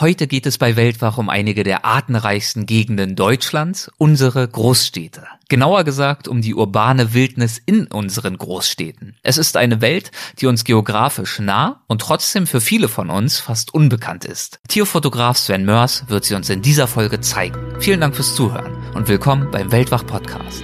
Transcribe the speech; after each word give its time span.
Heute 0.00 0.28
geht 0.28 0.46
es 0.46 0.58
bei 0.58 0.76
Weltwach 0.76 1.18
um 1.18 1.28
einige 1.28 1.64
der 1.64 1.84
artenreichsten 1.84 2.66
Gegenden 2.66 3.16
Deutschlands, 3.16 3.90
unsere 3.98 4.46
Großstädte. 4.46 5.24
Genauer 5.48 5.82
gesagt 5.82 6.28
um 6.28 6.40
die 6.40 6.54
urbane 6.54 7.14
Wildnis 7.14 7.60
in 7.66 7.88
unseren 7.88 8.38
Großstädten. 8.38 9.16
Es 9.24 9.38
ist 9.38 9.56
eine 9.56 9.80
Welt, 9.80 10.12
die 10.38 10.46
uns 10.46 10.62
geografisch 10.62 11.40
nah 11.40 11.82
und 11.88 12.00
trotzdem 12.00 12.46
für 12.46 12.60
viele 12.60 12.86
von 12.86 13.10
uns 13.10 13.40
fast 13.40 13.74
unbekannt 13.74 14.24
ist. 14.24 14.60
Tierfotograf 14.68 15.36
Sven 15.36 15.64
Mörs 15.64 16.04
wird 16.06 16.24
sie 16.24 16.36
uns 16.36 16.48
in 16.48 16.62
dieser 16.62 16.86
Folge 16.86 17.20
zeigen. 17.20 17.58
Vielen 17.80 18.00
Dank 18.00 18.14
fürs 18.14 18.36
Zuhören 18.36 18.76
und 18.94 19.08
willkommen 19.08 19.50
beim 19.50 19.72
Weltwach 19.72 20.06
Podcast. 20.06 20.62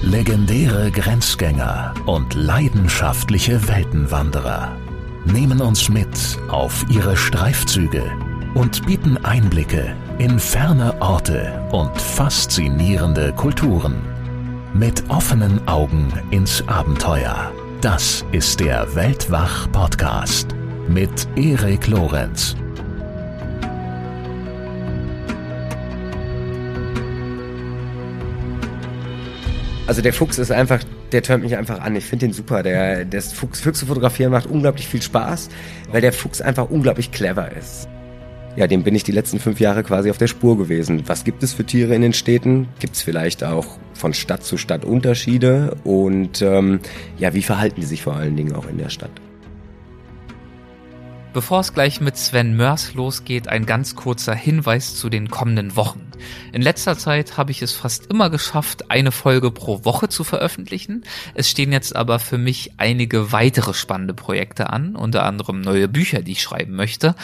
Legendäre 0.00 0.90
Grenzgänger 0.90 1.92
und 2.06 2.32
leidenschaftliche 2.32 3.68
Weltenwanderer 3.68 4.74
nehmen 5.26 5.60
uns 5.60 5.90
mit 5.90 6.38
auf 6.48 6.86
ihre 6.88 7.18
Streifzüge 7.18 8.25
und 8.56 8.86
bieten 8.86 9.18
Einblicke 9.22 9.94
in 10.16 10.38
ferne 10.38 10.94
Orte 11.02 11.62
und 11.72 11.94
faszinierende 12.00 13.34
Kulturen. 13.34 13.96
Mit 14.72 15.10
offenen 15.10 15.68
Augen 15.68 16.10
ins 16.30 16.66
Abenteuer. 16.66 17.52
Das 17.82 18.24
ist 18.32 18.60
der 18.60 18.94
Weltwach-Podcast 18.94 20.48
mit 20.88 21.28
Erik 21.36 21.86
Lorenz. 21.86 22.56
Also 29.86 30.00
der 30.00 30.14
Fuchs 30.14 30.38
ist 30.38 30.50
einfach, 30.50 30.82
der 31.12 31.22
tönt 31.22 31.44
mich 31.44 31.58
einfach 31.58 31.80
an. 31.80 31.94
Ich 31.94 32.06
finde 32.06 32.26
den 32.26 32.32
super. 32.32 32.62
Der, 32.62 33.04
das 33.04 33.34
Fuchs, 33.34 33.60
Füchse 33.60 33.84
fotografieren 33.84 34.32
macht 34.32 34.46
unglaublich 34.46 34.88
viel 34.88 35.02
Spaß, 35.02 35.50
weil 35.92 36.00
der 36.00 36.14
Fuchs 36.14 36.40
einfach 36.40 36.70
unglaublich 36.70 37.12
clever 37.12 37.52
ist 37.52 37.86
ja, 38.56 38.66
dem 38.66 38.82
bin 38.82 38.94
ich 38.94 39.04
die 39.04 39.12
letzten 39.12 39.38
fünf 39.38 39.60
Jahre 39.60 39.82
quasi 39.82 40.10
auf 40.10 40.18
der 40.18 40.26
Spur 40.26 40.56
gewesen. 40.56 41.02
Was 41.06 41.24
gibt 41.24 41.42
es 41.42 41.52
für 41.52 41.64
Tiere 41.64 41.94
in 41.94 42.02
den 42.02 42.14
Städten? 42.14 42.68
Gibt 42.78 42.96
es 42.96 43.02
vielleicht 43.02 43.44
auch 43.44 43.76
von 43.92 44.14
Stadt 44.14 44.44
zu 44.44 44.56
Stadt 44.56 44.84
Unterschiede? 44.84 45.76
Und 45.84 46.40
ähm, 46.40 46.80
ja, 47.18 47.34
wie 47.34 47.42
verhalten 47.42 47.80
die 47.82 47.86
sich 47.86 48.02
vor 48.02 48.16
allen 48.16 48.34
Dingen 48.34 48.54
auch 48.54 48.66
in 48.66 48.78
der 48.78 48.88
Stadt? 48.88 49.10
Bevor 51.34 51.60
es 51.60 51.74
gleich 51.74 52.00
mit 52.00 52.16
Sven 52.16 52.56
Mörs 52.56 52.94
losgeht, 52.94 53.46
ein 53.46 53.66
ganz 53.66 53.94
kurzer 53.94 54.34
Hinweis 54.34 54.96
zu 54.96 55.10
den 55.10 55.28
kommenden 55.28 55.76
Wochen. 55.76 56.00
In 56.52 56.62
letzter 56.62 56.96
Zeit 56.96 57.36
habe 57.36 57.50
ich 57.50 57.62
es 57.62 57.72
fast 57.72 58.06
immer 58.06 58.30
geschafft, 58.30 58.90
eine 58.90 59.12
Folge 59.12 59.50
pro 59.50 59.84
Woche 59.84 60.08
zu 60.08 60.24
veröffentlichen. 60.24 61.04
Es 61.34 61.50
stehen 61.50 61.72
jetzt 61.72 61.94
aber 61.94 62.18
für 62.18 62.38
mich 62.38 62.72
einige 62.78 63.32
weitere 63.32 63.74
spannende 63.74 64.14
Projekte 64.14 64.70
an, 64.70 64.96
unter 64.96 65.24
anderem 65.24 65.60
neue 65.60 65.88
Bücher, 65.88 66.22
die 66.22 66.32
ich 66.32 66.42
schreiben 66.42 66.74
möchte. 66.74 67.14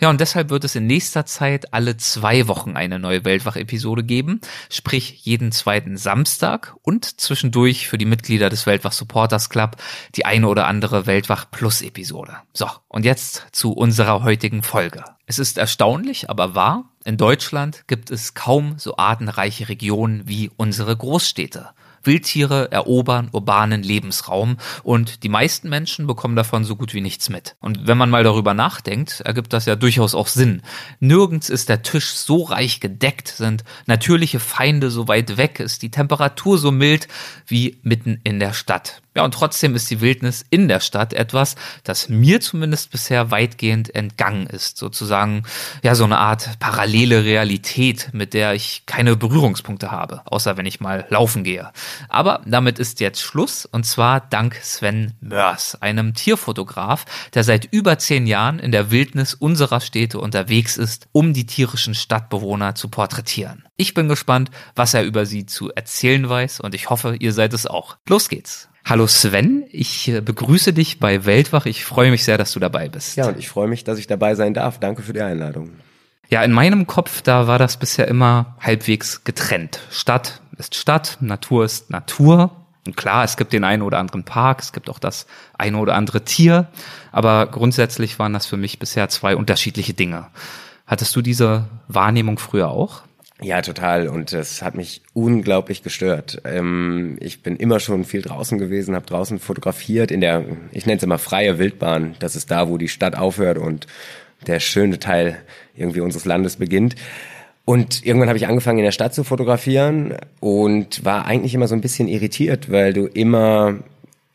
Ja, 0.00 0.10
und 0.10 0.20
deshalb 0.20 0.50
wird 0.50 0.64
es 0.64 0.74
in 0.74 0.86
nächster 0.86 1.26
Zeit 1.26 1.72
alle 1.72 1.96
zwei 1.96 2.48
Wochen 2.48 2.76
eine 2.76 2.98
neue 2.98 3.24
Weltwach-Episode 3.24 4.02
geben, 4.02 4.40
sprich 4.70 5.20
jeden 5.24 5.52
zweiten 5.52 5.96
Samstag 5.96 6.74
und 6.82 7.20
zwischendurch 7.20 7.88
für 7.88 7.98
die 7.98 8.06
Mitglieder 8.06 8.50
des 8.50 8.66
Weltwach 8.66 8.92
Supporters 8.92 9.50
Club 9.50 9.76
die 10.16 10.24
eine 10.24 10.48
oder 10.48 10.66
andere 10.66 11.06
Weltwach 11.06 11.50
Plus 11.50 11.82
Episode. 11.82 12.36
So, 12.52 12.66
und 12.88 13.04
jetzt 13.04 13.46
zu 13.52 13.72
unserer 13.72 14.22
heutigen 14.22 14.62
Folge. 14.62 15.04
Es 15.30 15.38
ist 15.38 15.58
erstaunlich, 15.58 16.28
aber 16.28 16.56
wahr. 16.56 16.86
In 17.04 17.16
Deutschland 17.16 17.84
gibt 17.86 18.10
es 18.10 18.34
kaum 18.34 18.80
so 18.80 18.96
artenreiche 18.96 19.68
Regionen 19.68 20.26
wie 20.26 20.50
unsere 20.56 20.96
Großstädte. 20.96 21.68
Wildtiere 22.02 22.72
erobern 22.72 23.28
urbanen 23.30 23.84
Lebensraum 23.84 24.56
und 24.82 25.22
die 25.22 25.28
meisten 25.28 25.68
Menschen 25.68 26.08
bekommen 26.08 26.34
davon 26.34 26.64
so 26.64 26.74
gut 26.74 26.94
wie 26.94 27.00
nichts 27.00 27.28
mit. 27.28 27.54
Und 27.60 27.86
wenn 27.86 27.96
man 27.96 28.10
mal 28.10 28.24
darüber 28.24 28.54
nachdenkt, 28.54 29.20
ergibt 29.20 29.52
das 29.52 29.66
ja 29.66 29.76
durchaus 29.76 30.16
auch 30.16 30.26
Sinn. 30.26 30.62
Nirgends 30.98 31.48
ist 31.48 31.68
der 31.68 31.82
Tisch 31.82 32.10
so 32.10 32.42
reich 32.42 32.80
gedeckt, 32.80 33.28
sind 33.28 33.62
natürliche 33.86 34.40
Feinde 34.40 34.90
so 34.90 35.06
weit 35.06 35.36
weg, 35.36 35.60
ist 35.60 35.82
die 35.82 35.92
Temperatur 35.92 36.58
so 36.58 36.72
mild 36.72 37.06
wie 37.46 37.78
mitten 37.84 38.20
in 38.24 38.40
der 38.40 38.52
Stadt. 38.52 39.00
Ja, 39.16 39.24
und 39.24 39.34
trotzdem 39.34 39.74
ist 39.74 39.90
die 39.90 40.00
Wildnis 40.00 40.44
in 40.50 40.68
der 40.68 40.78
Stadt 40.78 41.12
etwas, 41.12 41.56
das 41.82 42.08
mir 42.08 42.40
zumindest 42.40 42.92
bisher 42.92 43.32
weitgehend 43.32 43.92
entgangen 43.92 44.46
ist. 44.46 44.76
Sozusagen, 44.76 45.42
ja, 45.82 45.96
so 45.96 46.04
eine 46.04 46.18
Art 46.18 46.60
parallele 46.60 47.24
Realität, 47.24 48.10
mit 48.12 48.34
der 48.34 48.54
ich 48.54 48.84
keine 48.86 49.16
Berührungspunkte 49.16 49.90
habe, 49.90 50.22
außer 50.26 50.56
wenn 50.56 50.66
ich 50.66 50.78
mal 50.78 51.06
laufen 51.08 51.42
gehe. 51.42 51.72
Aber 52.08 52.42
damit 52.46 52.78
ist 52.78 53.00
jetzt 53.00 53.20
Schluss, 53.20 53.66
und 53.66 53.84
zwar 53.84 54.20
dank 54.20 54.54
Sven 54.62 55.14
Mörs, 55.20 55.82
einem 55.82 56.14
Tierfotograf, 56.14 57.04
der 57.34 57.42
seit 57.42 57.64
über 57.64 57.98
zehn 57.98 58.28
Jahren 58.28 58.60
in 58.60 58.70
der 58.70 58.92
Wildnis 58.92 59.34
unserer 59.34 59.80
Städte 59.80 60.20
unterwegs 60.20 60.76
ist, 60.76 61.08
um 61.10 61.32
die 61.32 61.46
tierischen 61.46 61.96
Stadtbewohner 61.96 62.76
zu 62.76 62.88
porträtieren. 62.88 63.64
Ich 63.76 63.92
bin 63.92 64.08
gespannt, 64.08 64.52
was 64.76 64.94
er 64.94 65.02
über 65.02 65.26
sie 65.26 65.46
zu 65.46 65.72
erzählen 65.72 66.28
weiß, 66.28 66.60
und 66.60 66.76
ich 66.76 66.90
hoffe, 66.90 67.16
ihr 67.18 67.32
seid 67.32 67.54
es 67.54 67.66
auch. 67.66 67.96
Los 68.08 68.28
geht's! 68.28 68.69
Hallo 68.84 69.06
Sven, 69.06 69.64
ich 69.70 70.08
äh, 70.08 70.20
begrüße 70.20 70.72
dich 70.72 70.98
bei 70.98 71.24
Weltwach. 71.24 71.66
Ich 71.66 71.84
freue 71.84 72.10
mich 72.10 72.24
sehr, 72.24 72.38
dass 72.38 72.52
du 72.52 72.60
dabei 72.60 72.88
bist. 72.88 73.16
Ja, 73.16 73.28
und 73.28 73.38
ich 73.38 73.48
freue 73.48 73.68
mich, 73.68 73.84
dass 73.84 73.98
ich 73.98 74.06
dabei 74.06 74.34
sein 74.34 74.54
darf. 74.54 74.80
Danke 74.80 75.02
für 75.02 75.12
die 75.12 75.20
Einladung. 75.20 75.70
Ja, 76.28 76.42
in 76.42 76.52
meinem 76.52 76.86
Kopf, 76.86 77.22
da 77.22 77.46
war 77.46 77.58
das 77.58 77.76
bisher 77.76 78.08
immer 78.08 78.56
halbwegs 78.60 79.24
getrennt. 79.24 79.80
Stadt 79.90 80.40
ist 80.58 80.74
Stadt, 80.74 81.18
Natur 81.20 81.64
ist 81.64 81.90
Natur. 81.90 82.50
Und 82.86 82.96
klar, 82.96 83.24
es 83.24 83.36
gibt 83.36 83.52
den 83.52 83.64
einen 83.64 83.82
oder 83.82 83.98
anderen 83.98 84.24
Park, 84.24 84.60
es 84.60 84.72
gibt 84.72 84.88
auch 84.88 84.98
das 84.98 85.26
eine 85.58 85.76
oder 85.78 85.96
andere 85.96 86.24
Tier, 86.24 86.68
aber 87.12 87.46
grundsätzlich 87.46 88.18
waren 88.18 88.32
das 88.32 88.46
für 88.46 88.56
mich 88.56 88.78
bisher 88.78 89.08
zwei 89.10 89.36
unterschiedliche 89.36 89.92
Dinge. 89.92 90.28
Hattest 90.86 91.14
du 91.14 91.20
diese 91.20 91.66
Wahrnehmung 91.88 92.38
früher 92.38 92.68
auch? 92.68 93.02
Ja, 93.42 93.62
total. 93.62 94.08
Und 94.08 94.32
das 94.32 94.62
hat 94.62 94.74
mich 94.74 95.00
unglaublich 95.14 95.82
gestört. 95.82 96.42
Ähm, 96.44 97.16
ich 97.20 97.42
bin 97.42 97.56
immer 97.56 97.80
schon 97.80 98.04
viel 98.04 98.22
draußen 98.22 98.58
gewesen, 98.58 98.94
habe 98.94 99.06
draußen 99.06 99.38
fotografiert 99.38 100.10
in 100.10 100.20
der, 100.20 100.44
ich 100.72 100.86
nenne 100.86 100.98
es 100.98 101.02
immer 101.02 101.18
freie 101.18 101.58
Wildbahn. 101.58 102.16
Das 102.18 102.36
ist 102.36 102.50
da, 102.50 102.68
wo 102.68 102.76
die 102.76 102.88
Stadt 102.88 103.16
aufhört 103.16 103.58
und 103.58 103.86
der 104.46 104.60
schöne 104.60 104.98
Teil 104.98 105.38
irgendwie 105.74 106.00
unseres 106.00 106.24
Landes 106.24 106.56
beginnt. 106.56 106.96
Und 107.64 108.04
irgendwann 108.04 108.28
habe 108.28 108.38
ich 108.38 108.46
angefangen, 108.46 108.78
in 108.78 108.84
der 108.84 108.92
Stadt 108.92 109.14
zu 109.14 109.24
fotografieren 109.24 110.16
und 110.40 111.04
war 111.04 111.26
eigentlich 111.26 111.54
immer 111.54 111.68
so 111.68 111.74
ein 111.74 111.80
bisschen 111.80 112.08
irritiert, 112.08 112.70
weil 112.70 112.92
du 112.92 113.06
immer 113.06 113.78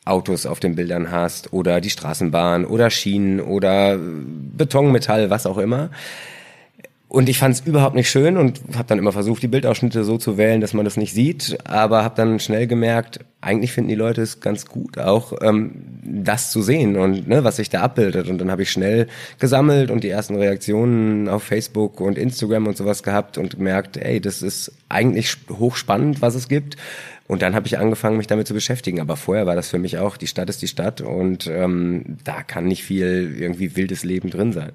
Autos 0.05 0.45
auf 0.45 0.59
den 0.59 0.75
Bildern 0.75 1.11
hast 1.11 1.51
oder 1.51 1.81
die 1.81 1.89
Straßenbahn 1.89 2.65
oder 2.65 2.89
Schienen 2.89 3.41
oder 3.41 3.97
Betonmetall, 3.99 5.29
was 5.29 5.45
auch 5.45 5.57
immer. 5.57 5.89
Und 7.15 7.29
ich 7.29 7.37
fand 7.37 7.55
es 7.55 7.61
überhaupt 7.61 7.95
nicht 7.95 8.09
schön 8.09 8.35
und 8.35 8.59
habe 8.75 8.89
dann 8.89 8.99
immer 8.99 9.13
versucht, 9.13 9.41
die 9.41 9.47
Bildausschnitte 9.47 10.03
so 10.03 10.17
zu 10.17 10.37
wählen, 10.37 10.59
dass 10.59 10.73
man 10.73 10.83
das 10.83 10.97
nicht 10.97 11.13
sieht. 11.13 11.57
Aber 11.63 12.03
habe 12.03 12.13
dann 12.17 12.41
schnell 12.41 12.67
gemerkt, 12.67 13.21
eigentlich 13.39 13.71
finden 13.71 13.87
die 13.87 13.95
Leute 13.95 14.21
es 14.21 14.41
ganz 14.41 14.65
gut, 14.65 14.97
auch 14.97 15.31
ähm, 15.41 15.75
das 16.03 16.51
zu 16.51 16.61
sehen 16.61 16.97
und 16.97 17.25
ne, 17.25 17.45
was 17.45 17.55
sich 17.55 17.69
da 17.69 17.83
abbildet. 17.83 18.27
Und 18.27 18.39
dann 18.39 18.51
habe 18.51 18.63
ich 18.63 18.69
schnell 18.69 19.07
gesammelt 19.39 19.91
und 19.91 20.03
die 20.03 20.09
ersten 20.09 20.35
Reaktionen 20.35 21.29
auf 21.29 21.43
Facebook 21.43 22.01
und 22.01 22.17
Instagram 22.17 22.67
und 22.67 22.75
sowas 22.75 23.01
gehabt 23.01 23.37
und 23.37 23.55
gemerkt, 23.55 23.95
ey, 23.95 24.19
das 24.19 24.41
ist 24.41 24.73
eigentlich 24.89 25.37
hochspannend, 25.49 26.21
was 26.21 26.35
es 26.35 26.49
gibt. 26.49 26.75
Und 27.27 27.41
dann 27.41 27.55
habe 27.55 27.65
ich 27.65 27.79
angefangen, 27.79 28.17
mich 28.17 28.27
damit 28.27 28.47
zu 28.47 28.53
beschäftigen. 28.53 29.01
Aber 29.01 29.17
vorher 29.17 29.45
war 29.45 29.55
das 29.55 29.69
für 29.69 29.79
mich 29.79 29.97
auch, 29.97 30.17
die 30.17 30.27
Stadt 30.27 30.49
ist 30.49 30.61
die 30.61 30.67
Stadt 30.67 31.01
und 31.01 31.47
ähm, 31.47 32.17
da 32.23 32.43
kann 32.43 32.65
nicht 32.65 32.83
viel 32.83 33.35
irgendwie 33.37 33.75
wildes 33.75 34.03
Leben 34.03 34.29
drin 34.29 34.53
sein. 34.53 34.71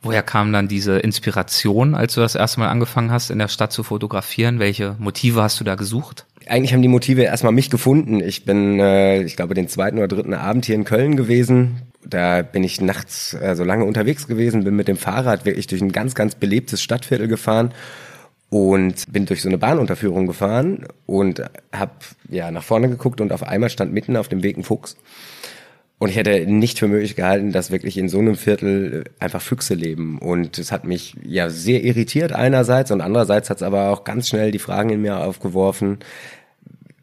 Woher 0.00 0.22
kam 0.22 0.52
dann 0.52 0.66
diese 0.66 0.98
Inspiration, 0.98 1.94
als 1.94 2.14
du 2.14 2.20
das 2.20 2.34
erste 2.34 2.58
Mal 2.58 2.68
angefangen 2.68 3.12
hast, 3.12 3.30
in 3.30 3.38
der 3.38 3.48
Stadt 3.48 3.72
zu 3.72 3.84
fotografieren? 3.84 4.58
Welche 4.58 4.96
Motive 4.98 5.42
hast 5.42 5.60
du 5.60 5.64
da 5.64 5.76
gesucht? 5.76 6.26
Eigentlich 6.48 6.72
haben 6.72 6.82
die 6.82 6.88
Motive 6.88 7.22
erstmal 7.22 7.52
mich 7.52 7.70
gefunden. 7.70 8.20
Ich 8.20 8.44
bin, 8.44 8.80
äh, 8.80 9.22
ich 9.22 9.36
glaube, 9.36 9.54
den 9.54 9.68
zweiten 9.68 9.98
oder 9.98 10.08
dritten 10.08 10.34
Abend 10.34 10.64
hier 10.66 10.74
in 10.74 10.84
Köln 10.84 11.14
gewesen. 11.14 11.82
Da 12.04 12.42
bin 12.42 12.64
ich 12.64 12.80
nachts 12.80 13.34
äh, 13.34 13.54
so 13.54 13.62
lange 13.62 13.84
unterwegs 13.84 14.26
gewesen, 14.26 14.64
bin 14.64 14.74
mit 14.74 14.88
dem 14.88 14.96
Fahrrad 14.96 15.44
wirklich 15.44 15.68
durch 15.68 15.82
ein 15.82 15.92
ganz, 15.92 16.16
ganz 16.16 16.34
belebtes 16.34 16.82
Stadtviertel 16.82 17.28
gefahren 17.28 17.72
und 18.52 19.10
bin 19.10 19.24
durch 19.24 19.40
so 19.40 19.48
eine 19.48 19.56
Bahnunterführung 19.56 20.26
gefahren 20.26 20.84
und 21.06 21.42
habe 21.72 21.92
ja 22.28 22.50
nach 22.50 22.62
vorne 22.62 22.90
geguckt 22.90 23.22
und 23.22 23.32
auf 23.32 23.42
einmal 23.42 23.70
stand 23.70 23.94
mitten 23.94 24.14
auf 24.14 24.28
dem 24.28 24.42
Weg 24.42 24.58
ein 24.58 24.62
Fuchs. 24.62 24.98
Und 25.98 26.10
ich 26.10 26.16
hätte 26.16 26.44
nicht 26.46 26.78
für 26.78 26.86
möglich 26.86 27.16
gehalten, 27.16 27.52
dass 27.52 27.70
wirklich 27.70 27.96
in 27.96 28.10
so 28.10 28.18
einem 28.18 28.36
Viertel 28.36 29.04
einfach 29.18 29.40
Füchse 29.40 29.72
leben. 29.72 30.18
Und 30.18 30.58
es 30.58 30.70
hat 30.70 30.84
mich 30.84 31.16
ja 31.24 31.48
sehr 31.48 31.82
irritiert 31.82 32.32
einerseits 32.32 32.90
und 32.90 33.00
andererseits 33.00 33.48
hat 33.48 33.56
es 33.56 33.62
aber 33.62 33.88
auch 33.88 34.04
ganz 34.04 34.28
schnell 34.28 34.50
die 34.50 34.58
Fragen 34.58 34.90
in 34.90 35.00
mir 35.00 35.20
aufgeworfen, 35.20 36.00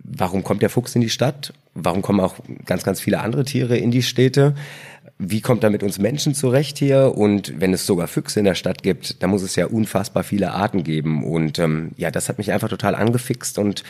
warum 0.04 0.44
kommt 0.44 0.62
der 0.62 0.70
Fuchs 0.70 0.94
in 0.94 1.02
die 1.02 1.10
Stadt? 1.10 1.54
Warum 1.74 2.04
kommen 2.04 2.20
auch 2.20 2.36
ganz, 2.66 2.84
ganz 2.84 3.00
viele 3.02 3.22
andere 3.22 3.44
Tiere 3.44 3.76
in 3.76 3.90
die 3.90 4.04
Städte? 4.04 4.54
Wie 5.22 5.42
kommt 5.42 5.66
er 5.66 5.70
mit 5.70 5.84
uns 5.84 6.00
Menschen 6.00 6.34
zurecht 6.34 6.78
hier? 6.78 7.14
Und 7.16 7.60
wenn 7.60 7.74
es 7.74 7.86
sogar 7.86 8.08
Füchse 8.08 8.40
in 8.40 8.46
der 8.46 8.56
Stadt 8.56 8.84
gibt, 8.84 9.22
dann 9.22 9.30
muss 9.30 9.44
es 9.44 9.58
ja 9.58 9.66
unfassbar 9.66 10.24
viele 10.24 10.52
Arten 10.54 10.84
geben. 10.84 11.26
Und 11.26 11.60
ähm, 11.60 11.92
ja, 11.98 12.10
das 12.10 12.30
hat 12.30 12.38
mich 12.38 12.54
einfach 12.54 12.70
total 12.70 12.96
angefixt 12.96 13.60
und 13.60 13.84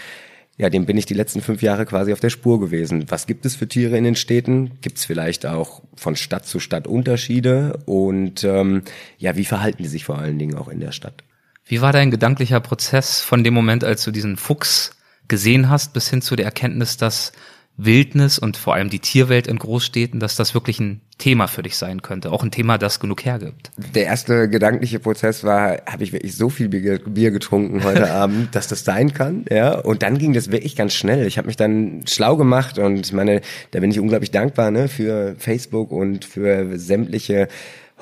ja, 0.57 0.69
dem 0.69 0.85
bin 0.85 0.97
ich 0.97 1.05
die 1.05 1.13
letzten 1.13 1.41
fünf 1.41 1.61
Jahre 1.61 1.85
quasi 1.85 2.11
auf 2.11 2.19
der 2.19 2.31
Spur 2.31 2.59
gewesen. 2.59 3.05
Was 3.09 3.27
gibt 3.27 3.45
es 3.45 3.55
für 3.55 3.67
Tiere 3.67 3.97
in 3.97 4.03
den 4.03 4.17
Städten? 4.17 4.71
Gibt 4.81 4.97
es 4.97 5.05
vielleicht 5.05 5.45
auch 5.45 5.81
von 5.95 6.17
Stadt 6.17 6.45
zu 6.47 6.59
Stadt 6.59 6.85
Unterschiede? 6.85 7.79
Und 7.85 8.43
ähm, 8.43 8.81
ja, 9.17 9.37
wie 9.37 9.45
verhalten 9.45 9.83
die 9.83 9.87
sich 9.89 10.03
vor 10.03 10.17
allen 10.17 10.37
Dingen 10.37 10.57
auch 10.57 10.67
in 10.67 10.81
der 10.81 10.91
Stadt? 10.91 11.23
Wie 11.65 11.79
war 11.79 11.93
dein 11.93 12.11
gedanklicher 12.11 12.59
Prozess 12.59 13.21
von 13.21 13.43
dem 13.45 13.53
Moment, 13.53 13.85
als 13.85 14.03
du 14.03 14.11
diesen 14.11 14.35
Fuchs 14.35 14.97
gesehen 15.29 15.69
hast, 15.69 15.93
bis 15.93 16.09
hin 16.09 16.21
zu 16.21 16.35
der 16.35 16.45
Erkenntnis, 16.45 16.97
dass 16.97 17.31
Wildnis 17.81 18.39
und 18.39 18.57
vor 18.57 18.73
allem 18.73 18.89
die 18.89 18.99
Tierwelt 18.99 19.47
in 19.47 19.57
Großstädten, 19.57 20.19
dass 20.19 20.35
das 20.35 20.53
wirklich 20.53 20.79
ein 20.79 20.99
Thema 21.17 21.47
für 21.47 21.63
dich 21.63 21.77
sein 21.77 22.01
könnte, 22.01 22.31
auch 22.31 22.43
ein 22.43 22.51
Thema, 22.51 22.77
das 22.77 22.99
genug 22.99 23.23
hergibt. 23.25 23.71
Der 23.93 24.05
erste 24.05 24.49
gedankliche 24.49 24.99
Prozess 24.99 25.43
war, 25.43 25.81
habe 25.85 26.03
ich 26.03 26.11
wirklich 26.11 26.35
so 26.35 26.49
viel 26.49 26.67
Bier 26.67 27.31
getrunken 27.31 27.83
heute 27.83 28.11
Abend, 28.11 28.53
dass 28.53 28.67
das 28.67 28.83
sein 28.83 29.13
kann, 29.13 29.45
ja? 29.49 29.79
Und 29.79 30.03
dann 30.03 30.17
ging 30.17 30.33
das 30.33 30.51
wirklich 30.51 30.75
ganz 30.75 30.93
schnell. 30.93 31.25
Ich 31.25 31.37
habe 31.37 31.47
mich 31.47 31.57
dann 31.57 32.03
schlau 32.05 32.35
gemacht 32.35 32.79
und 32.79 33.13
meine, 33.13 33.41
da 33.71 33.79
bin 33.79 33.91
ich 33.91 33.99
unglaublich 33.99 34.31
dankbar, 34.31 34.71
ne, 34.71 34.87
für 34.87 35.35
Facebook 35.37 35.91
und 35.91 36.25
für 36.25 36.77
sämtliche 36.77 37.47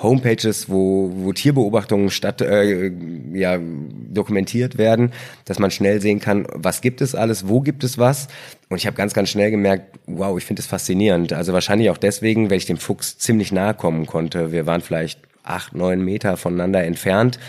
Homepages, 0.02 0.70
wo, 0.70 1.12
wo 1.16 1.34
Tierbeobachtungen 1.34 2.10
statt 2.10 2.42
äh, 2.42 2.92
ja, 3.34 3.58
dokumentiert 3.60 4.78
werden, 4.78 5.12
dass 5.46 5.60
man 5.60 5.72
schnell 5.72 6.02
sehen 6.02 6.20
kann, 6.20 6.48
was 6.54 6.82
gibt 6.82 7.02
es 7.02 7.16
alles, 7.16 7.48
wo 7.48 7.62
gibt 7.62 7.84
es 7.84 7.98
was. 7.98 8.28
Und 8.70 8.78
ich 8.78 8.86
habe 8.86 8.96
ganz, 8.96 9.14
ganz 9.14 9.30
schnell 9.30 9.50
gemerkt, 9.50 9.98
wow, 10.06 10.38
ich 10.38 10.46
finde 10.46 10.62
es 10.62 10.68
faszinierend. 10.68 11.34
Also 11.34 11.54
wahrscheinlich 11.54 11.90
auch 11.90 11.98
deswegen, 11.98 12.50
weil 12.50 12.58
ich 12.58 12.66
dem 12.66 12.78
Fuchs 12.78 13.18
ziemlich 13.18 13.52
nahe 13.52 13.74
kommen 13.74 14.06
konnte. 14.06 14.52
Wir 14.52 14.68
waren 14.68 14.82
vielleicht 14.82 15.20
acht, 15.44 15.74
neun 15.74 16.04
Meter 16.04 16.38
voneinander 16.38 16.84
entfernt. 16.84 17.40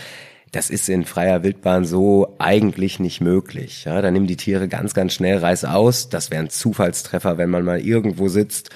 Das 0.51 0.71
ist 0.71 0.89
in 0.89 1.05
freier 1.05 1.43
Wildbahn 1.43 1.85
so 1.85 2.33
eigentlich 2.39 2.99
nicht 2.99 3.21
möglich. 3.21 3.85
Ja, 3.85 4.01
da 4.01 4.09
nehmen 4.09 4.25
die 4.25 4.37
Tiere 4.37 4.67
ganz, 4.67 4.95
ganz 4.95 5.13
schnell 5.13 5.37
Reiß 5.37 5.65
aus. 5.65 6.09
Das 6.09 6.31
wäre 6.31 6.41
ein 6.41 6.49
Zufallstreffer, 6.49 7.37
wenn 7.37 7.51
man 7.51 7.63
mal 7.63 7.79
irgendwo 7.79 8.29
sitzt 8.29 8.71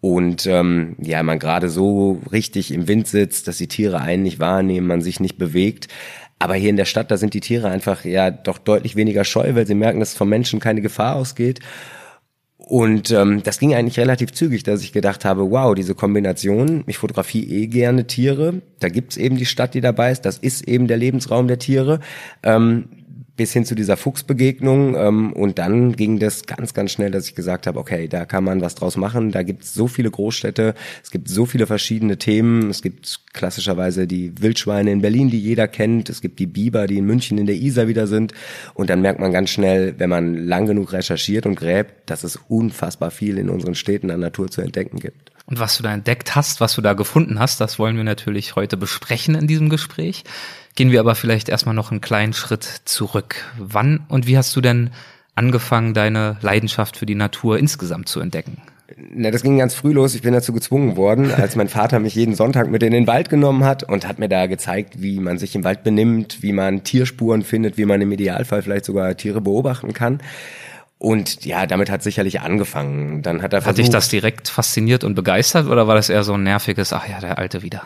und 0.00 0.46
ähm, 0.46 0.96
ja, 1.00 1.22
man 1.22 1.38
gerade 1.38 1.68
so 1.68 2.20
richtig 2.30 2.72
im 2.72 2.86
Wind 2.86 3.08
sitzt, 3.08 3.48
dass 3.48 3.58
die 3.58 3.66
Tiere 3.66 4.00
einen 4.00 4.22
nicht 4.22 4.38
wahrnehmen, 4.38 4.86
man 4.86 5.02
sich 5.02 5.18
nicht 5.18 5.38
bewegt. 5.38 5.88
Aber 6.38 6.54
hier 6.54 6.70
in 6.70 6.76
der 6.76 6.84
Stadt, 6.84 7.10
da 7.10 7.16
sind 7.16 7.34
die 7.34 7.40
Tiere 7.40 7.68
einfach 7.68 8.04
ja 8.04 8.30
doch 8.30 8.58
deutlich 8.58 8.94
weniger 8.94 9.24
scheu, 9.24 9.54
weil 9.54 9.66
sie 9.66 9.74
merken, 9.74 9.98
dass 9.98 10.14
vom 10.14 10.28
Menschen 10.28 10.60
keine 10.60 10.80
Gefahr 10.80 11.16
ausgeht. 11.16 11.60
Und 12.58 13.10
ähm, 13.10 13.42
das 13.42 13.58
ging 13.58 13.74
eigentlich 13.74 13.98
relativ 13.98 14.32
zügig, 14.32 14.62
dass 14.62 14.82
ich 14.82 14.92
gedacht 14.92 15.24
habe, 15.24 15.50
wow, 15.50 15.74
diese 15.74 15.94
Kombination, 15.94 16.84
ich 16.86 16.98
fotografiere 16.98 17.46
eh 17.46 17.66
gerne 17.66 18.06
Tiere, 18.06 18.60
da 18.78 18.88
gibt's 18.90 19.16
eben 19.16 19.36
die 19.36 19.46
Stadt, 19.46 19.74
die 19.74 19.80
dabei 19.80 20.12
ist, 20.12 20.22
das 20.22 20.38
ist 20.38 20.68
eben 20.68 20.86
der 20.86 20.98
Lebensraum 20.98 21.48
der 21.48 21.58
Tiere. 21.58 22.00
Ähm, 22.42 22.97
bis 23.38 23.52
hin 23.52 23.64
zu 23.64 23.74
dieser 23.74 23.96
Fuchsbegegnung. 23.96 24.94
Ähm, 24.96 25.32
und 25.32 25.58
dann 25.58 25.96
ging 25.96 26.18
das 26.18 26.44
ganz, 26.44 26.74
ganz 26.74 26.90
schnell, 26.90 27.10
dass 27.10 27.26
ich 27.26 27.34
gesagt 27.34 27.66
habe, 27.66 27.78
okay, 27.78 28.08
da 28.08 28.26
kann 28.26 28.44
man 28.44 28.60
was 28.60 28.74
draus 28.74 28.98
machen. 28.98 29.30
Da 29.30 29.42
gibt 29.42 29.64
es 29.64 29.72
so 29.72 29.86
viele 29.86 30.10
Großstädte, 30.10 30.74
es 31.02 31.10
gibt 31.10 31.28
so 31.28 31.46
viele 31.46 31.66
verschiedene 31.66 32.18
Themen. 32.18 32.68
Es 32.68 32.82
gibt 32.82 33.20
klassischerweise 33.32 34.06
die 34.06 34.32
Wildschweine 34.42 34.92
in 34.92 35.00
Berlin, 35.00 35.30
die 35.30 35.40
jeder 35.40 35.68
kennt. 35.68 36.10
Es 36.10 36.20
gibt 36.20 36.38
die 36.40 36.46
Biber, 36.46 36.86
die 36.86 36.98
in 36.98 37.06
München 37.06 37.38
in 37.38 37.46
der 37.46 37.56
Isar 37.56 37.88
wieder 37.88 38.06
sind. 38.06 38.34
Und 38.74 38.90
dann 38.90 39.00
merkt 39.00 39.20
man 39.20 39.32
ganz 39.32 39.50
schnell, 39.50 39.94
wenn 39.98 40.10
man 40.10 40.34
lang 40.34 40.66
genug 40.66 40.92
recherchiert 40.92 41.46
und 41.46 41.54
gräbt, 41.54 42.10
dass 42.10 42.24
es 42.24 42.38
unfassbar 42.48 43.12
viel 43.12 43.38
in 43.38 43.48
unseren 43.48 43.76
Städten 43.76 44.10
an 44.10 44.20
Natur 44.20 44.50
zu 44.50 44.60
entdecken 44.60 44.98
gibt. 44.98 45.30
Und 45.48 45.58
was 45.58 45.78
du 45.78 45.82
da 45.82 45.94
entdeckt 45.94 46.36
hast, 46.36 46.60
was 46.60 46.74
du 46.74 46.82
da 46.82 46.92
gefunden 46.92 47.40
hast, 47.40 47.58
das 47.58 47.78
wollen 47.78 47.96
wir 47.96 48.04
natürlich 48.04 48.54
heute 48.54 48.76
besprechen 48.76 49.34
in 49.34 49.46
diesem 49.46 49.70
Gespräch. 49.70 50.24
Gehen 50.74 50.90
wir 50.92 51.00
aber 51.00 51.14
vielleicht 51.14 51.48
erstmal 51.48 51.74
noch 51.74 51.90
einen 51.90 52.02
kleinen 52.02 52.34
Schritt 52.34 52.64
zurück. 52.84 53.46
Wann 53.56 54.04
und 54.08 54.26
wie 54.26 54.36
hast 54.36 54.54
du 54.54 54.60
denn 54.60 54.90
angefangen, 55.34 55.94
deine 55.94 56.36
Leidenschaft 56.42 56.98
für 56.98 57.06
die 57.06 57.14
Natur 57.14 57.58
insgesamt 57.58 58.10
zu 58.10 58.20
entdecken? 58.20 58.60
Na, 58.96 59.30
das 59.30 59.42
ging 59.42 59.56
ganz 59.56 59.74
früh 59.74 59.92
los. 59.92 60.14
Ich 60.14 60.20
bin 60.20 60.34
dazu 60.34 60.52
gezwungen 60.52 60.96
worden, 60.96 61.32
als 61.32 61.56
mein 61.56 61.68
Vater 61.68 61.98
mich 61.98 62.14
jeden 62.14 62.34
Sonntag 62.34 62.70
mit 62.70 62.82
in 62.82 62.92
den 62.92 63.06
Wald 63.06 63.30
genommen 63.30 63.64
hat 63.64 63.84
und 63.84 64.06
hat 64.06 64.18
mir 64.18 64.28
da 64.28 64.46
gezeigt, 64.46 65.00
wie 65.00 65.18
man 65.18 65.38
sich 65.38 65.54
im 65.54 65.64
Wald 65.64 65.82
benimmt, 65.82 66.42
wie 66.42 66.52
man 66.52 66.84
Tierspuren 66.84 67.42
findet, 67.42 67.78
wie 67.78 67.86
man 67.86 68.02
im 68.02 68.12
Idealfall 68.12 68.60
vielleicht 68.60 68.84
sogar 68.84 69.16
Tiere 69.16 69.40
beobachten 69.40 69.94
kann. 69.94 70.20
Und 70.98 71.44
ja, 71.44 71.66
damit 71.66 71.90
hat 71.90 72.02
sicherlich 72.02 72.40
angefangen. 72.40 73.22
Dann 73.22 73.40
hat 73.40 73.52
er 73.52 73.62
versucht, 73.62 73.68
Hat 73.68 73.78
dich 73.78 73.90
das 73.90 74.08
direkt 74.08 74.48
fasziniert 74.48 75.04
und 75.04 75.14
begeistert 75.14 75.66
oder 75.66 75.86
war 75.86 75.94
das 75.94 76.08
eher 76.08 76.24
so 76.24 76.34
ein 76.34 76.42
nerviges, 76.42 76.92
ach 76.92 77.08
ja, 77.08 77.20
der 77.20 77.38
Alte 77.38 77.62
wieder? 77.62 77.82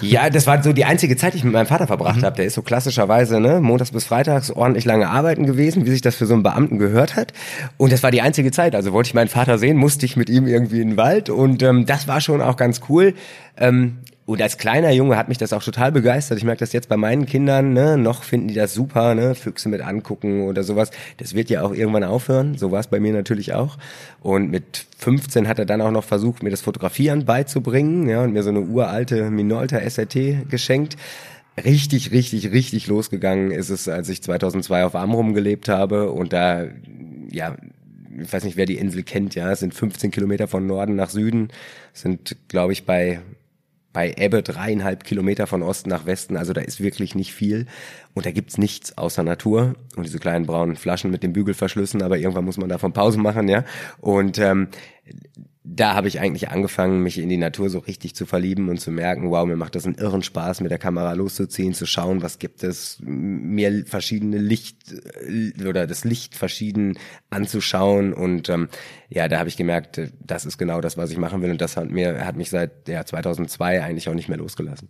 Ja, 0.00 0.28
das 0.28 0.46
war 0.46 0.62
so 0.62 0.72
die 0.72 0.84
einzige 0.84 1.16
Zeit, 1.16 1.32
die 1.32 1.38
ich 1.38 1.44
mit 1.44 1.52
meinem 1.52 1.66
Vater 1.66 1.86
verbracht 1.86 2.18
mhm. 2.18 2.24
habe. 2.24 2.36
Der 2.36 2.44
ist 2.44 2.54
so 2.54 2.62
klassischerweise 2.62 3.40
ne, 3.40 3.60
montags 3.60 3.90
bis 3.90 4.04
freitags 4.04 4.50
ordentlich 4.50 4.84
lange 4.84 5.08
arbeiten 5.08 5.46
gewesen, 5.46 5.86
wie 5.86 5.90
sich 5.90 6.02
das 6.02 6.16
für 6.16 6.26
so 6.26 6.34
einen 6.34 6.42
Beamten 6.42 6.78
gehört 6.78 7.16
hat. 7.16 7.32
Und 7.76 7.92
das 7.92 8.02
war 8.02 8.10
die 8.10 8.20
einzige 8.20 8.50
Zeit. 8.50 8.74
Also 8.74 8.92
wollte 8.92 9.08
ich 9.08 9.14
meinen 9.14 9.28
Vater 9.28 9.58
sehen, 9.58 9.76
musste 9.76 10.04
ich 10.04 10.16
mit 10.16 10.28
ihm 10.28 10.46
irgendwie 10.46 10.80
in 10.80 10.90
den 10.90 10.96
Wald. 10.96 11.30
Und 11.30 11.62
ähm, 11.62 11.86
das 11.86 12.06
war 12.06 12.20
schon 12.20 12.42
auch 12.42 12.56
ganz 12.56 12.82
cool. 12.88 13.14
Ähm, 13.56 13.98
und 14.28 14.42
als 14.42 14.58
kleiner 14.58 14.90
Junge 14.90 15.16
hat 15.16 15.30
mich 15.30 15.38
das 15.38 15.54
auch 15.54 15.62
total 15.62 15.90
begeistert. 15.90 16.36
Ich 16.36 16.44
merke 16.44 16.60
das 16.60 16.74
jetzt 16.74 16.90
bei 16.90 16.98
meinen 16.98 17.24
Kindern, 17.24 17.72
ne, 17.72 17.96
noch 17.96 18.24
finden 18.24 18.48
die 18.48 18.54
das 18.54 18.74
super, 18.74 19.14
ne, 19.14 19.34
Füchse 19.34 19.70
mit 19.70 19.80
angucken 19.80 20.42
oder 20.42 20.64
sowas. 20.64 20.90
Das 21.16 21.34
wird 21.34 21.48
ja 21.48 21.62
auch 21.62 21.72
irgendwann 21.72 22.04
aufhören. 22.04 22.58
So 22.58 22.70
war 22.70 22.80
es 22.80 22.88
bei 22.88 23.00
mir 23.00 23.14
natürlich 23.14 23.54
auch. 23.54 23.78
Und 24.20 24.50
mit 24.50 24.84
15 24.98 25.48
hat 25.48 25.58
er 25.58 25.64
dann 25.64 25.80
auch 25.80 25.90
noch 25.90 26.04
versucht, 26.04 26.42
mir 26.42 26.50
das 26.50 26.60
Fotografieren 26.60 27.24
beizubringen, 27.24 28.06
ja, 28.06 28.22
und 28.22 28.34
mir 28.34 28.42
so 28.42 28.50
eine 28.50 28.60
uralte 28.60 29.30
Minolta 29.30 29.78
SRT 29.78 30.50
geschenkt. 30.50 30.98
Richtig, 31.64 32.12
richtig, 32.12 32.52
richtig 32.52 32.86
losgegangen 32.86 33.50
ist 33.50 33.70
es, 33.70 33.88
als 33.88 34.10
ich 34.10 34.22
2002 34.22 34.84
auf 34.84 34.94
Amrum 34.94 35.32
gelebt 35.32 35.70
habe 35.70 36.12
und 36.12 36.34
da, 36.34 36.66
ja, 37.30 37.56
ich 38.20 38.30
weiß 38.30 38.44
nicht, 38.44 38.58
wer 38.58 38.66
die 38.66 38.76
Insel 38.76 39.04
kennt, 39.04 39.34
ja, 39.34 39.50
es 39.50 39.60
sind 39.60 39.72
15 39.72 40.10
Kilometer 40.10 40.48
von 40.48 40.66
Norden 40.66 40.96
nach 40.96 41.08
Süden, 41.08 41.48
sind, 41.94 42.36
glaube 42.48 42.74
ich, 42.74 42.84
bei 42.84 43.20
bei 43.92 44.14
Ebbe 44.16 44.42
dreieinhalb 44.42 45.04
Kilometer 45.04 45.46
von 45.46 45.62
Osten 45.62 45.88
nach 45.88 46.06
Westen. 46.06 46.36
Also 46.36 46.52
da 46.52 46.60
ist 46.60 46.80
wirklich 46.80 47.14
nicht 47.14 47.32
viel. 47.32 47.66
Und 48.14 48.26
da 48.26 48.30
gibt's 48.30 48.58
nichts 48.58 48.96
außer 48.98 49.22
Natur 49.22 49.74
und 49.96 50.04
diese 50.04 50.18
kleinen 50.18 50.46
braunen 50.46 50.76
Flaschen 50.76 51.10
mit 51.10 51.22
den 51.22 51.32
Bügelverschlüssen. 51.32 52.02
Aber 52.02 52.18
irgendwann 52.18 52.44
muss 52.44 52.58
man 52.58 52.68
davon 52.68 52.92
Pause 52.92 53.18
machen, 53.18 53.48
ja. 53.48 53.64
Und 54.00 54.38
ähm, 54.38 54.68
da 55.70 55.94
habe 55.94 56.08
ich 56.08 56.18
eigentlich 56.18 56.48
angefangen, 56.48 57.02
mich 57.02 57.18
in 57.18 57.28
die 57.28 57.36
Natur 57.36 57.68
so 57.68 57.78
richtig 57.78 58.14
zu 58.14 58.24
verlieben 58.24 58.70
und 58.70 58.80
zu 58.80 58.90
merken, 58.90 59.30
wow, 59.30 59.44
mir 59.44 59.56
macht 59.56 59.74
das 59.74 59.84
einen 59.84 59.96
irren 59.96 60.22
Spaß, 60.22 60.62
mit 60.62 60.70
der 60.70 60.78
Kamera 60.78 61.12
loszuziehen, 61.12 61.74
zu 61.74 61.84
schauen, 61.84 62.22
was 62.22 62.38
gibt 62.38 62.62
es, 62.62 62.98
mir 63.02 63.84
verschiedene 63.84 64.38
Licht 64.38 64.92
äh, 64.92 65.52
oder 65.66 65.86
das 65.86 66.04
Licht 66.04 66.34
verschieden 66.34 66.98
anzuschauen 67.28 68.14
und 68.14 68.48
ähm, 68.48 68.68
ja, 69.10 69.28
da 69.28 69.38
habe 69.38 69.50
ich 69.50 69.58
gemerkt, 69.58 70.00
das 70.20 70.46
ist 70.46 70.56
genau 70.56 70.80
das, 70.80 70.96
was 70.96 71.10
ich 71.10 71.18
machen 71.18 71.42
will 71.42 71.50
und 71.50 71.60
das 71.60 71.76
hat 71.76 71.90
mir 71.90 72.24
hat 72.24 72.36
mich 72.36 72.48
seit 72.48 72.88
ja, 72.88 73.04
2002 73.04 73.82
eigentlich 73.82 74.08
auch 74.08 74.14
nicht 74.14 74.28
mehr 74.28 74.38
losgelassen. 74.38 74.88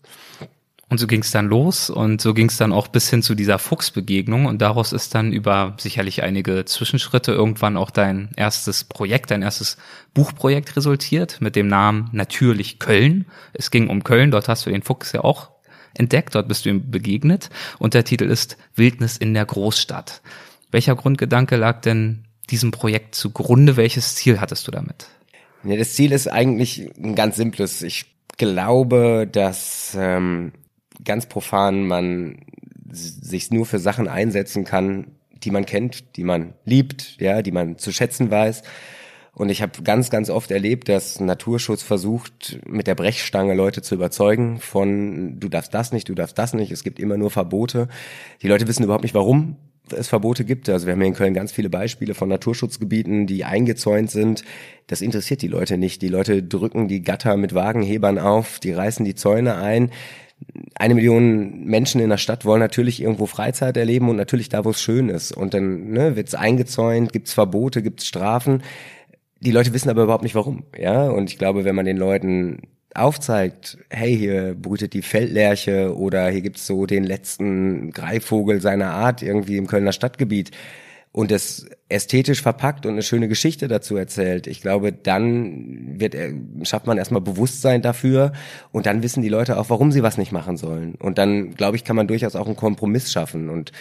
Und 0.91 0.99
so 0.99 1.07
ging 1.07 1.21
es 1.21 1.31
dann 1.31 1.47
los 1.49 1.91
und 1.91 2.23
so 2.23 2.33
ging 2.33 2.49
es 2.49 2.57
dann 2.57 2.73
auch 2.73 2.89
bis 2.89 3.11
hin 3.11 3.23
zu 3.23 3.35
dieser 3.35 3.59
Fuchsbegegnung 3.59 4.47
und 4.47 4.63
daraus 4.63 4.95
ist 4.95 5.15
dann 5.15 5.33
über 5.33 5.75
sicherlich 5.79 6.23
einige 6.23 6.65
Zwischenschritte 6.65 7.33
irgendwann 7.33 7.77
auch 7.77 7.91
dein 7.91 8.31
erstes 8.37 8.85
Projekt, 8.85 9.31
dein 9.31 9.43
erstes 9.43 9.77
Buchprojekt 10.15 10.77
resultiert 10.77 11.43
mit 11.43 11.57
dem 11.57 11.69
Namen 11.69 12.09
Natürlich 12.13 12.79
Köln. 12.79 13.27
Es 13.53 13.71
ging 13.71 13.89
um 13.89 14.03
Köln, 14.03 14.31
dort 14.31 14.49
hast 14.49 14.65
du 14.65 14.71
den 14.71 14.83
Fuchs 14.83 15.13
ja 15.13 15.23
auch 15.25 15.51
entdeckt, 15.95 16.35
dort 16.35 16.49
bist 16.49 16.65
du 16.65 16.71
ihm 16.71 16.91
begegnet 16.91 17.51
und 17.79 17.93
der 17.93 18.05
Titel 18.05 18.25
ist 18.25 18.57
Wildnis 18.75 19.19
in 19.19 19.35
der 19.35 19.45
Großstadt. 19.45 20.23
Welcher 20.71 20.97
Grundgedanke 20.97 21.57
lag 21.57 21.83
denn 21.83 22.25
diesem 22.49 22.71
Projekt 22.71 23.15
zugrunde? 23.15 23.77
Welches 23.77 24.15
Ziel 24.15 24.41
hattest 24.41 24.67
du 24.67 24.71
damit? 24.71 25.07
Ja, 25.65 25.77
das 25.77 25.95
Ziel 25.95 26.13
ist 26.13 26.29
eigentlich 26.29 26.91
ein 26.97 27.15
ganz 27.15 27.37
simples. 27.37 27.83
Ich 27.83 28.07
glaube, 28.39 29.29
dass 29.31 29.97
ähm, 29.99 30.53
ganz 31.05 31.27
profan 31.27 31.87
man 31.87 32.39
sich 32.91 33.51
nur 33.51 33.67
für 33.67 33.79
Sachen 33.79 34.09
einsetzen 34.09 34.65
kann, 34.65 35.09
die 35.45 35.51
man 35.51 35.67
kennt, 35.67 36.17
die 36.17 36.25
man 36.25 36.55
liebt, 36.65 37.21
ja, 37.21 37.43
die 37.43 37.53
man 37.53 37.79
zu 37.79 37.93
schätzen 37.93 38.31
weiß. 38.31 38.63
Und 39.39 39.51
ich 39.51 39.63
habe 39.63 39.83
ganz, 39.85 40.11
ganz 40.11 40.31
oft 40.31 40.51
erlebt, 40.51 40.89
dass 40.89 41.21
Naturschutz 41.21 41.83
versucht, 41.83 42.59
mit 42.67 42.89
der 42.89 42.97
Brechstange 42.97 43.55
Leute 43.55 43.83
zu 43.83 43.95
überzeugen 43.95 44.59
von, 44.59 45.39
du 45.39 45.49
darfst 45.49 45.73
das 45.73 45.93
nicht, 45.93 46.09
du 46.09 46.15
darfst 46.15 46.37
das 46.39 46.55
nicht, 46.55 46.73
es 46.73 46.83
gibt 46.83 46.99
immer 46.99 47.17
nur 47.17 47.31
Verbote. 47.31 47.87
Die 48.43 48.49
Leute 48.49 48.67
wissen 48.67 48.83
überhaupt 48.83 49.05
nicht, 49.05 49.15
warum 49.15 49.57
es 49.93 50.09
Verbote 50.09 50.45
gibt. 50.45 50.69
Also 50.69 50.87
wir 50.87 50.93
haben 50.93 51.01
hier 51.01 51.09
in 51.09 51.15
Köln 51.15 51.35
ganz 51.35 51.53
viele 51.53 51.71
Beispiele 51.71 52.15
von 52.15 52.29
Naturschutzgebieten, 52.29 53.29
die 53.29 53.45
eingezäunt 53.45 54.11
sind. 54.11 54.43
Das 54.89 55.01
interessiert 55.01 55.41
die 55.43 55.49
Leute 55.49 55.79
nicht. 55.79 56.03
Die 56.03 56.09
Leute 56.09 56.43
drücken 56.43 56.89
die 56.89 57.03
Gatter 57.03 57.37
mit 57.37 57.55
Wagenhebern 57.55 58.19
auf, 58.19 58.59
die 58.59 58.73
reißen 58.73 59.05
die 59.05 59.15
Zäune 59.15 59.55
ein 59.57 59.91
eine 60.75 60.95
Million 60.95 61.65
Menschen 61.65 62.01
in 62.01 62.11
der 62.11 62.19
Stadt 62.19 62.45
wollen 62.45 62.61
natürlich 62.61 63.03
irgendwo 63.03 63.27
Freizeit 63.27 63.77
erleben 63.77 64.09
und 64.09 64.17
natürlich 64.17 64.49
da, 64.49 64.65
wo 64.65 64.71
es 64.71 64.81
schön 64.81 65.09
ist. 65.09 65.33
Und 65.33 65.55
dann 65.55 65.91
ne, 65.91 66.17
wird 66.17 66.29
es 66.29 66.35
eingezäunt, 66.35 67.13
gibt 67.13 67.29
es 67.29 67.35
Verbote, 67.35 67.83
gibt 67.83 68.01
es 68.01 68.07
Strafen. 68.07 68.63
Die 69.41 69.51
Leute 69.51 69.73
wissen 69.73 69.91
aber 69.91 70.05
überhaupt 70.05 70.23
nicht 70.23 70.35
warum. 70.35 70.65
Ja, 70.77 71.09
und 71.09 71.31
ich 71.31 71.39
glaube, 71.39 71.65
wenn 71.65 71.75
man 71.75 71.85
den 71.85 71.97
Leuten 71.97 72.63
aufzeigt, 72.95 73.79
hey, 73.91 74.17
hier 74.17 74.55
brütet 74.55 74.93
die 74.93 75.03
Feldlerche 75.03 75.97
oder 75.97 76.29
hier 76.29 76.41
gibt's 76.41 76.67
so 76.67 76.87
den 76.87 77.05
letzten 77.05 77.91
Greifvogel 77.91 78.61
seiner 78.61 78.91
Art 78.91 79.23
irgendwie 79.23 79.57
im 79.57 79.67
Kölner 79.67 79.93
Stadtgebiet 79.93 80.51
und 81.13 81.33
es 81.33 81.67
ästhetisch 81.89 82.43
verpackt 82.43 82.85
und 82.85 82.93
eine 82.93 83.03
schöne 83.03 83.29
Geschichte 83.29 83.67
dazu 83.67 83.97
erzählt, 83.97 84.47
ich 84.47 84.61
glaube, 84.61 84.93
dann 84.93 85.99
wird, 85.99 86.15
schafft 86.63 86.87
man 86.87 86.99
erstmal 86.99 87.23
Bewusstsein 87.23 87.81
dafür 87.81 88.33
und 88.73 88.85
dann 88.87 89.03
wissen 89.03 89.23
die 89.23 89.31
Leute 89.31 89.59
auch, 89.59 89.71
warum 89.71 89.91
sie 89.91 90.03
was 90.03 90.19
nicht 90.19 90.33
machen 90.33 90.59
sollen. 90.59 90.97
Und 90.97 91.17
dann, 91.17 91.55
glaube 91.55 91.77
ich, 91.77 91.85
kann 91.85 91.97
man 91.97 92.09
durchaus 92.09 92.37
auch 92.37 92.47
einen 92.47 92.57
Kompromiss 92.57 93.11
schaffen 93.11 93.49
und 93.49 93.73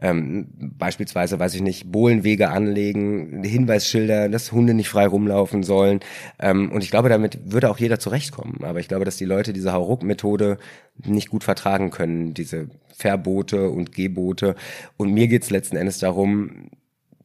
ähm, 0.00 0.46
beispielsweise, 0.58 1.38
weiß 1.38 1.54
ich 1.54 1.62
nicht, 1.62 1.90
Bohlenwege 1.90 2.50
anlegen, 2.50 3.42
Hinweisschilder, 3.42 4.28
dass 4.28 4.52
Hunde 4.52 4.74
nicht 4.74 4.88
frei 4.88 5.06
rumlaufen 5.06 5.64
sollen. 5.64 6.00
Ähm, 6.38 6.70
und 6.70 6.84
ich 6.84 6.90
glaube, 6.90 7.08
damit 7.08 7.40
würde 7.44 7.70
auch 7.70 7.78
jeder 7.78 7.98
zurechtkommen. 7.98 8.60
Aber 8.62 8.78
ich 8.78 8.88
glaube, 8.88 9.04
dass 9.04 9.16
die 9.16 9.24
Leute 9.24 9.52
diese 9.52 9.72
Hauruck-Methode 9.72 10.58
nicht 11.04 11.30
gut 11.30 11.44
vertragen 11.44 11.90
können, 11.90 12.34
diese 12.34 12.68
Verbote 12.96 13.68
und 13.70 13.92
Gebote. 13.92 14.54
Und 14.96 15.12
mir 15.12 15.28
geht's 15.28 15.50
letzten 15.50 15.76
Endes 15.76 15.98
darum, 15.98 16.70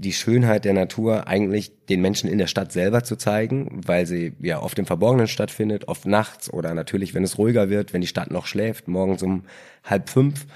die 0.02 0.14
Schönheit 0.14 0.66
der 0.66 0.74
Natur 0.74 1.28
eigentlich 1.28 1.72
den 1.88 2.02
Menschen 2.02 2.30
in 2.30 2.40
der 2.40 2.48
Stadt 2.48 2.72
selber 2.72 3.04
zu 3.04 3.16
zeigen, 3.16 3.82
weil 3.86 4.08
sie 4.08 4.34
ja 4.42 4.60
oft 4.62 4.80
im 4.80 4.88
Verborgenen 4.88 5.28
stattfindet, 5.28 5.88
oft 5.88 6.08
nachts 6.08 6.52
oder 6.52 6.74
natürlich, 6.74 7.14
wenn 7.14 7.24
es 7.24 7.38
ruhiger 7.38 7.70
wird, 7.70 7.94
wenn 7.94 8.02
die 8.02 8.08
Stadt 8.08 8.32
noch 8.32 8.48
schläft, 8.48 8.88
morgens 8.88 9.22
um 9.22 9.44
halb 9.84 10.10
fünf, 10.10 10.48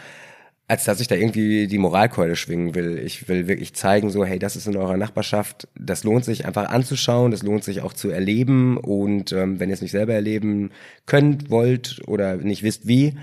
als 0.68 0.84
dass 0.86 1.00
ich 1.00 1.08
da 1.08 1.14
irgendwie 1.14 1.68
die 1.68 1.78
Moralkeule 1.78 2.36
schwingen 2.36 2.74
will. 2.74 2.98
Ich 2.98 3.30
will 3.30 3.48
wirklich 3.48 3.76
zeigen, 3.76 4.10
so, 4.10 4.26
hey, 4.26 4.40
das 4.40 4.56
ist 4.56 4.68
in 4.68 4.76
eurer 4.76 4.98
Nachbarschaft, 4.98 5.68
das 5.80 6.04
lohnt 6.04 6.26
sich 6.26 6.48
einfach 6.48 6.70
anzuschauen, 6.70 7.30
das 7.30 7.44
lohnt 7.44 7.64
sich 7.64 7.82
auch 7.82 7.94
zu 7.94 8.10
erleben 8.10 8.78
und 8.78 9.32
ähm, 9.32 9.60
wenn 9.60 9.70
ihr 9.70 9.76
es 9.76 9.82
nicht 9.82 9.92
selber 9.92 10.16
erleben 10.16 10.72
könnt, 11.06 11.52
wollt 11.52 12.02
oder 12.08 12.38
nicht 12.38 12.64
wisst 12.64 12.88
wie, 12.88 13.14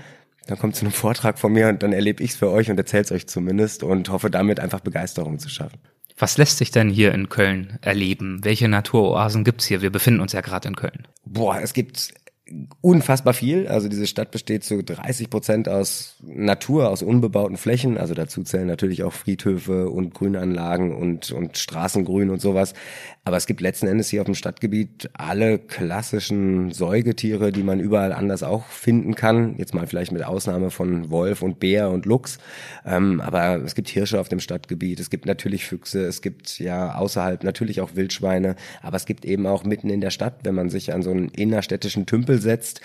dann 0.47 0.57
kommt 0.57 0.75
zu 0.75 0.85
einem 0.85 0.91
Vortrag 0.91 1.39
von 1.39 1.53
mir 1.53 1.69
und 1.69 1.83
dann 1.83 1.93
erlebe 1.93 2.23
ich 2.23 2.31
es 2.31 2.35
für 2.35 2.49
euch 2.49 2.69
und 2.69 2.77
erzähle 2.77 3.03
es 3.03 3.11
euch 3.11 3.27
zumindest 3.27 3.83
und 3.83 4.09
hoffe 4.09 4.29
damit 4.29 4.59
einfach 4.59 4.81
Begeisterung 4.81 5.39
zu 5.39 5.49
schaffen. 5.49 5.79
Was 6.17 6.37
lässt 6.37 6.57
sich 6.57 6.71
denn 6.71 6.89
hier 6.89 7.13
in 7.13 7.29
Köln 7.29 7.79
erleben? 7.81 8.39
Welche 8.43 8.67
Naturoasen 8.67 9.43
gibt's 9.43 9.65
hier? 9.65 9.81
Wir 9.81 9.91
befinden 9.91 10.19
uns 10.19 10.33
ja 10.33 10.41
gerade 10.41 10.67
in 10.67 10.75
Köln. 10.75 11.07
Boah, 11.25 11.59
es 11.61 11.73
gibt 11.73 12.13
unfassbar 12.81 13.33
viel. 13.33 13.67
Also 13.67 13.87
diese 13.87 14.05
Stadt 14.05 14.31
besteht 14.31 14.63
zu 14.63 14.83
30 14.83 15.29
Prozent 15.29 15.69
aus 15.69 16.17
Natur, 16.21 16.89
aus 16.89 17.01
unbebauten 17.01 17.57
Flächen. 17.57 17.97
Also 17.97 18.13
dazu 18.13 18.43
zählen 18.43 18.67
natürlich 18.67 19.03
auch 19.03 19.13
Friedhöfe 19.13 19.89
und 19.89 20.13
Grünanlagen 20.13 20.93
und, 20.93 21.31
und 21.31 21.57
Straßengrün 21.57 22.29
und 22.29 22.41
sowas. 22.41 22.73
Aber 23.25 23.37
es 23.37 23.45
gibt 23.45 23.61
letzten 23.61 23.87
Endes 23.87 24.09
hier 24.09 24.19
auf 24.19 24.25
dem 24.25 24.35
Stadtgebiet 24.35 25.09
alle 25.13 25.57
klassischen 25.57 26.71
Säugetiere, 26.71 27.53
die 27.53 27.63
man 27.63 27.79
überall 27.79 28.11
anders 28.11 28.43
auch 28.43 28.65
finden 28.65 29.15
kann. 29.15 29.55
Jetzt 29.57 29.73
mal 29.73 29.87
vielleicht 29.87 30.11
mit 30.11 30.25
Ausnahme 30.25 30.71
von 30.71 31.09
Wolf 31.09 31.41
und 31.41 31.59
Bär 31.59 31.89
und 31.89 32.05
Luchs. 32.05 32.37
Ähm, 32.85 33.21
aber 33.21 33.61
es 33.63 33.75
gibt 33.75 33.87
Hirsche 33.87 34.19
auf 34.19 34.27
dem 34.27 34.41
Stadtgebiet. 34.41 34.99
Es 34.99 35.09
gibt 35.09 35.25
natürlich 35.25 35.65
Füchse. 35.65 36.05
Es 36.05 36.21
gibt 36.21 36.59
ja 36.59 36.95
außerhalb 36.95 37.45
natürlich 37.45 37.79
auch 37.79 37.95
Wildschweine. 37.95 38.57
Aber 38.81 38.97
es 38.97 39.05
gibt 39.05 39.23
eben 39.23 39.47
auch 39.47 39.63
mitten 39.63 39.89
in 39.89 40.01
der 40.01 40.11
Stadt, 40.11 40.39
wenn 40.43 40.55
man 40.55 40.69
sich 40.69 40.93
an 40.93 41.01
so 41.01 41.11
einen 41.11 41.29
innerstädtischen 41.29 42.05
Tümpel 42.05 42.41
setzt, 42.41 42.81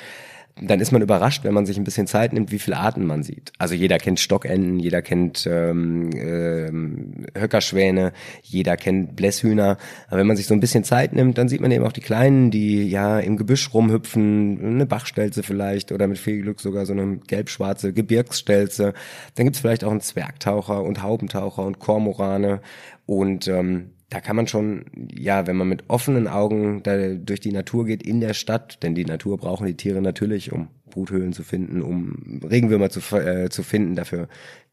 dann 0.61 0.81
ist 0.81 0.93
man 0.93 1.03
überrascht, 1.03 1.45
wenn 1.45 1.55
man 1.55 1.67
sich 1.67 1.77
ein 1.77 1.85
bisschen 1.85 2.07
Zeit 2.07 2.33
nimmt, 2.33 2.51
wie 2.51 2.59
viele 2.59 2.77
Arten 2.79 3.07
man 3.07 3.23
sieht. 3.23 3.53
Also 3.59 3.75
jeder 3.75 3.99
kennt 3.99 4.21
Stockenten, 4.21 4.79
jeder 4.79 5.03
kennt 5.03 5.47
ähm, 5.47 6.11
ähm, 6.15 7.27
Höckerschwäne, 7.37 8.13
jeder 8.43 8.77
kennt 8.77 9.17
Blässhühner. 9.17 9.79
Aber 10.09 10.19
wenn 10.19 10.27
man 10.27 10.37
sich 10.37 10.47
so 10.47 10.55
ein 10.55 10.61
bisschen 10.61 10.85
Zeit 10.85 11.13
nimmt, 11.13 11.39
dann 11.39 11.49
sieht 11.49 11.61
man 11.61 11.71
eben 11.71 11.85
auch 11.85 11.93
die 11.93 12.01
Kleinen, 12.01 12.51
die 12.51 12.89
ja 12.89 13.19
im 13.21 13.37
Gebüsch 13.37 13.73
rumhüpfen, 13.73 14.59
eine 14.63 14.87
Bachstelze 14.87 15.43
vielleicht 15.43 15.93
oder 15.93 16.07
mit 16.07 16.19
viel 16.19 16.43
Glück 16.43 16.61
sogar 16.61 16.87
so 16.87 16.93
eine 16.93 17.19
gelb-schwarze 17.19 17.93
Gebirgsstelze. 17.93 18.95
Dann 19.35 19.47
gibt's 19.47 19.61
vielleicht 19.61 19.85
auch 19.85 19.91
einen 19.91 20.01
Zwergtaucher 20.01 20.83
und 20.83 21.03
Haubentaucher 21.03 21.65
und 21.65 21.79
Kormorane 21.79 22.61
und 23.07 23.49
ähm, 23.49 23.91
da 24.11 24.21
kann 24.21 24.37
man 24.37 24.47
schon, 24.47 24.87
ja, 25.15 25.47
wenn 25.47 25.57
man 25.57 25.69
mit 25.69 25.85
offenen 25.89 26.29
Augen 26.29 26.83
da 26.83 26.97
durch 27.15 27.41
die 27.41 27.53
Natur 27.53 27.85
geht 27.85 28.03
in 28.03 28.21
der 28.21 28.33
Stadt, 28.33 28.83
denn 28.83 28.95
die 28.95 29.05
Natur 29.05 29.37
brauchen 29.37 29.67
die 29.67 29.77
Tiere 29.77 30.01
natürlich, 30.01 30.51
um 30.53 30.69
Bruthöhlen 30.89 31.35
zu 31.35 31.43
finden, 31.43 31.83
um 31.83 32.41
Regenwürmer 32.43 32.89
zu, 32.89 33.01
äh, 33.17 33.51
zu 33.51 33.63
finden. 33.63 33.97
Dafür 33.97 34.29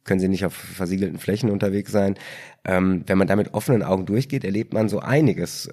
können 0.06 0.22
sie 0.22 0.30
nicht 0.30 0.46
auf 0.46 0.54
versiegelten 0.54 1.20
Flächen 1.20 1.50
unterwegs 1.50 1.92
sein. 1.92 2.16
Ähm, 2.64 3.04
wenn 3.08 3.18
man 3.18 3.28
da 3.28 3.36
mit 3.36 3.54
offenen 3.54 3.84
Augen 3.84 4.06
durchgeht, 4.06 4.46
erlebt 4.46 4.74
man 4.74 4.88
so 4.88 5.00
einiges. 5.00 5.70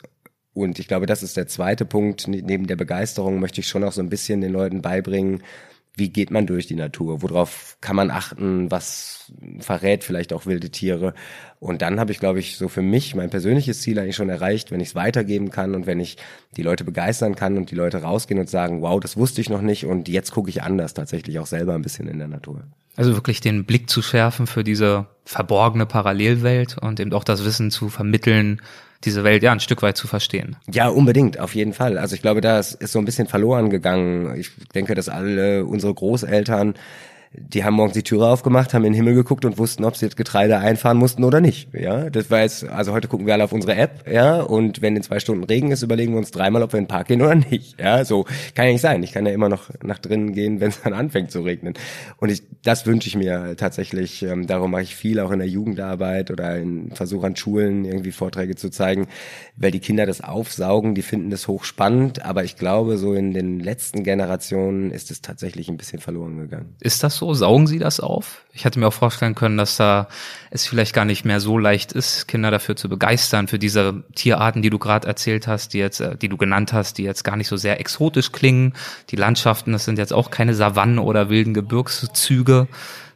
Und 0.55 0.79
ich 0.79 0.89
glaube, 0.89 1.07
das 1.07 1.23
ist 1.23 1.37
der 1.37 1.47
zweite 1.47 1.85
Punkt. 1.85 2.27
Neben 2.27 2.67
der 2.67 2.77
Begeisterung 2.77 3.39
möchte 3.39 3.61
ich 3.61 3.69
schon 3.69 3.85
auch 3.85 3.93
so 3.93 4.03
ein 4.03 4.11
bisschen 4.11 4.41
den 4.41 4.53
Leuten 4.53 4.83
beibringen, 4.83 5.43
wie 5.95 6.09
geht 6.09 6.31
man 6.31 6.47
durch 6.47 6.67
die 6.67 6.75
Natur, 6.75 7.23
worauf 7.23 7.77
kann 7.81 7.97
man 7.97 8.11
achten, 8.11 8.71
was 8.71 9.31
verrät 9.59 10.05
vielleicht 10.05 10.33
auch 10.33 10.47
wilde 10.47 10.71
Tiere. 10.71 11.13
Und 11.61 11.83
dann 11.83 12.01
habe 12.01 12.13
ich, 12.13 12.19
glaube 12.19 12.41
ich, 12.41 12.57
so 12.57 12.69
für 12.69 12.83
mich 12.83 13.15
mein 13.15 13.29
persönliches 13.29 13.83
Ziel 13.83 13.99
eigentlich 13.99 14.17
schon 14.17 14.31
erreicht, 14.31 14.71
wenn 14.71 14.81
ich 14.81 14.89
es 14.89 14.95
weitergeben 14.95 15.51
kann 15.51 15.75
und 15.75 15.87
wenn 15.87 16.01
ich 16.01 16.17
die 16.57 16.63
Leute 16.63 16.85
begeistern 16.85 17.35
kann 17.35 17.59
und 17.59 17.71
die 17.71 17.75
Leute 17.75 18.03
rausgehen 18.03 18.41
und 18.41 18.49
sagen, 18.49 18.81
wow, 18.81 18.99
das 19.01 19.17
wusste 19.17 19.43
ich 19.43 19.51
noch 19.51 19.61
nicht 19.61 19.85
und 19.85 20.09
jetzt 20.09 20.33
gucke 20.33 20.49
ich 20.49 20.63
anders 20.63 20.95
tatsächlich 20.95 21.39
auch 21.39 21.47
selber 21.47 21.75
ein 21.75 21.83
bisschen 21.83 22.09
in 22.09 22.19
der 22.19 22.29
Natur. 22.29 22.63
Also 22.97 23.15
wirklich 23.15 23.41
den 23.41 23.65
Blick 23.65 23.89
zu 23.89 24.03
schärfen 24.03 24.47
für 24.47 24.65
diese 24.65 25.07
verborgene 25.25 25.87
Parallelwelt 25.87 26.79
und 26.79 27.01
eben 27.01 27.13
auch 27.13 27.25
das 27.25 27.45
Wissen 27.45 27.71
zu 27.71 27.89
vermitteln, 27.89 28.61
diese 29.05 29.25
Welt 29.25 29.43
ja 29.43 29.53
ein 29.53 29.61
Stück 29.61 29.83
weit 29.83 29.97
zu 29.97 30.07
verstehen. 30.07 30.57
Ja, 30.71 30.89
unbedingt, 30.89 31.39
auf 31.39 31.55
jeden 31.55 31.73
Fall. 31.73 31.99
Also 31.99 32.15
ich 32.15 32.23
glaube, 32.23 32.41
da 32.41 32.59
ist 32.59 32.79
so 32.81 32.99
ein 32.99 33.05
bisschen 33.05 33.27
verloren 33.27 33.71
gegangen. 33.71 34.39
Ich 34.39 34.51
denke, 34.75 34.95
dass 34.95 35.09
alle 35.09 35.65
unsere 35.65 35.95
Großeltern 35.95 36.75
die 37.35 37.65
haben 37.65 37.75
morgens 37.75 37.95
die 37.95 38.03
Türe 38.03 38.27
aufgemacht, 38.27 38.75
haben 38.75 38.85
in 38.85 38.93
den 38.93 38.97
Himmel 38.97 39.15
geguckt 39.15 39.45
und 39.45 39.57
wussten, 39.57 39.85
ob 39.85 39.97
sie 39.97 40.05
jetzt 40.05 40.17
Getreide 40.17 40.59
einfahren 40.59 40.99
mussten 40.99 41.25
oder 41.25 41.41
nicht. 41.41 41.73
Ja, 41.73 42.11
das 42.11 42.31
war 42.31 42.41
jetzt, 42.41 42.69
also 42.69 42.93
heute 42.93 43.09
gucken 43.09 43.27
wir 43.27 43.33
alle 43.33 43.45
auf 43.45 43.53
unsere 43.53 43.75
App, 43.75 44.05
ja, 44.11 44.41
und 44.41 44.83
wenn 44.83 44.97
in 44.97 45.03
zwei 45.03 45.19
Stunden 45.19 45.45
Regen 45.45 45.71
ist, 45.71 45.83
überlegen 45.83 46.13
wir 46.13 46.19
uns 46.19 46.31
dreimal, 46.31 46.63
ob 46.63 46.73
wir 46.73 46.79
in 46.79 46.85
den 46.85 46.89
Park 46.89 47.09
gehen 47.09 47.23
oder 47.23 47.35
nicht. 47.35 47.81
Ja, 47.81 48.05
so 48.05 48.25
kann 48.55 48.67
ja 48.67 48.73
nicht 48.73 48.83
sein. 48.83 49.03
Ich 49.03 49.13
kann 49.13 49.25
ja 49.25 49.33
immer 49.33 49.49
noch 49.49 49.71
nach 49.83 49.99
drinnen 49.99 50.33
gehen, 50.33 50.61
wenn 50.61 50.69
es 50.69 50.83
dann 50.83 50.93
anfängt 50.93 51.31
zu 51.31 51.41
regnen. 51.41 51.75
Und 52.19 52.31
ich, 52.31 52.43
das 52.63 52.87
wünsche 52.87 53.09
ich 53.09 53.17
mir 53.17 53.57
tatsächlich. 53.57 54.23
Ähm, 54.23 54.47
darum 54.47 54.71
mache 54.71 54.83
ich 54.83 54.95
viel 54.95 55.19
auch 55.21 55.31
in 55.31 55.39
der 55.39 55.49
Jugendarbeit 55.49 56.31
oder 56.31 56.59
in 56.59 56.91
Versuch 56.93 57.25
an 57.25 57.37
Schulen 57.37 57.85
irgendwie 57.87 58.13
Vorträge 58.13 58.57
zu 58.57 58.69
zeigen, 58.69 59.07
weil 59.57 59.71
die 59.71 59.81
Kinder 59.81 60.05
das 60.05 60.21
aufsaugen, 60.21 60.95
die 60.95 61.03
finden 61.03 61.31
das 61.31 61.49
hochspannend, 61.49 62.25
aber 62.25 62.45
ich 62.45 62.57
glaube, 62.57 62.99
so 62.99 63.15
in 63.15 63.33
den 63.33 63.59
letzten 63.59 64.05
Generationen 64.05 64.91
ist 64.91 65.11
es 65.11 65.23
tatsächlich 65.23 65.69
ein 65.69 65.77
bisschen 65.77 65.99
verloren 65.99 66.37
gegangen. 66.39 66.75
Ist 66.81 67.03
das 67.03 67.17
so? 67.17 67.22
Saugen 67.33 67.67
Sie 67.67 67.79
das 67.79 68.01
auf? 68.01 68.45
Ich 68.53 68.65
hätte 68.65 68.79
mir 68.79 68.89
auch 68.89 68.93
vorstellen 68.93 69.35
können, 69.35 69.57
dass 69.57 69.77
da 69.77 70.09
es 70.51 70.67
vielleicht 70.67 70.95
gar 70.95 71.05
nicht 71.05 71.25
mehr 71.25 71.41
so 71.41 71.59
leicht 71.59 71.93
ist, 71.93 72.29
Kinder 72.29 72.51
dafür 72.51 72.77
zu 72.77 72.89
begeistern, 72.89 73.49
für 73.49 73.59
diese 73.59 74.03
Tierarten, 74.15 74.63
die 74.63 74.71
du 74.71 74.79
gerade 74.79 75.07
erzählt 75.07 75.47
hast, 75.47 75.73
die 75.73 75.79
jetzt, 75.79 76.01
äh, 76.01 76.17
die 76.17 76.29
du 76.29 76.37
genannt 76.37 76.73
hast, 76.73 76.99
die 76.99 77.05
jetzt 77.05 77.23
gar 77.23 77.37
nicht 77.37 77.49
so 77.49 77.57
sehr 77.57 77.81
exotisch 77.81 78.33
klingen. 78.33 78.75
Die 79.11 79.17
Landschaften, 79.17 79.73
das 79.73 79.85
sind 79.85 79.99
jetzt 79.99 80.13
auch 80.13 80.31
keine 80.31 80.55
Savannen 80.55 80.99
oder 80.99 81.31
wilden 81.31 81.55
Gebirgszüge. 81.55 82.67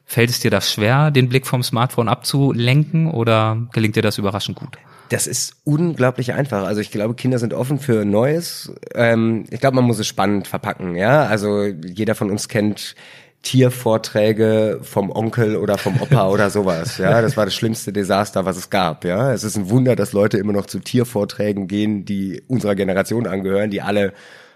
Fällt 0.05 0.31
es 0.31 0.39
dir 0.39 0.53
das 0.53 0.73
schwer, 0.73 1.11
den 1.11 1.29
Blick 1.29 1.47
vom 1.47 1.65
Smartphone 1.65 2.09
abzulenken 2.09 3.11
oder 3.11 3.59
gelingt 3.73 3.97
dir 3.97 4.03
das 4.03 4.19
überraschend 4.19 4.57
gut? 4.57 4.79
Das 5.09 5.27
ist 5.27 5.55
unglaublich 5.65 6.33
einfach. 6.33 6.65
Also 6.65 6.81
ich 6.81 6.91
glaube, 6.91 7.15
Kinder 7.15 7.39
sind 7.39 7.55
offen 7.55 7.79
für 7.79 8.05
Neues. 8.05 8.73
Ähm, 8.95 9.45
ich 9.51 9.61
glaube, 9.61 9.77
man 9.77 9.85
muss 9.85 9.99
es 9.99 10.07
spannend 10.07 10.49
verpacken. 10.49 10.97
Ja, 10.97 11.27
also 11.27 11.65
jeder 11.65 12.15
von 12.15 12.31
uns 12.31 12.49
kennt 12.49 12.95
Tiervorträge 13.47 14.81
vom 14.83 15.09
Onkel 15.13 15.55
oder 15.55 15.79
vom 15.79 16.01
Opa 16.01 16.29
oder 16.33 16.51
sowas. 16.51 16.99
Ja, 16.99 17.23
das 17.23 17.37
war 17.37 17.45
das 17.45 17.55
schlimmste 17.55 17.93
Desaster, 17.93 18.45
was 18.45 18.57
es 18.57 18.71
gab. 18.71 19.05
Ja, 19.05 19.33
es 19.33 19.45
ist 19.45 19.57
ein 19.57 19.71
Wunder, 19.71 19.95
dass 19.95 20.13
Leute 20.13 20.37
immer 20.37 20.53
noch 20.53 20.67
zu 20.67 20.81
Tiervorträgen 20.81 21.69
gehen, 21.69 22.05
die 22.05 22.43
unserer 22.49 22.75
Generation 22.75 23.29
angehören, 23.29 23.71
die 23.71 23.83
alle 23.83 24.15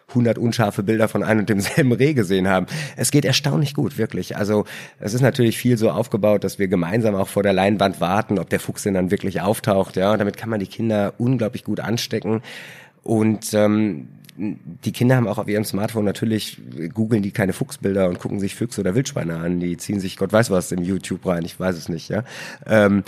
100 0.09 0.39
unscharfe 0.39 0.83
Bilder 0.83 1.07
von 1.07 1.23
einem 1.23 1.41
und 1.41 1.49
demselben 1.49 1.93
Reh 1.93 2.15
gesehen 2.15 2.49
haben. 2.49 2.67
Es 2.97 3.13
geht 3.13 3.25
erstaunlich 3.25 3.75
gut, 3.75 3.97
wirklich. 3.97 4.37
Also 4.37 4.65
es 4.99 5.15
ist 5.15 5.21
natürlich 5.21 5.57
viel 5.57 5.79
so 5.79 5.91
aufgebaut, 5.91 6.43
dass 6.43 6.59
wir 6.59 6.67
gemeinsam 6.67 7.15
auch 7.15 7.29
vor 7.29 7.45
der 7.45 7.53
Leinwand 7.53 8.01
warten, 8.01 8.41
ob 8.41 8.51
der 8.51 8.59
Fuchs 8.59 8.83
denn 8.83 8.95
dann 8.95 9.13
wirklich 9.13 9.41
auftaucht. 9.41 9.95
Ja, 9.95 10.11
und 10.11 10.19
damit 10.19 10.37
kann 10.37 10.51
man 10.51 10.59
die 10.59 10.67
Kinder 10.67 11.15
unglaublich 11.19 11.63
gut 11.63 11.79
anstecken. 11.79 12.43
Und 13.05 13.55
ähm, 13.55 14.09
die 14.41 14.93
Kinder 14.93 15.17
haben 15.17 15.29
auch 15.29 15.39
auf 15.39 15.49
ihrem 15.49 15.65
Smartphone 15.65 16.05
natürlich, 16.05 16.59
googeln 16.95 17.23
die 17.23 17.31
keine 17.31 17.53
Fuchsbilder 17.53 18.09
und 18.09 18.19
gucken 18.19 18.41
sich 18.41 18.55
Füchse 18.55 18.81
oder 18.81 18.95
Wildschweine 18.95 19.37
an. 19.37 19.61
Die 19.61 19.77
ziehen 19.77 20.01
sich 20.01 20.17
Gott 20.17 20.33
weiß 20.33 20.51
was 20.51 20.73
im 20.73 20.83
YouTube 20.83 21.27
rein, 21.27 21.45
ich 21.45 21.61
weiß 21.61 21.77
es 21.77 21.89
nicht, 21.89 22.09
ja. 22.09 22.25
Ähm, 22.67 23.05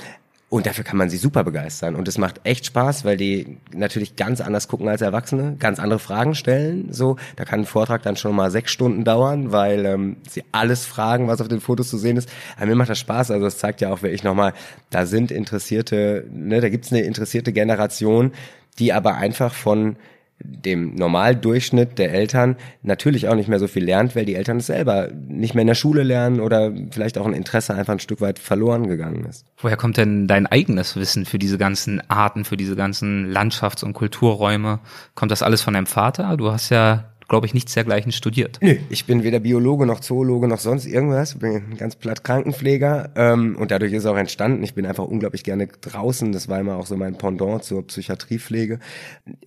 und 0.51 0.67
dafür 0.67 0.85
kann 0.85 0.99
man 0.99 1.09
sie 1.09 1.17
super 1.17 1.45
begeistern. 1.45 1.95
Und 1.95 2.09
es 2.09 2.19
macht 2.19 2.43
echt 2.45 2.67
Spaß, 2.67 3.07
weil 3.07 3.17
die 3.17 3.57
natürlich 3.75 4.17
ganz 4.17 4.43
anders 4.43 4.69
gucken 4.69 4.87
als 4.87 5.01
Erwachsene, 5.01 5.57
ganz 5.59 5.79
andere 5.79 5.99
Fragen 5.99 6.35
stellen. 6.35 6.93
So, 6.93 7.17
da 7.37 7.47
kann 7.47 7.61
ein 7.61 7.65
Vortrag 7.67 8.03
dann 8.03 8.17
schon 8.17 8.37
mal 8.37 8.51
sechs 8.51 8.71
Stunden 8.71 9.03
dauern, 9.03 9.51
weil 9.51 9.87
ähm, 9.87 10.17
sie 10.29 10.45
alles 10.53 10.85
fragen, 10.85 11.27
was 11.27 11.41
auf 11.41 11.49
den 11.49 11.63
Fotos 11.63 11.89
zu 11.89 11.97
sehen 11.97 12.19
ist. 12.19 12.29
Aber 12.59 12.67
mir 12.67 12.75
macht 12.75 12.91
das 12.91 12.99
Spaß. 12.99 13.31
Also 13.31 13.47
das 13.47 13.57
zeigt 13.57 13.81
ja 13.81 13.91
auch 13.91 14.03
wirklich 14.03 14.25
nochmal, 14.25 14.53
da 14.91 15.07
sind 15.07 15.31
interessierte, 15.31 16.27
ne, 16.31 16.61
da 16.61 16.69
gibt's 16.69 16.93
eine 16.93 17.01
interessierte 17.01 17.55
Generation, 17.55 18.33
die 18.79 18.93
aber 18.93 19.15
einfach 19.15 19.55
von 19.55 19.97
dem 20.45 20.95
Normaldurchschnitt 20.95 21.99
der 21.99 22.13
Eltern 22.13 22.57
natürlich 22.83 23.29
auch 23.29 23.35
nicht 23.35 23.49
mehr 23.49 23.59
so 23.59 23.67
viel 23.67 23.85
lernt, 23.85 24.17
weil 24.17 24.25
die 24.25 24.35
Eltern 24.35 24.59
es 24.59 24.67
selber 24.67 25.09
nicht 25.29 25.55
mehr 25.55 25.63
in 25.63 25.69
der 25.69 25.75
Schule 25.75 26.03
lernen 26.03 26.41
oder 26.41 26.73
vielleicht 26.91 27.19
auch 27.19 27.27
ein 27.27 27.33
Interesse 27.33 27.75
einfach 27.75 27.93
ein 27.93 27.99
Stück 27.99 28.21
weit 28.21 28.39
verloren 28.39 28.89
gegangen 28.89 29.25
ist. 29.25 29.47
Woher 29.59 29.77
kommt 29.77 29.97
denn 29.97 30.27
dein 30.27 30.47
eigenes 30.47 30.97
Wissen 30.97 31.25
für 31.25 31.39
diese 31.39 31.59
ganzen 31.59 32.03
Arten, 32.11 32.45
für 32.45 32.57
diese 32.57 32.77
ganzen 32.77 33.33
Landschafts- 33.33 33.85
und 33.85 33.93
Kulturräume? 33.93 34.81
Kommt 35.15 35.31
das 35.31 35.43
alles 35.43 35.63
von 35.63 35.75
deinem 35.75 35.87
Vater? 35.87 36.37
Du 36.37 36.51
hast 36.51 36.71
ja 36.71 37.12
glaube 37.29 37.47
ich, 37.47 37.55
nichts 37.55 37.75
dergleichen 37.75 38.13
studiert. 38.13 38.59
Nö, 38.61 38.77
ich 38.91 39.07
bin 39.07 39.23
weder 39.23 39.41
Biologe 39.41 39.87
noch 39.87 40.01
Zoologe 40.01 40.49
noch 40.49 40.59
sonst 40.59 40.87
irgendwas. 40.87 41.33
Ich 41.33 41.39
bin 41.39 41.77
ganz 41.77 41.97
platt 41.97 42.25
Krankenpfleger 42.25 43.11
ähm, 43.17 43.57
und 43.57 43.71
dadurch 43.71 43.93
ist 43.93 44.01
es 44.01 44.07
auch 44.07 44.17
entstanden. 44.17 44.63
Ich 44.63 44.75
bin 44.75 44.87
einfach 44.87 45.05
unglaublich 45.05 45.45
gerne 45.45 45.67
draußen. 45.67 46.33
Das 46.33 46.49
war 46.49 46.61
immer 46.61 46.77
auch 46.77 46.87
so 46.87 46.97
mein 46.97 47.17
Pendant 47.17 47.65
zur 47.65 47.87
Psychiatriepflege. 47.87 48.79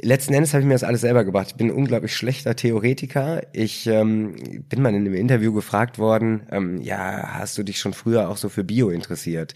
Letzten 0.01 0.33
Endes 0.33 0.53
habe 0.53 0.61
ich 0.61 0.67
mir 0.67 0.73
das 0.73 0.83
alles 0.83 1.01
selber 1.01 1.23
gebracht. 1.23 1.47
Ich 1.49 1.55
bin 1.55 1.67
ein 1.67 1.75
unglaublich 1.75 2.15
schlechter 2.15 2.55
Theoretiker. 2.55 3.41
Ich 3.53 3.87
ähm, 3.87 4.35
bin 4.69 4.81
mal 4.81 4.89
in 4.89 4.95
einem 4.95 5.13
Interview 5.13 5.53
gefragt 5.53 5.99
worden, 5.99 6.43
ähm, 6.51 6.81
ja, 6.81 7.35
hast 7.39 7.57
du 7.57 7.63
dich 7.63 7.79
schon 7.79 7.93
früher 7.93 8.29
auch 8.29 8.37
so 8.37 8.49
für 8.49 8.63
Bio 8.63 8.89
interessiert? 8.89 9.53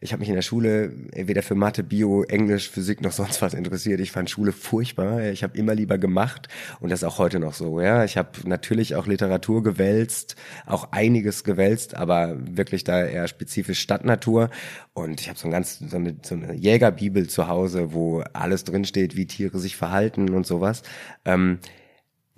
Ich 0.00 0.12
habe 0.12 0.20
mich 0.20 0.28
in 0.28 0.34
der 0.34 0.42
Schule 0.42 0.92
weder 1.12 1.42
für 1.42 1.54
Mathe, 1.54 1.82
Bio, 1.82 2.22
Englisch, 2.22 2.70
Physik 2.70 3.00
noch 3.00 3.12
sonst 3.12 3.42
was 3.42 3.54
interessiert. 3.54 4.00
Ich 4.00 4.12
fand 4.12 4.30
Schule 4.30 4.52
furchtbar. 4.52 5.22
Ich 5.24 5.42
habe 5.42 5.58
immer 5.58 5.74
lieber 5.74 5.98
gemacht 5.98 6.48
und 6.80 6.90
das 6.90 7.02
ist 7.02 7.08
auch 7.08 7.18
heute 7.18 7.40
noch 7.40 7.54
so. 7.54 7.80
Ja, 7.80 8.04
ich 8.04 8.16
habe 8.16 8.30
natürlich 8.44 8.94
auch 8.94 9.06
Literatur 9.06 9.62
gewälzt, 9.62 10.36
auch 10.66 10.92
einiges 10.92 11.42
gewälzt, 11.42 11.96
aber 11.96 12.36
wirklich 12.38 12.84
da 12.84 13.04
eher 13.04 13.26
spezifisch 13.28 13.80
Stadtnatur. 13.80 14.50
Und 14.94 15.20
ich 15.20 15.28
habe 15.28 15.38
so 15.38 15.48
ein 15.48 15.50
ganz 15.50 15.78
so 15.78 15.96
eine, 15.96 16.16
so 16.22 16.34
eine 16.34 16.54
Jägerbibel 16.54 17.28
zu 17.28 17.48
Hause, 17.48 17.92
wo 17.92 18.22
alles 18.32 18.64
drinsteht, 18.64 19.16
wie 19.16 19.26
Tiere 19.26 19.58
sich 19.58 19.76
verhalten 19.76 20.30
und 20.30 20.46
sowas. 20.46 20.82
Ähm, 21.24 21.58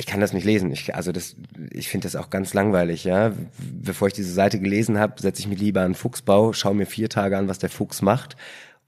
ich 0.00 0.06
kann 0.06 0.20
das 0.20 0.32
nicht 0.32 0.44
lesen. 0.44 0.72
Ich, 0.72 0.94
also 0.94 1.12
das, 1.12 1.36
ich 1.72 1.90
finde 1.90 2.06
das 2.06 2.16
auch 2.16 2.30
ganz 2.30 2.54
langweilig, 2.54 3.04
ja. 3.04 3.32
Bevor 3.58 4.08
ich 4.08 4.14
diese 4.14 4.32
Seite 4.32 4.58
gelesen 4.58 4.98
habe, 4.98 5.20
setze 5.20 5.42
ich 5.42 5.46
mich 5.46 5.60
lieber 5.60 5.82
an 5.82 5.94
Fuchsbau, 5.94 6.54
schaue 6.54 6.74
mir 6.74 6.86
vier 6.86 7.10
Tage 7.10 7.36
an, 7.36 7.48
was 7.48 7.58
der 7.58 7.68
Fuchs 7.68 8.00
macht 8.00 8.36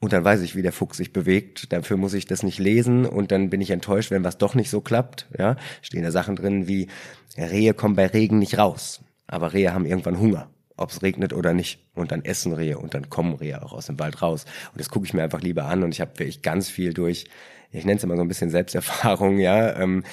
und 0.01 0.15
dann 0.15 0.25
weiß 0.25 0.41
ich, 0.41 0.57
wie 0.57 0.63
der 0.63 0.73
Fuchs 0.73 0.97
sich 0.97 1.13
bewegt. 1.13 1.71
Dafür 1.71 1.99
muss 1.99 2.15
ich 2.15 2.25
das 2.25 2.43
nicht 2.43 2.59
lesen 2.59 3.05
und 3.05 3.31
dann 3.31 3.51
bin 3.51 3.61
ich 3.61 3.71
enttäuscht, 3.71 4.11
wenn 4.11 4.25
was 4.25 4.39
doch 4.39 4.55
nicht 4.55 4.71
so 4.71 4.81
klappt. 4.81 5.27
Ja, 5.39 5.57
stehen 5.83 6.03
da 6.03 6.11
Sachen 6.11 6.35
drin 6.35 6.67
wie 6.67 6.89
Rehe 7.37 7.75
kommen 7.75 7.95
bei 7.95 8.07
Regen 8.07 8.39
nicht 8.39 8.57
raus, 8.57 9.03
aber 9.27 9.53
Rehe 9.53 9.75
haben 9.75 9.85
irgendwann 9.85 10.19
Hunger, 10.19 10.49
ob 10.79 10.93
es 10.93 11.03
regnet 11.03 11.35
oder 11.35 11.53
nicht. 11.53 11.79
Und 11.95 12.11
dann 12.11 12.25
essen 12.25 12.55
Rehe 12.55 12.79
und 12.79 12.95
dann 12.95 13.11
kommen 13.11 13.35
Rehe 13.35 13.63
auch 13.63 13.75
aus 13.75 13.87
dem 13.87 13.99
Wald 13.99 14.23
raus. 14.23 14.47
Und 14.73 14.81
das 14.81 14.89
gucke 14.89 15.05
ich 15.05 15.13
mir 15.13 15.25
einfach 15.25 15.43
lieber 15.43 15.67
an 15.67 15.83
und 15.83 15.93
ich 15.93 16.01
habe 16.01 16.19
wirklich 16.19 16.41
ganz 16.41 16.71
viel 16.71 16.95
durch 16.95 17.27
ich 17.75 17.87
nenne 17.87 17.97
es 17.97 18.05
immer 18.05 18.17
so 18.17 18.23
ein 18.23 18.29
bisschen 18.29 18.51
Selbsterfahrung, 18.51 19.39
ja, 19.39 19.75
ähm, 19.81 20.05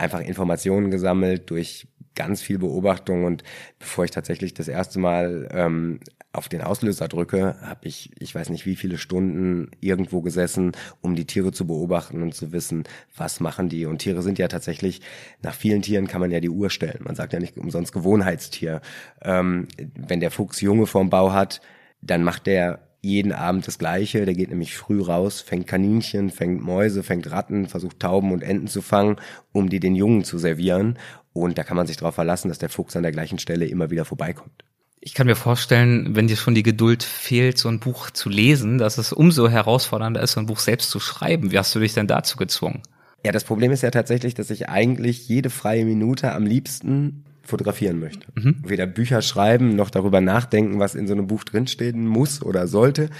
einfach 0.00 0.20
Informationen 0.20 0.90
gesammelt 0.90 1.50
durch 1.50 1.86
ganz 2.14 2.42
viel 2.42 2.58
Beobachtung 2.58 3.24
und 3.24 3.44
bevor 3.78 4.04
ich 4.04 4.10
tatsächlich 4.10 4.52
das 4.52 4.68
erste 4.68 4.98
Mal 4.98 5.48
ähm, 5.52 6.00
auf 6.32 6.48
den 6.48 6.62
Auslöser 6.62 7.08
drücke, 7.08 7.56
habe 7.60 7.88
ich, 7.88 8.10
ich 8.18 8.34
weiß 8.34 8.50
nicht 8.50 8.66
wie 8.66 8.76
viele 8.76 8.98
Stunden 8.98 9.70
irgendwo 9.80 10.20
gesessen, 10.20 10.72
um 11.00 11.14
die 11.14 11.24
Tiere 11.24 11.52
zu 11.52 11.66
beobachten 11.66 12.22
und 12.22 12.34
zu 12.34 12.52
wissen, 12.52 12.84
was 13.16 13.40
machen 13.40 13.68
die. 13.68 13.86
Und 13.86 13.98
Tiere 13.98 14.22
sind 14.22 14.38
ja 14.38 14.48
tatsächlich, 14.48 15.00
nach 15.42 15.54
vielen 15.54 15.82
Tieren 15.82 16.06
kann 16.08 16.20
man 16.20 16.30
ja 16.30 16.40
die 16.40 16.50
Uhr 16.50 16.70
stellen. 16.70 17.02
Man 17.04 17.16
sagt 17.16 17.32
ja 17.32 17.40
nicht 17.40 17.56
umsonst 17.56 17.92
Gewohnheitstier. 17.92 18.80
Ähm, 19.22 19.68
wenn 19.96 20.20
der 20.20 20.30
Fuchs 20.30 20.60
Junge 20.60 20.86
vorm 20.86 21.10
Bau 21.10 21.32
hat, 21.32 21.60
dann 22.00 22.22
macht 22.22 22.46
der 22.46 22.89
jeden 23.00 23.32
Abend 23.32 23.66
das 23.66 23.78
Gleiche. 23.78 24.24
Der 24.24 24.34
geht 24.34 24.50
nämlich 24.50 24.76
früh 24.76 25.00
raus, 25.02 25.40
fängt 25.40 25.66
Kaninchen, 25.66 26.30
fängt 26.30 26.62
Mäuse, 26.62 27.02
fängt 27.02 27.30
Ratten, 27.30 27.66
versucht 27.66 28.00
Tauben 28.00 28.32
und 28.32 28.42
Enten 28.42 28.68
zu 28.68 28.82
fangen, 28.82 29.16
um 29.52 29.68
die 29.68 29.80
den 29.80 29.94
Jungen 29.94 30.24
zu 30.24 30.38
servieren. 30.38 30.98
Und 31.32 31.58
da 31.58 31.64
kann 31.64 31.76
man 31.76 31.86
sich 31.86 31.96
darauf 31.96 32.14
verlassen, 32.14 32.48
dass 32.48 32.58
der 32.58 32.68
Fuchs 32.68 32.96
an 32.96 33.02
der 33.02 33.12
gleichen 33.12 33.38
Stelle 33.38 33.66
immer 33.66 33.90
wieder 33.90 34.04
vorbeikommt. 34.04 34.64
Ich 35.02 35.14
kann 35.14 35.26
mir 35.26 35.36
vorstellen, 35.36 36.14
wenn 36.14 36.26
dir 36.26 36.36
schon 36.36 36.54
die 36.54 36.62
Geduld 36.62 37.02
fehlt, 37.02 37.56
so 37.56 37.70
ein 37.70 37.80
Buch 37.80 38.10
zu 38.10 38.28
lesen, 38.28 38.76
dass 38.76 38.98
es 38.98 39.14
umso 39.14 39.48
herausfordernder 39.48 40.20
ist, 40.20 40.32
so 40.32 40.40
ein 40.40 40.46
Buch 40.46 40.58
selbst 40.58 40.90
zu 40.90 41.00
schreiben. 41.00 41.52
Wie 41.52 41.58
hast 41.58 41.74
du 41.74 41.78
dich 41.78 41.94
denn 41.94 42.06
dazu 42.06 42.36
gezwungen? 42.36 42.82
Ja, 43.24 43.32
das 43.32 43.44
Problem 43.44 43.72
ist 43.72 43.82
ja 43.82 43.90
tatsächlich, 43.90 44.34
dass 44.34 44.50
ich 44.50 44.68
eigentlich 44.68 45.26
jede 45.26 45.48
freie 45.48 45.86
Minute 45.86 46.32
am 46.32 46.44
liebsten 46.44 47.24
fotografieren 47.42 47.98
möchte. 47.98 48.26
Mhm. 48.34 48.56
Weder 48.66 48.86
Bücher 48.86 49.22
schreiben 49.22 49.74
noch 49.76 49.90
darüber 49.90 50.20
nachdenken, 50.20 50.78
was 50.78 50.94
in 50.94 51.06
so 51.06 51.14
einem 51.14 51.26
Buch 51.26 51.44
drinstehen 51.44 52.06
muss 52.06 52.42
oder 52.42 52.66
sollte. 52.66 53.10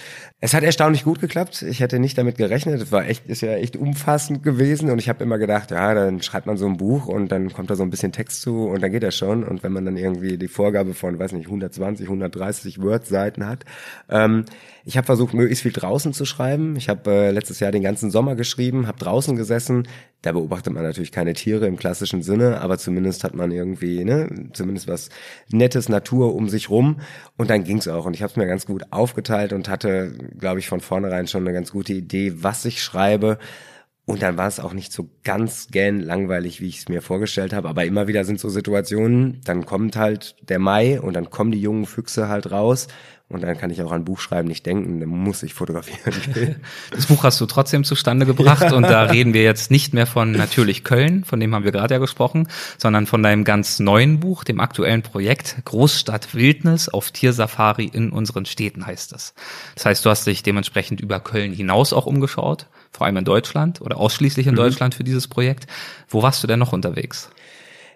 Es 0.41 0.55
hat 0.55 0.62
erstaunlich 0.62 1.05
gut 1.05 1.21
geklappt. 1.21 1.62
Ich 1.62 1.81
hätte 1.81 1.99
nicht 1.99 2.16
damit 2.16 2.37
gerechnet. 2.37 2.81
Es 2.81 2.92
war 2.92 3.07
echt, 3.07 3.27
ist 3.27 3.42
ja 3.42 3.53
echt 3.53 3.77
umfassend 3.77 4.42
gewesen 4.42 4.90
und 4.90 4.99
ich 4.99 5.09
habe 5.09 5.25
immer 5.25 5.38
gedacht, 5.38 5.71
ja, 5.71 5.94
dann 5.94 6.23
schreibt 6.23 6.47
man 6.47 6.57
so 6.57 6.66
ein 6.66 6.77
Buch 6.77 7.07
und 7.07 7.33
dann 7.33 7.53
kommt 7.53 7.71
da 7.71 7.77
so 7.77 7.83
ein 7.83 7.90
bisschen 7.90 8.12
Text 8.12 8.42
zu 8.42 8.66
und 8.66 8.83
dann 8.83 8.90
geht 8.92 9.03
das 9.03 9.16
schon. 9.16 9.44
Und 9.44 9.62
wenn 9.62 9.73
man 9.73 9.85
dann 9.85 9.97
irgendwie 9.97 10.38
die 10.38 10.49
Vorgabe 10.49 10.94
von, 10.94 11.18
weiß 11.18 11.33
nicht, 11.33 11.47
120, 11.47 12.07
130 12.07 12.81
Word-Seiten 12.81 13.47
hat, 13.47 13.64
ähm, 14.09 14.44
ich 14.85 14.97
habe 14.97 15.07
versucht, 15.07 15.35
möglichst 15.35 15.62
viel 15.62 15.73
draußen 15.73 16.12
zu 16.12 16.25
schreiben. 16.25 16.77
Ich 16.77 16.88
habe 16.88 17.11
äh, 17.11 17.31
letztes 17.31 17.61
Jahr 17.61 17.73
den 17.73 17.83
ganzen 17.83 18.11
Sommer 18.11 18.35
geschrieben, 18.35 18.87
habe 18.87 18.99
draußen 18.99 19.37
gesessen. 19.37 19.87
Da 20.23 20.33
beobachtet 20.33 20.73
man 20.73 20.83
natürlich 20.83 21.12
keine 21.12 21.33
Tiere 21.33 21.66
im 21.66 21.77
klassischen 21.77 22.23
Sinne, 22.23 22.61
aber 22.61 22.79
zumindest 22.79 23.25
hat 23.25 23.35
man 23.35 23.51
irgendwie, 23.51 24.05
ne, 24.05 24.49
zumindest 24.53 24.88
was 24.88 25.09
Nettes, 25.51 25.88
Natur 25.88 26.35
um 26.35 26.49
sich 26.49 26.71
rum. 26.71 27.01
Und 27.37 27.51
dann 27.51 27.64
ging's 27.64 27.88
auch. 27.88 28.07
Und 28.07 28.14
ich 28.14 28.23
habe 28.23 28.31
es 28.31 28.37
mir 28.37 28.47
ganz 28.47 28.66
gut 28.66 28.85
aufgeteilt 28.90 29.53
und 29.53 29.69
hatte, 29.69 30.12
glaube 30.38 30.61
ich, 30.61 30.69
von 30.69 30.81
vornherein 30.81 31.27
schon 31.27 31.47
eine 31.47 31.55
ganz 31.55 31.73
gute 31.73 31.93
Idee, 31.93 32.43
was 32.43 32.64
ich 32.64 32.83
schreibe. 32.83 33.38
Und 34.11 34.23
dann 34.23 34.37
war 34.37 34.49
es 34.49 34.59
auch 34.59 34.73
nicht 34.73 34.92
so 34.92 35.09
ganz 35.23 35.68
gern 35.70 36.01
langweilig, 36.01 36.61
wie 36.61 36.66
ich 36.66 36.79
es 36.79 36.88
mir 36.88 37.01
vorgestellt 37.01 37.53
habe. 37.53 37.68
Aber 37.68 37.85
immer 37.85 38.09
wieder 38.09 38.25
sind 38.25 38.40
so 38.40 38.49
Situationen, 38.49 39.40
dann 39.44 39.66
kommt 39.66 39.94
halt 39.94 40.35
der 40.49 40.59
Mai 40.59 41.01
und 41.01 41.14
dann 41.14 41.31
kommen 41.31 41.53
die 41.53 41.61
jungen 41.61 41.87
Füchse 41.87 42.29
halt 42.29 42.51
raus 42.51 42.88
und 43.29 43.42
dann 43.42 43.57
kann 43.57 43.70
ich 43.70 43.81
auch 43.83 43.92
an 43.92 44.05
Buchschreiben 44.05 44.49
nicht 44.49 44.66
denken, 44.66 44.99
dann 44.99 45.09
muss 45.09 45.44
ich 45.44 45.55
fotografieren. 45.55 46.57
Das 46.90 47.07
Buch 47.07 47.23
hast 47.23 47.40
du 47.40 47.46
trotzdem 47.46 47.85
zustande 47.85 48.27
gebracht 48.27 48.73
und 48.73 48.83
da 48.83 49.05
reden 49.05 49.33
wir 49.33 49.44
jetzt 49.44 49.70
nicht 49.70 49.94
mehr 49.94 50.07
von 50.07 50.33
natürlich 50.33 50.83
Köln, 50.83 51.23
von 51.23 51.38
dem 51.38 51.55
haben 51.55 51.64
wir 51.64 51.70
gerade 51.70 51.94
ja 51.94 51.99
gesprochen, 52.01 52.49
sondern 52.79 53.07
von 53.07 53.23
deinem 53.23 53.44
ganz 53.44 53.79
neuen 53.79 54.18
Buch, 54.18 54.42
dem 54.42 54.59
aktuellen 54.59 55.03
Projekt 55.03 55.59
Großstadt 55.64 56.35
Wildnis 56.35 56.88
auf 56.88 57.12
Tiersafari 57.12 57.85
in 57.85 58.11
unseren 58.11 58.44
Städten 58.44 58.85
heißt 58.85 59.12
es. 59.12 59.35
Das 59.77 59.87
heißt, 59.87 60.05
du 60.05 60.11
hast 60.11 60.27
dich 60.27 60.42
dementsprechend 60.42 61.01
über 61.01 61.20
Köln 61.20 61.53
hinaus 61.53 61.92
auch 61.92 62.07
umgeschaut, 62.07 62.66
vor 62.90 63.07
allem 63.07 63.16
in 63.16 63.24
Deutschland 63.24 63.81
oder 63.81 63.98
ausschließlich 63.98 64.46
in 64.46 64.55
mhm. 64.55 64.59
Deutschland 64.59 64.94
für 64.94 65.05
dieses 65.05 65.29
Projekt. 65.29 65.66
Wo 66.09 66.22
warst 66.22 66.42
du 66.42 66.46
denn 66.46 66.59
noch 66.59 66.72
unterwegs? 66.72 67.31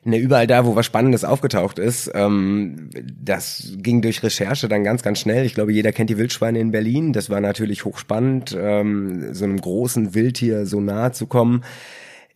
ne, 0.05 0.19
überall 0.19 0.47
da, 0.47 0.65
wo 0.65 0.77
was 0.77 0.87
Spannendes 0.87 1.25
aufgetaucht 1.25 1.79
ist. 1.79 2.11
Ähm, 2.15 2.91
das 2.95 3.73
ging 3.77 4.03
durch 4.03 4.23
Recherche 4.23 4.69
dann 4.69 4.85
ganz, 4.85 5.03
ganz 5.03 5.21
schnell. 5.21 5.45
Ich 5.45 5.55
glaube, 5.55 5.73
jeder 5.73 5.93
kennt 5.93 6.11
die 6.11 6.19
Wildschweine 6.19 6.61
in 6.61 6.71
Berlin. 6.71 7.13
Das 7.13 7.31
war 7.31 7.41
natürlich 7.41 7.85
hochspannend, 7.85 8.57
ähm, 8.59 9.35
so 9.35 9.45
einem 9.45 9.61
großen 9.61 10.15
Wildtier 10.15 10.67
so 10.67 10.81
nahe 10.81 11.13
zu 11.13 11.27
kommen. 11.27 11.65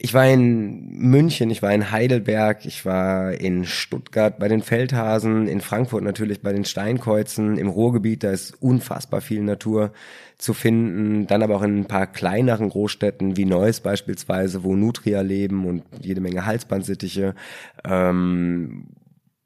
Ich 0.01 0.15
war 0.15 0.29
in 0.29 0.91
München, 0.91 1.51
ich 1.51 1.61
war 1.61 1.73
in 1.73 1.91
Heidelberg, 1.91 2.65
ich 2.67 2.87
war 2.87 3.33
in 3.33 3.65
Stuttgart 3.65 4.39
bei 4.39 4.47
den 4.47 4.63
Feldhasen, 4.63 5.49
in 5.49 5.61
Frankfurt 5.61 6.05
natürlich 6.05 6.41
bei 6.41 6.53
den 6.53 6.65
Steinkreuzen, 6.65 7.59
im 7.59 7.67
Ruhrgebiet, 7.67 8.23
da 8.23 8.31
ist 8.31 8.63
unfassbar 8.63 9.21
viel 9.21 9.43
Natur 9.43 9.91
zu 10.39 10.55
finden. 10.55 11.27
Dann 11.27 11.43
aber 11.43 11.57
auch 11.57 11.63
in 11.63 11.81
ein 11.81 11.85
paar 11.87 12.07
kleineren 12.07 12.71
Großstädten 12.71 13.37
wie 13.37 13.45
Neuss 13.45 13.81
beispielsweise, 13.81 14.65
wo 14.65 14.77
Nutria 14.77 15.21
leben 15.21 15.67
und 15.67 15.83
jede 16.01 16.21
Menge 16.21 16.47
Halsbandsittiche. 16.47 17.35
Ähm, 17.85 18.87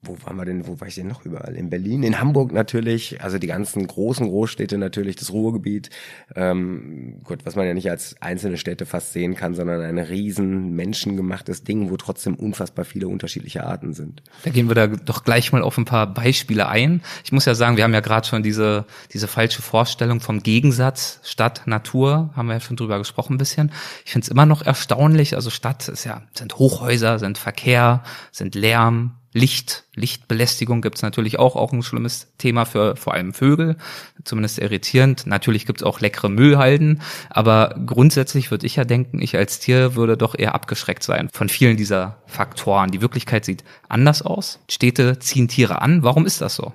wo 0.05 0.17
waren 0.25 0.37
wir 0.37 0.45
denn, 0.45 0.67
wo 0.67 0.81
war 0.81 0.88
ich 0.88 0.97
denn 0.97 1.07
noch 1.07 1.25
überall? 1.25 1.55
In 1.55 1.71
Berlin, 1.71 2.03
in 2.03 2.19
Hamburg 2.19 2.53
natürlich, 2.53 3.23
also 3.23 3.38
die 3.38 3.47
ganzen 3.47 3.87
großen 3.87 4.29
Großstädte 4.29 4.77
natürlich, 4.77 5.15
das 5.15 5.33
Ruhrgebiet. 5.33 5.91
Ähm, 6.35 7.21
gut, 7.23 7.47
was 7.47 7.55
man 7.55 7.67
ja 7.67 7.75
nicht 7.75 7.88
als 7.88 8.17
einzelne 8.21 8.57
Städte 8.57 8.85
fast 8.85 9.12
sehen 9.12 9.37
kann, 9.37 9.55
sondern 9.55 9.81
ein 9.81 9.99
riesen 9.99 10.75
menschengemachtes 10.75 11.62
Ding, 11.62 11.88
wo 11.88 11.97
trotzdem 11.97 12.35
unfassbar 12.35 12.85
viele 12.85 13.07
unterschiedliche 13.07 13.65
Arten 13.65 13.95
sind. 13.95 14.25
Da 14.43 14.51
gehen 14.51 14.69
wir 14.69 14.75
da 14.75 14.88
doch 14.88 15.23
gleich 15.23 15.53
mal 15.53 15.62
auf 15.62 15.79
ein 15.79 15.85
paar 15.85 16.12
Beispiele 16.12 16.69
ein. 16.69 17.01
Ich 17.25 17.31
muss 17.31 17.45
ja 17.45 17.55
sagen, 17.55 17.77
wir 17.77 17.85
haben 17.85 17.95
ja 17.95 18.01
gerade 18.01 18.27
schon 18.27 18.43
diese, 18.43 18.87
diese 19.12 19.29
falsche 19.29 19.62
Vorstellung 19.62 20.21
vom 20.21 20.43
Gegensatz 20.43 21.21
Stadt, 21.23 21.62
Natur, 21.67 22.31
haben 22.35 22.49
wir 22.49 22.55
ja 22.55 22.61
schon 22.61 22.77
drüber 22.77 22.99
gesprochen 22.99 23.35
ein 23.35 23.38
bisschen. 23.38 23.71
Ich 24.05 24.11
finde 24.11 24.25
es 24.25 24.31
immer 24.31 24.47
noch 24.47 24.62
erstaunlich, 24.62 25.37
also 25.37 25.51
Stadt 25.51 25.88
ist 25.88 26.03
ja, 26.03 26.23
sind 26.35 26.59
Hochhäuser, 26.59 27.21
sind 27.21 27.38
Verkehr, 27.38 28.03
sind 28.33 28.57
Lärm, 28.57 29.12
Licht, 29.33 29.85
Lichtbelästigung 29.95 30.83
gibt's 30.83 31.03
natürlich 31.03 31.38
auch, 31.38 31.57
auch 31.57 31.73
ein 31.73 31.83
schlimmes 31.83 32.29
Thema 32.37 32.66
für 32.66 32.97
vor 32.97 33.14
allem 33.14 33.33
Vögel, 33.33 33.77
zumindest 34.25 34.59
irritierend. 34.59 35.27
Natürlich 35.27 35.64
gibt's 35.64 35.83
auch 35.83 36.01
leckere 36.01 36.29
Müllhalden, 36.29 37.01
aber 37.31 37.75
grundsätzlich 37.87 38.51
würde 38.51 38.66
ich 38.66 38.77
ja 38.77 38.85
denken, 38.85 39.23
ich 39.23 39.37
als 39.37 39.59
Tier 39.59 39.95
würde 39.95 40.16
doch 40.16 40.38
eher 40.38 40.55
abgeschreckt 40.55 41.03
sein 41.03 41.31
von 41.33 41.49
vielen 41.49 41.77
dieser 41.77 42.18
Faktoren. 42.27 42.90
Die 42.90 43.01
Wirklichkeit 43.01 43.45
sieht 43.45 43.64
anders 43.88 44.23
aus. 44.23 44.59
Städte 44.68 45.18
ziehen 45.18 45.49
Tiere 45.49 45.81
an. 45.81 46.03
Warum 46.03 46.27
ist 46.27 46.40
das 46.42 46.55
so? 46.55 46.73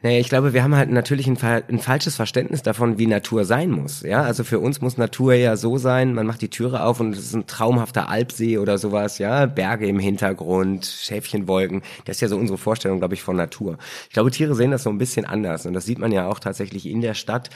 Naja, 0.00 0.20
ich 0.20 0.28
glaube, 0.28 0.52
wir 0.52 0.62
haben 0.62 0.76
halt 0.76 0.90
natürlich 0.90 1.26
ein, 1.26 1.36
ein, 1.42 1.80
falsches 1.80 2.14
Verständnis 2.14 2.62
davon, 2.62 2.98
wie 2.98 3.08
Natur 3.08 3.44
sein 3.44 3.70
muss. 3.70 4.02
Ja, 4.02 4.22
also 4.22 4.44
für 4.44 4.60
uns 4.60 4.80
muss 4.80 4.96
Natur 4.96 5.34
ja 5.34 5.56
so 5.56 5.76
sein, 5.76 6.14
man 6.14 6.24
macht 6.24 6.40
die 6.40 6.50
Türe 6.50 6.84
auf 6.84 7.00
und 7.00 7.16
es 7.16 7.24
ist 7.24 7.34
ein 7.34 7.48
traumhafter 7.48 8.08
Alpsee 8.08 8.58
oder 8.58 8.78
sowas, 8.78 9.18
ja, 9.18 9.46
Berge 9.46 9.88
im 9.88 9.98
Hintergrund, 9.98 10.86
Schäfchenwolken. 10.86 11.82
Das 12.04 12.18
ist 12.18 12.20
ja 12.20 12.28
so 12.28 12.36
unsere 12.36 12.58
Vorstellung, 12.58 13.00
glaube 13.00 13.14
ich, 13.14 13.22
von 13.22 13.34
Natur. 13.34 13.76
Ich 14.06 14.12
glaube, 14.12 14.30
Tiere 14.30 14.54
sehen 14.54 14.70
das 14.70 14.84
so 14.84 14.90
ein 14.90 14.98
bisschen 14.98 15.24
anders 15.26 15.66
und 15.66 15.72
das 15.72 15.84
sieht 15.84 15.98
man 15.98 16.12
ja 16.12 16.28
auch 16.28 16.38
tatsächlich 16.38 16.86
in 16.86 17.00
der 17.00 17.14
Stadt. 17.14 17.50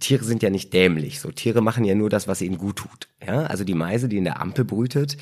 Tiere 0.00 0.24
sind 0.24 0.42
ja 0.42 0.50
nicht 0.50 0.74
dämlich. 0.74 1.18
So 1.18 1.30
Tiere 1.30 1.62
machen 1.62 1.84
ja 1.84 1.94
nur 1.94 2.10
das, 2.10 2.28
was 2.28 2.42
ihnen 2.42 2.58
gut 2.58 2.76
tut. 2.76 3.08
Ja, 3.26 3.44
also 3.44 3.64
die 3.64 3.72
Meise, 3.72 4.10
die 4.10 4.18
in 4.18 4.24
der 4.24 4.42
Ampel 4.42 4.66
brütet, 4.66 5.16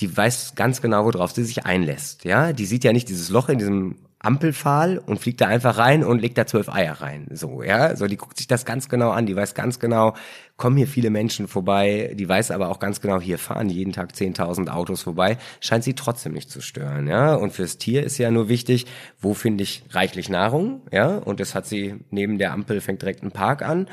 die 0.00 0.14
weiß 0.14 0.56
ganz 0.56 0.82
genau, 0.82 1.04
worauf 1.04 1.30
sie 1.30 1.44
sich 1.44 1.66
einlässt. 1.66 2.24
Ja, 2.24 2.52
die 2.52 2.66
sieht 2.66 2.82
ja 2.82 2.92
nicht 2.92 3.08
dieses 3.08 3.30
Loch 3.30 3.48
in 3.48 3.58
diesem 3.58 3.94
Ampelpfahl 4.18 4.98
und 4.98 5.20
fliegt 5.20 5.40
da 5.40 5.46
einfach 5.46 5.78
rein 5.78 6.02
und 6.02 6.20
legt 6.20 6.38
da 6.38 6.46
zwölf 6.46 6.68
Eier 6.68 6.94
rein. 7.00 7.26
So, 7.30 7.62
ja. 7.62 7.94
So, 7.96 8.06
die 8.06 8.16
guckt 8.16 8.38
sich 8.38 8.46
das 8.46 8.64
ganz 8.64 8.88
genau 8.88 9.10
an. 9.10 9.26
Die 9.26 9.36
weiß 9.36 9.54
ganz 9.54 9.78
genau, 9.78 10.14
kommen 10.56 10.76
hier 10.76 10.88
viele 10.88 11.10
Menschen 11.10 11.48
vorbei. 11.48 12.12
Die 12.14 12.28
weiß 12.28 12.50
aber 12.50 12.70
auch 12.70 12.78
ganz 12.78 13.00
genau, 13.00 13.20
hier 13.20 13.38
fahren 13.38 13.68
jeden 13.68 13.92
Tag 13.92 14.12
10.000 14.12 14.68
Autos 14.68 15.02
vorbei. 15.02 15.36
Scheint 15.60 15.84
sie 15.84 15.94
trotzdem 15.94 16.32
nicht 16.32 16.50
zu 16.50 16.60
stören, 16.60 17.06
ja. 17.06 17.34
Und 17.34 17.52
fürs 17.52 17.78
Tier 17.78 18.02
ist 18.02 18.18
ja 18.18 18.30
nur 18.30 18.48
wichtig, 18.48 18.86
wo 19.20 19.34
finde 19.34 19.62
ich 19.62 19.84
reichlich 19.90 20.28
Nahrung, 20.28 20.80
ja. 20.90 21.18
Und 21.18 21.38
das 21.38 21.54
hat 21.54 21.66
sie 21.66 21.96
neben 22.10 22.38
der 22.38 22.52
Ampel 22.52 22.80
fängt 22.80 23.02
direkt 23.02 23.22
ein 23.22 23.32
Park 23.32 23.62
an. 23.62 23.86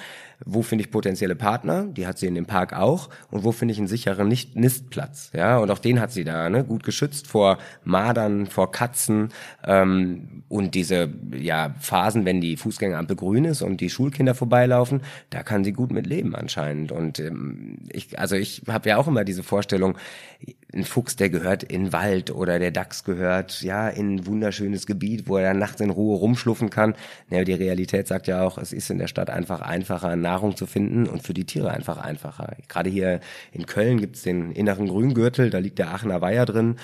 Wo 0.45 0.62
finde 0.62 0.84
ich 0.84 0.91
potenzielle 0.91 1.36
Partner? 1.36 1.86
Die 1.86 2.06
hat 2.06 2.17
sie 2.17 2.27
in 2.27 2.36
dem 2.36 2.45
Park 2.45 2.73
auch. 2.73 3.10
Und 3.32 3.43
wo 3.43 3.51
finde 3.51 3.71
ich 3.73 3.77
einen 3.77 3.88
sicheren 3.88 4.27
Nicht 4.27 4.56
Nistplatz? 4.56 5.32
Ja, 5.34 5.58
und 5.58 5.71
auch 5.71 5.79
den 5.79 5.99
hat 5.99 6.12
sie 6.12 6.23
da, 6.23 6.49
ne? 6.49 6.63
Gut 6.63 6.84
geschützt 6.84 7.27
vor 7.27 7.58
Madern, 7.84 8.45
vor 8.47 8.71
Katzen 8.71 9.29
ähm, 9.63 10.43
und 10.49 10.75
diese 10.75 11.10
ja 11.36 11.73
Phasen, 11.79 12.25
wenn 12.25 12.41
die 12.41 12.58
Fußgängerampel 12.58 13.15
grün 13.15 13.45
ist 13.45 13.62
und 13.62 13.82
die 13.82 13.89
Schulkinder 13.89 14.36
vorbeilaufen, 14.36 15.01
da 15.29 15.43
kann 15.43 15.63
sie 15.63 15.73
gut 15.73 15.91
mit 15.91 16.08
leben 16.08 16.36
anscheinend. 16.36 16.91
Und 16.91 17.19
ähm, 17.19 17.79
ich, 17.89 18.19
also 18.19 18.36
ich 18.36 18.63
habe 18.67 18.89
ja 18.89 18.97
auch 18.97 19.08
immer 19.08 19.23
diese 19.23 19.43
Vorstellung, 19.43 19.97
ein 20.73 20.84
Fuchs, 20.84 21.15
der 21.15 21.29
gehört 21.29 21.63
in 21.63 21.93
Wald 21.93 22.32
oder 22.32 22.60
der 22.60 22.71
Dachs 22.71 23.03
gehört 23.03 23.62
ja 23.62 23.89
in 23.89 24.15
ein 24.15 24.25
wunderschönes 24.25 24.86
Gebiet, 24.86 25.27
wo 25.27 25.38
er 25.38 25.43
dann 25.43 25.60
nachts 25.60 25.82
in 25.82 25.89
Ruhe 25.89 26.17
rumschluffen 26.17 26.69
kann. 26.69 26.95
Ja, 27.29 27.43
die 27.43 27.53
Realität 27.53 28.08
sagt 28.08 28.27
ja 28.27 28.43
auch, 28.43 28.58
es 28.58 28.73
ist 28.73 28.89
in 28.89 28.97
der 28.97 29.08
Stadt 29.08 29.29
einfach 29.29 29.62
einfacher, 29.62 30.15
Nahrung 30.15 30.56
zu 30.56 30.65
finden 30.65 31.08
und 31.08 31.23
für 31.23 31.34
die 31.34 31.45
Tiere 31.45 31.71
einfach 31.71 31.97
einfacher. 31.97 32.56
Gerade 32.67 32.89
hier 32.89 33.19
in 33.51 33.65
Köln 33.65 33.99
gibt's 33.99 34.23
den 34.23 34.51
inneren 34.51 34.88
Grüngürtel, 34.88 35.49
da 35.49 35.60
liegt 35.60 35.79
der 35.79 35.91
Aachener 35.93 36.21
Weiher 36.21 36.45
drin 36.45 36.75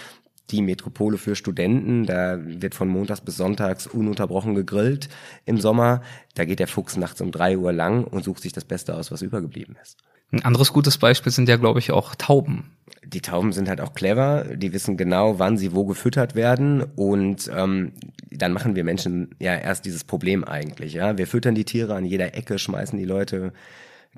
die 0.52 0.62
Metropole 0.62 1.18
für 1.18 1.36
Studenten. 1.36 2.06
Da 2.06 2.40
wird 2.42 2.76
von 2.76 2.88
montags 2.88 3.22
bis 3.22 3.38
sonntags 3.38 3.88
ununterbrochen 3.88 4.56
gegrillt 4.56 5.10
im 5.46 5.60
Sommer. 5.60 6.02
Da 6.36 6.46
geht 6.46 6.60
der 6.60 6.68
Fuchs 6.68 6.98
nachts 6.98 7.22
um 7.22 7.32
drei 7.32 7.58
Uhr 7.58 7.72
lang 7.72 8.04
und 8.04 8.24
sucht 8.24 8.42
sich 8.42 8.54
das 8.54 8.66
Beste 8.66 8.96
aus, 8.96 9.12
was 9.12 9.22
übergeblieben 9.22 9.78
ist. 9.82 9.98
Ein 10.32 10.46
anderes 10.46 10.74
gutes 10.74 10.98
Beispiel 10.98 11.32
sind 11.32 11.50
ja, 11.50 11.58
glaube 11.58 11.80
ich, 11.80 11.92
auch 11.92 12.16
Tauben. 12.16 12.72
Die 13.04 13.22
Tauben 13.22 13.54
sind 13.54 13.68
halt 13.68 13.82
auch 13.82 13.94
clever, 13.94 14.46
die 14.56 14.72
wissen 14.72 14.96
genau, 14.96 15.40
wann 15.40 15.58
sie 15.58 15.74
wo 15.74 15.86
gefüttert 15.86 16.36
werden 16.36 16.84
und 16.96 17.50
ähm, 17.56 17.94
dann 18.30 18.54
machen 18.54 18.76
wir 18.76 18.84
Menschen 18.84 19.34
ja 19.40 19.56
erst 19.56 19.86
dieses 19.86 20.04
Problem 20.04 20.44
eigentlich. 20.44 20.94
Ja, 20.94 21.18
wir 21.18 21.26
füttern 21.26 21.56
die 21.56 21.66
Tiere 21.66 21.96
an 21.96 22.06
jeder 22.06 22.36
Ecke, 22.36 22.60
schmeißen 22.60 23.00
die 23.00 23.06
Leute 23.06 23.54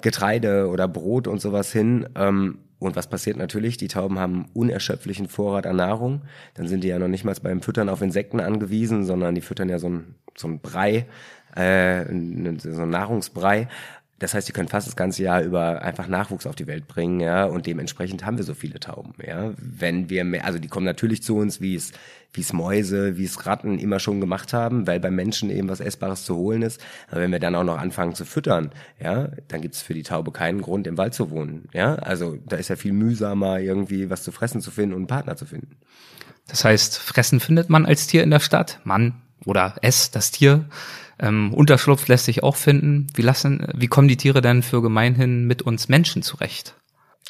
Getreide 0.02 0.68
oder 0.68 0.88
Brot 0.88 1.28
und 1.28 1.42
sowas 1.42 1.72
hin. 1.72 2.08
Ähm, 2.16 2.60
und 2.80 2.96
was 2.96 3.08
passiert 3.08 3.38
natürlich? 3.38 3.78
Die 3.78 3.88
Tauben 3.88 4.18
haben 4.18 4.46
unerschöpflichen 4.54 5.28
Vorrat 5.28 5.68
an 5.68 5.76
Nahrung. 5.76 6.24
Dann 6.56 6.68
sind 6.68 6.84
die 6.84 6.88
ja 6.88 6.98
noch 6.98 7.08
nicht 7.08 7.24
mal 7.24 7.36
beim 7.42 7.62
Füttern 7.62 7.90
auf 7.90 8.02
Insekten 8.02 8.40
angewiesen, 8.40 9.06
sondern 9.06 9.36
die 9.36 9.42
füttern 9.42 9.70
ja 9.70 9.78
so 9.78 9.90
ein, 9.90 10.16
so 10.36 10.48
ein 10.48 10.60
Brei, 10.60 11.06
äh, 11.56 12.06
so 12.58 12.82
ein 12.82 12.90
Nahrungsbrei. 12.90 13.68
Das 14.22 14.36
heißt, 14.36 14.48
die 14.48 14.52
können 14.52 14.68
fast 14.68 14.86
das 14.86 14.96
ganze 14.96 15.24
Jahr 15.24 15.42
über 15.42 15.82
einfach 15.82 16.08
Nachwuchs 16.08 16.46
auf 16.46 16.56
die 16.56 16.68
Welt 16.68 16.88
bringen, 16.88 17.22
ja, 17.22 17.46
und 17.46 17.66
dementsprechend 17.66 18.24
haben 18.24 18.38
wir 18.38 18.44
so 18.44 18.54
viele 18.54 18.80
Tauben, 18.80 19.16
ja. 19.26 19.52
Wenn 19.58 20.12
wir 20.12 20.24
mehr, 20.24 20.46
also 20.46 20.60
die 20.60 20.68
kommen 20.68 20.86
natürlich 20.86 21.24
zu 21.24 21.38
uns, 21.38 21.60
wie 21.60 21.74
es, 21.74 21.92
wie 22.32 22.42
es 22.42 22.54
Mäuse, 22.54 23.18
wie 23.18 23.26
es 23.26 23.48
Ratten 23.48 23.80
immer 23.80 24.00
schon 24.00 24.22
gemacht 24.22 24.54
haben, 24.54 24.86
weil 24.86 25.00
beim 25.00 25.16
Menschen 25.16 25.50
eben 25.50 25.70
was 25.70 25.80
Essbares 25.80 26.24
zu 26.24 26.36
holen 26.36 26.62
ist. 26.62 26.80
Aber 27.10 27.22
wenn 27.22 27.32
wir 27.32 27.40
dann 27.40 27.56
auch 27.56 27.64
noch 27.64 27.80
anfangen 27.80 28.14
zu 28.14 28.24
füttern, 28.24 28.70
ja, 29.02 29.30
dann 29.48 29.62
gibt 29.62 29.74
es 29.74 29.82
für 29.82 29.96
die 29.96 30.04
Taube 30.04 30.32
keinen 30.32 30.62
Grund, 30.62 30.86
im 30.86 31.00
Wald 31.00 31.16
zu 31.16 31.32
wohnen, 31.32 31.68
ja. 31.74 31.96
Also 31.96 32.38
da 32.46 32.58
ist 32.58 32.70
ja 32.70 32.76
viel 32.76 32.94
mühsamer, 32.94 33.60
irgendwie 33.60 34.12
was 34.12 34.22
zu 34.22 34.32
fressen 34.32 34.62
zu 34.62 34.70
finden 34.70 34.94
und 34.94 35.00
einen 35.00 35.08
Partner 35.08 35.36
zu 35.36 35.48
finden. 35.48 35.78
Das 36.48 36.64
heißt, 36.64 37.00
fressen 37.00 37.40
findet 37.40 37.72
man 37.72 37.88
als 37.88 38.06
Tier 38.06 38.22
in 38.22 38.30
der 38.30 38.40
Stadt, 38.40 38.82
Mann 38.84 39.16
oder 39.46 39.78
es, 39.82 40.12
das 40.12 40.30
Tier. 40.30 40.66
Ähm, 41.22 41.54
Unterschlupf 41.54 42.08
lässt 42.08 42.26
sich 42.26 42.44
auch 42.44 42.56
finden. 42.56 43.08
Wie 43.14 43.22
lassen, 43.22 43.68
wie 43.74 43.88
kommen 43.88 44.08
die 44.08 44.18
Tiere 44.18 44.42
denn 44.42 44.64
für 44.64 44.82
gemeinhin 44.82 45.46
mit 45.46 45.62
uns 45.62 45.88
Menschen 45.88 46.24
zurecht? 46.24 46.76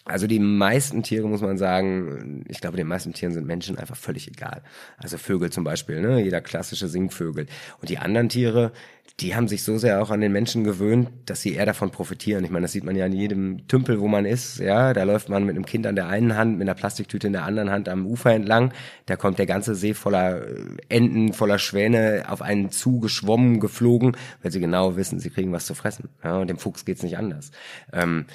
Also 0.06 0.26
die 0.26 0.40
meisten 0.40 1.04
Tiere, 1.04 1.28
muss 1.28 1.42
man 1.42 1.58
sagen, 1.58 2.44
ich 2.48 2.60
glaube, 2.60 2.76
den 2.76 2.88
meisten 2.88 3.14
Tieren 3.14 3.34
sind 3.34 3.46
Menschen 3.46 3.78
einfach 3.78 3.96
völlig 3.96 4.28
egal. 4.28 4.64
Also 4.98 5.18
Vögel 5.18 5.52
zum 5.52 5.64
Beispiel, 5.64 6.02
ne? 6.02 6.24
jeder 6.24 6.42
klassische 6.42 6.88
Singvögel. 6.88 7.46
Und 7.80 7.90
die 7.90 8.00
anderen 8.00 8.28
Tiere, 8.28 8.72
die 9.20 9.36
haben 9.36 9.48
sich 9.48 9.62
so 9.62 9.78
sehr 9.78 10.02
auch 10.02 10.10
an 10.10 10.22
den 10.22 10.32
Menschen 10.32 10.64
gewöhnt, 10.64 11.10
dass 11.28 11.42
sie 11.42 11.54
eher 11.54 11.68
davon 11.68 11.92
profitieren. 11.92 12.44
Ich 12.44 12.50
meine, 12.50 12.64
das 12.64 12.72
sieht 12.72 12.84
man 12.84 12.96
ja 12.96 13.06
in 13.06 13.14
jedem 13.14 13.68
Tümpel, 13.68 14.00
wo 14.00 14.08
man 14.08 14.26
ist. 14.26 14.58
Ja, 14.58 14.94
da 14.94 15.04
läuft 15.04 15.30
man 15.30 15.46
mit 15.46 15.56
einem 15.56 15.68
Kind 15.68 15.86
an 15.86 15.96
der 15.96 16.08
einen 16.08 16.36
Hand, 16.36 16.58
mit 16.58 16.68
einer 16.68 16.74
Plastiktüte 16.74 17.28
in 17.28 17.34
der 17.34 17.46
anderen 17.46 17.70
Hand 17.70 17.88
am 17.88 18.08
Ufer 18.08 18.32
entlang. 18.32 18.74
Da 19.06 19.18
kommt 19.18 19.38
der 19.38 19.46
ganze 19.46 19.76
See 19.76 19.94
voller 19.94 20.48
äh, 20.48 20.56
Enten, 20.90 21.34
voller 21.34 21.60
Schwäne 21.60 22.26
auf 22.28 22.42
einen 22.42 22.72
zugeschwommen, 22.72 23.60
geflogen, 23.60 24.18
weil 24.42 24.52
sie 24.52 24.60
genau 24.60 24.96
wissen, 24.96 25.20
sie 25.20 25.30
kriegen 25.30 25.52
was 25.52 25.68
zu 25.68 25.76
fressen. 25.76 26.10
Ja, 26.24 26.40
und 26.40 26.50
dem 26.50 26.58
Fuchs 26.58 26.86
geht's 26.86 27.04
nicht 27.04 27.18
anders. 27.20 27.52
Ähm, 27.94 28.26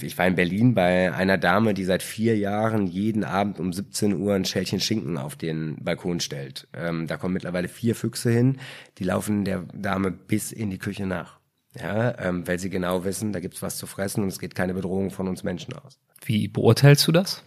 ich 0.00 0.18
war 0.18 0.26
in 0.26 0.34
Berlin 0.34 0.74
bei 0.74 1.12
einer 1.12 1.38
Dame, 1.38 1.74
die 1.74 1.84
seit 1.84 2.02
vier 2.02 2.36
Jahren 2.36 2.86
jeden 2.86 3.24
Abend 3.24 3.60
um 3.60 3.72
17 3.72 4.14
Uhr 4.20 4.34
ein 4.34 4.44
Schälchen 4.44 4.80
Schinken 4.80 5.16
auf 5.16 5.36
den 5.36 5.76
Balkon 5.82 6.20
stellt. 6.20 6.68
Ähm, 6.74 7.06
da 7.06 7.16
kommen 7.16 7.34
mittlerweile 7.34 7.68
vier 7.68 7.94
Füchse 7.94 8.30
hin, 8.30 8.58
die 8.98 9.04
laufen 9.04 9.44
der 9.44 9.64
Dame 9.74 10.10
bis 10.10 10.52
in 10.52 10.70
die 10.70 10.78
Küche 10.78 11.06
nach. 11.06 11.38
Ja, 11.80 12.18
ähm, 12.18 12.46
weil 12.48 12.58
sie 12.58 12.70
genau 12.70 13.04
wissen, 13.04 13.32
da 13.32 13.40
gibt's 13.40 13.62
was 13.62 13.76
zu 13.76 13.86
fressen 13.86 14.22
und 14.22 14.28
es 14.28 14.38
geht 14.38 14.54
keine 14.54 14.74
Bedrohung 14.74 15.10
von 15.10 15.28
uns 15.28 15.44
Menschen 15.44 15.74
aus. 15.74 15.98
Wie 16.24 16.48
beurteilst 16.48 17.06
du 17.06 17.12
das? 17.12 17.44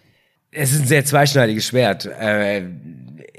Es 0.51 0.73
ist 0.73 0.81
ein 0.81 0.87
sehr 0.87 1.05
zweischneidiges 1.05 1.65
Schwert. 1.65 2.05
Äh, 2.05 2.65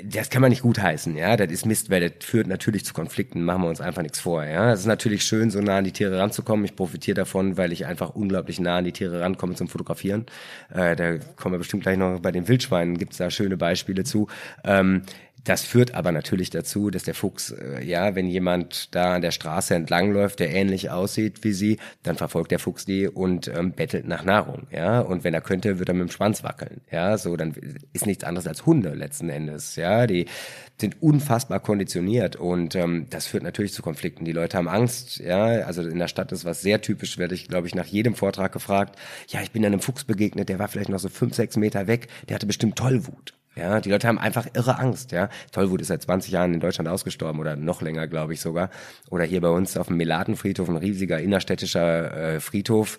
das 0.05 0.31
kann 0.31 0.43
man 0.43 0.51
nicht 0.51 0.63
gutheißen, 0.63 1.17
ja. 1.17 1.37
Das 1.37 1.51
ist 1.51 1.67
Mist, 1.67 1.91
weil 1.91 2.01
das 2.01 2.25
führt 2.25 2.47
natürlich 2.47 2.85
zu 2.85 2.95
Konflikten, 2.95 3.45
machen 3.45 3.63
wir 3.63 3.69
uns 3.69 3.81
einfach 3.81 4.03
nichts 4.03 4.21
vor, 4.21 4.45
ja. 4.45 4.73
Es 4.73 4.81
ist 4.81 4.87
natürlich 4.87 5.25
schön, 5.25 5.51
so 5.51 5.61
nah 5.61 5.79
an 5.79 5.85
die 5.85 5.93
Tiere 5.93 6.19
ranzukommen. 6.19 6.65
Ich 6.65 6.77
profitiere 6.77 7.15
davon, 7.15 7.57
weil 7.57 7.73
ich 7.73 7.87
einfach 7.87 8.15
unglaublich 8.15 8.61
nah 8.61 8.79
an 8.79 8.85
die 8.85 8.93
Tiere 8.93 9.21
rankomme 9.21 9.55
zum 9.55 9.69
Fotografieren. 9.69 10.27
Äh, 10.73 10.97
da 10.97 11.19
kommen 11.37 11.55
wir 11.55 11.59
bestimmt 11.59 11.83
gleich 11.83 11.99
noch 11.99 12.21
bei 12.21 12.33
den 12.33 12.49
Wildschweinen, 12.49 12.99
gibt's 12.99 13.19
da 13.19 13.31
schöne 13.31 13.57
Beispiele 13.57 14.05
zu. 14.05 14.29
Ähm, 14.65 15.03
das 15.45 15.63
führt 15.63 15.95
aber 15.95 16.13
natürlich 16.13 16.51
dazu, 16.51 16.91
dass 16.91 17.03
der 17.03 17.15
Fuchs, 17.15 17.51
äh, 17.51 17.85
ja, 17.85 18.15
wenn 18.15 18.29
jemand 18.29 18.95
da 18.95 19.17
an 19.17 19.23
der 19.23 19.33
Straße 19.33 19.75
entlangläuft, 19.75 20.39
der 20.41 20.55
ähnlich 20.55 20.91
aussieht 20.91 21.43
wie 21.43 21.53
sie, 21.53 21.79
dann 22.03 22.17
verfolgt 22.17 22.53
der 22.53 22.59
Fuchs 22.59 22.85
die 22.85 23.09
und 23.09 23.49
ähm, 23.49 23.73
bettelt 23.73 24.07
nach 24.07 24.25
Nahrung, 24.25 24.67
ja. 24.71 25.01
Und 25.01 25.25
wenn 25.25 25.35
er 25.35 25.41
könnte, 25.41 25.79
wird 25.79 25.89
er 25.89 25.95
mit 25.95 26.09
dem 26.09 26.13
Schwanz 26.13 26.45
wackeln, 26.45 26.81
ja. 26.91 27.19
So, 27.19 27.37
dann 27.37 27.55
ist 27.93 28.07
nichts 28.07 28.25
anderes 28.25 28.47
als 28.47 28.67
Hunde 28.67 28.95
letzten 28.95 29.29
Endes, 29.31 29.77
ja. 29.77 30.07
Die 30.07 30.27
sind 30.81 31.03
unfassbar 31.03 31.61
konditioniert 31.61 32.37
und 32.37 32.75
ähm, 32.77 33.07
das 33.11 33.27
führt 33.27 33.43
natürlich 33.43 33.73
zu 33.73 33.83
Konflikten. 33.83 34.25
Die 34.25 34.33
Leute 34.33 34.57
haben 34.57 34.69
Angst, 34.69 35.19
ja. 35.19 35.45
Also 35.67 35.83
in 35.83 35.99
der 35.99 36.09
Stadt 36.09 36.31
ist 36.31 36.45
was 36.45 36.61
sehr 36.63 36.81
typisch, 36.81 37.19
werde 37.19 37.35
ich, 37.35 37.49
glaube 37.49 37.67
ich, 37.67 37.75
nach 37.75 37.87
jedem 37.87 38.15
Vortrag 38.15 38.53
gefragt. 38.53 38.97
Ja, 39.29 39.41
ich 39.43 39.51
bin 39.51 39.67
einem 39.67 39.81
Fuchs 39.81 40.05
begegnet, 40.05 40.49
der 40.49 40.59
war 40.61 40.69
vielleicht 40.69 40.89
noch 40.91 41.01
so 41.01 41.09
fünf, 41.09 41.35
sechs 41.35 41.57
Meter 41.57 41.89
weg, 41.89 42.09
der 42.29 42.37
hatte 42.37 42.47
bestimmt 42.47 42.77
Tollwut. 42.77 43.35
Ja, 43.55 43.81
die 43.81 43.91
Leute 43.91 44.09
haben 44.09 44.19
einfach 44.19 44.47
irre 44.55 44.79
Angst, 44.79 45.13
ja. 45.13 45.29
Tollwut 45.53 45.83
ist 45.83 45.89
seit 45.89 46.03
20 46.03 46.33
Jahren 46.33 46.55
in 46.55 46.61
Deutschland 46.61 46.89
ausgestorben 46.89 47.39
oder 47.39 47.55
noch 47.55 47.83
länger, 47.83 48.09
glaube 48.09 48.33
ich 48.33 48.41
sogar. 48.41 48.71
Oder 49.11 49.25
hier 49.25 49.43
bei 49.43 49.51
uns 49.51 49.77
auf 49.77 49.89
dem 49.89 49.99
Melatenfriedhof, 49.99 50.69
ein 50.71 50.77
riesiger 50.77 51.21
innerstädtischer 51.21 52.37
äh, 52.37 52.41
Friedhof. 52.41 52.99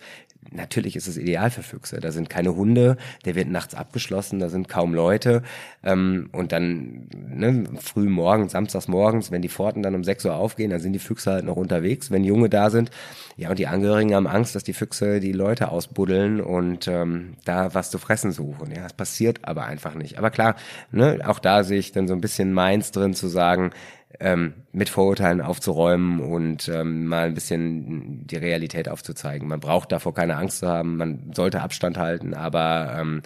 Natürlich 0.52 0.96
ist 0.96 1.08
es 1.08 1.18
ideal 1.18 1.50
für 1.50 1.64
Füchse. 1.64 2.00
Da 2.00 2.12
sind 2.12 2.30
keine 2.30 2.56
Hunde, 2.56 2.98
der 3.26 3.36
wird 3.36 3.50
nachts 3.50 3.76
abgeschlossen, 3.76 4.40
da 4.40 4.50
sind 4.50 4.70
kaum 4.70 4.94
Leute. 4.94 5.44
Ähm, 5.84 6.30
und 6.32 6.52
dann 6.52 7.08
ne, 7.12 7.66
früh 7.80 8.10
morgens, 8.10 8.52
samstags 8.54 8.88
morgens, 8.88 9.32
wenn 9.32 9.42
die 9.42 9.50
Pforten 9.50 9.84
dann 9.84 9.96
um 9.96 10.04
6 10.04 10.26
Uhr 10.26 10.36
aufgehen, 10.36 10.70
dann 10.70 10.80
sind 10.80 10.94
die 10.94 11.00
Füchse 11.00 11.32
halt 11.32 11.46
noch 11.46 11.56
unterwegs, 11.56 12.12
wenn 12.12 12.24
Junge 12.24 12.50
da 12.50 12.70
sind. 12.70 12.92
Ja, 13.36 13.50
und 13.50 13.60
die 13.60 13.68
Angehörigen 13.68 14.14
haben 14.14 14.28
Angst, 14.28 14.56
dass 14.56 14.64
die 14.64 14.74
Füchse 14.74 15.20
die 15.20 15.32
Leute 15.32 15.70
ausbuddeln 15.70 16.42
und 16.42 16.88
ähm, 16.88 17.36
da 17.46 17.74
was 17.74 17.90
zu 17.90 17.98
fressen 17.98 18.32
suchen. 18.32 18.72
Ja, 18.76 18.86
es 18.86 18.94
passiert 18.94 19.40
aber 19.44 19.66
einfach 19.66 19.96
nicht. 19.96 20.18
Aber 20.18 20.30
klar, 20.30 20.56
ne, 20.92 21.22
auch 21.26 21.40
da 21.40 21.64
sehe 21.64 21.80
ich 21.80 21.92
dann 21.92 22.08
so 22.08 22.14
ein 22.14 22.22
bisschen 22.22 22.54
meins 22.54 22.92
drin 22.92 23.14
zu 23.14 23.28
sagen, 23.28 23.72
ähm, 24.20 24.54
mit 24.72 24.90
Vorurteilen 24.90 25.42
aufzuräumen 25.42 26.20
und 26.20 26.68
ähm, 26.70 27.08
mal 27.08 27.28
ein 27.28 27.34
bisschen 27.34 28.26
die 28.28 28.36
Realität 28.36 28.90
aufzuzeigen. 28.90 29.48
Man 29.48 29.60
braucht 29.60 29.92
davor 29.92 30.14
keine 30.14 30.38
Angst 30.38 30.60
zu 30.60 30.68
haben, 30.68 30.98
man 30.98 31.32
sollte 31.34 31.62
Abstand 31.62 31.98
halten, 31.98 32.34
aber 32.34 32.96
ähm, 33.00 33.22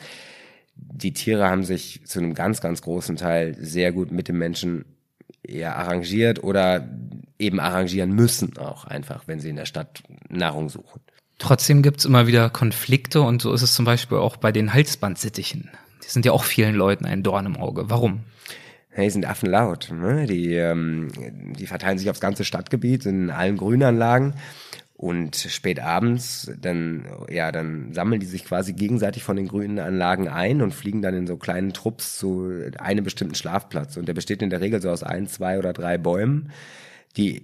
die 0.75 1.13
Tiere 1.13 1.49
haben 1.49 1.63
sich 1.63 2.05
zu 2.05 2.19
einem 2.19 2.33
ganz, 2.33 2.61
ganz 2.61 2.81
großen 2.81 3.15
Teil 3.15 3.55
sehr 3.59 3.91
gut 3.91 4.11
mit 4.11 4.27
dem 4.27 4.37
Menschen 4.37 4.85
ja, 5.45 5.75
arrangiert 5.75 6.43
oder 6.43 6.87
eben 7.39 7.59
arrangieren 7.59 8.11
müssen 8.11 8.57
auch 8.57 8.85
einfach, 8.85 9.27
wenn 9.27 9.39
sie 9.39 9.49
in 9.49 9.55
der 9.55 9.65
Stadt 9.65 10.03
Nahrung 10.29 10.69
suchen. 10.69 11.01
Trotzdem 11.39 11.83
gibt's 11.83 12.05
immer 12.05 12.27
wieder 12.27 12.49
Konflikte 12.49 13.21
und 13.21 13.41
so 13.41 13.53
ist 13.53 13.61
es 13.61 13.75
zum 13.75 13.85
Beispiel 13.85 14.17
auch 14.17 14.37
bei 14.37 14.51
den 14.51 14.73
Halsbandsittichen. 14.73 15.69
Die 16.03 16.09
sind 16.09 16.25
ja 16.25 16.31
auch 16.31 16.43
vielen 16.43 16.75
Leuten 16.75 17.05
ein 17.05 17.21
Dorn 17.21 17.45
im 17.45 17.57
Auge. 17.57 17.89
Warum? 17.89 18.21
Die 18.97 19.09
sind 19.09 19.25
affenlaut. 19.25 19.91
Ne? 19.91 20.25
Die, 20.25 20.55
ähm, 20.55 21.09
die 21.57 21.67
verteilen 21.67 21.97
sich 21.97 22.09
aufs 22.09 22.19
ganze 22.19 22.43
Stadtgebiet 22.43 23.05
in 23.05 23.29
allen 23.29 23.57
Grünanlagen 23.57 24.33
und 24.97 25.35
spät 25.35 25.79
abends, 25.79 26.51
dann, 26.59 27.05
ja, 27.29 27.51
dann 27.51 27.93
sammeln 27.93 28.19
die 28.19 28.25
sich 28.25 28.45
quasi 28.45 28.73
gegenseitig 28.73 29.23
von 29.23 29.35
den 29.35 29.47
grünen 29.47 29.77
Anlagen 29.77 30.27
ein 30.27 30.63
und 30.63 30.73
fliegen 30.73 31.03
dann 31.03 31.13
in 31.13 31.27
so 31.27 31.37
kleinen 31.37 31.71
Trupps 31.71 32.17
zu 32.17 32.51
einem 32.79 33.03
bestimmten 33.03 33.35
Schlafplatz. 33.35 33.95
Und 33.97 34.07
der 34.07 34.15
besteht 34.15 34.41
in 34.41 34.49
der 34.49 34.59
Regel 34.59 34.81
so 34.81 34.89
aus 34.89 35.03
ein, 35.03 35.27
zwei 35.27 35.59
oder 35.59 35.71
drei 35.71 35.99
Bäumen, 35.99 36.51
die 37.15 37.43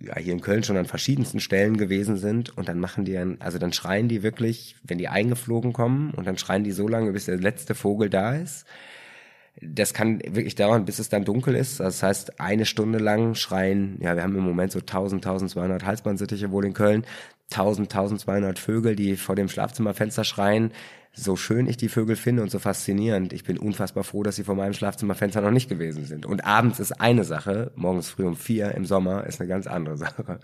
ja, 0.00 0.18
hier 0.18 0.32
in 0.32 0.40
Köln 0.40 0.64
schon 0.64 0.76
an 0.76 0.86
verschiedensten 0.86 1.38
Stellen 1.38 1.76
gewesen 1.76 2.16
sind 2.16 2.56
und 2.56 2.68
dann 2.68 2.80
machen 2.80 3.04
die 3.04 3.12
dann, 3.12 3.36
also 3.40 3.58
dann 3.58 3.72
schreien 3.72 4.08
die 4.08 4.24
wirklich, 4.24 4.74
wenn 4.82 4.98
die 4.98 5.08
eingeflogen 5.08 5.72
kommen 5.72 6.12
und 6.14 6.26
dann 6.26 6.38
schreien 6.38 6.64
die 6.64 6.72
so 6.72 6.88
lange, 6.88 7.12
bis 7.12 7.26
der 7.26 7.38
letzte 7.38 7.76
Vogel 7.76 8.10
da 8.10 8.34
ist. 8.34 8.66
Das 9.60 9.92
kann 9.92 10.20
wirklich 10.20 10.54
dauern, 10.54 10.84
bis 10.84 10.98
es 10.98 11.08
dann 11.08 11.24
dunkel 11.24 11.54
ist. 11.54 11.80
Das 11.80 12.02
heißt, 12.02 12.40
eine 12.40 12.64
Stunde 12.64 12.98
lang 12.98 13.34
schreien, 13.34 13.98
ja, 14.00 14.14
wir 14.14 14.22
haben 14.22 14.36
im 14.36 14.44
Moment 14.44 14.72
so 14.72 14.78
1000, 14.78 15.24
1200 15.24 15.84
Halsbandsittiche 15.84 16.50
wohl 16.50 16.64
in 16.64 16.74
Köln, 16.74 17.04
1000, 17.50 17.92
1200 17.92 18.58
Vögel, 18.58 18.94
die 18.94 19.16
vor 19.16 19.34
dem 19.34 19.48
Schlafzimmerfenster 19.48 20.24
schreien. 20.24 20.72
So 21.12 21.34
schön 21.34 21.66
ich 21.66 21.76
die 21.76 21.88
Vögel 21.88 22.14
finde 22.14 22.42
und 22.42 22.50
so 22.50 22.58
faszinierend, 22.60 23.32
ich 23.32 23.42
bin 23.42 23.58
unfassbar 23.58 24.04
froh, 24.04 24.22
dass 24.22 24.36
sie 24.36 24.44
vor 24.44 24.54
meinem 24.54 24.74
Schlafzimmerfenster 24.74 25.40
noch 25.40 25.50
nicht 25.50 25.68
gewesen 25.68 26.04
sind. 26.04 26.26
Und 26.26 26.44
abends 26.44 26.78
ist 26.78 27.00
eine 27.00 27.24
Sache, 27.24 27.72
morgens 27.74 28.10
früh 28.10 28.24
um 28.24 28.36
vier 28.36 28.72
im 28.74 28.84
Sommer 28.84 29.26
ist 29.26 29.40
eine 29.40 29.48
ganz 29.48 29.66
andere 29.66 29.96
Sache. 29.96 30.38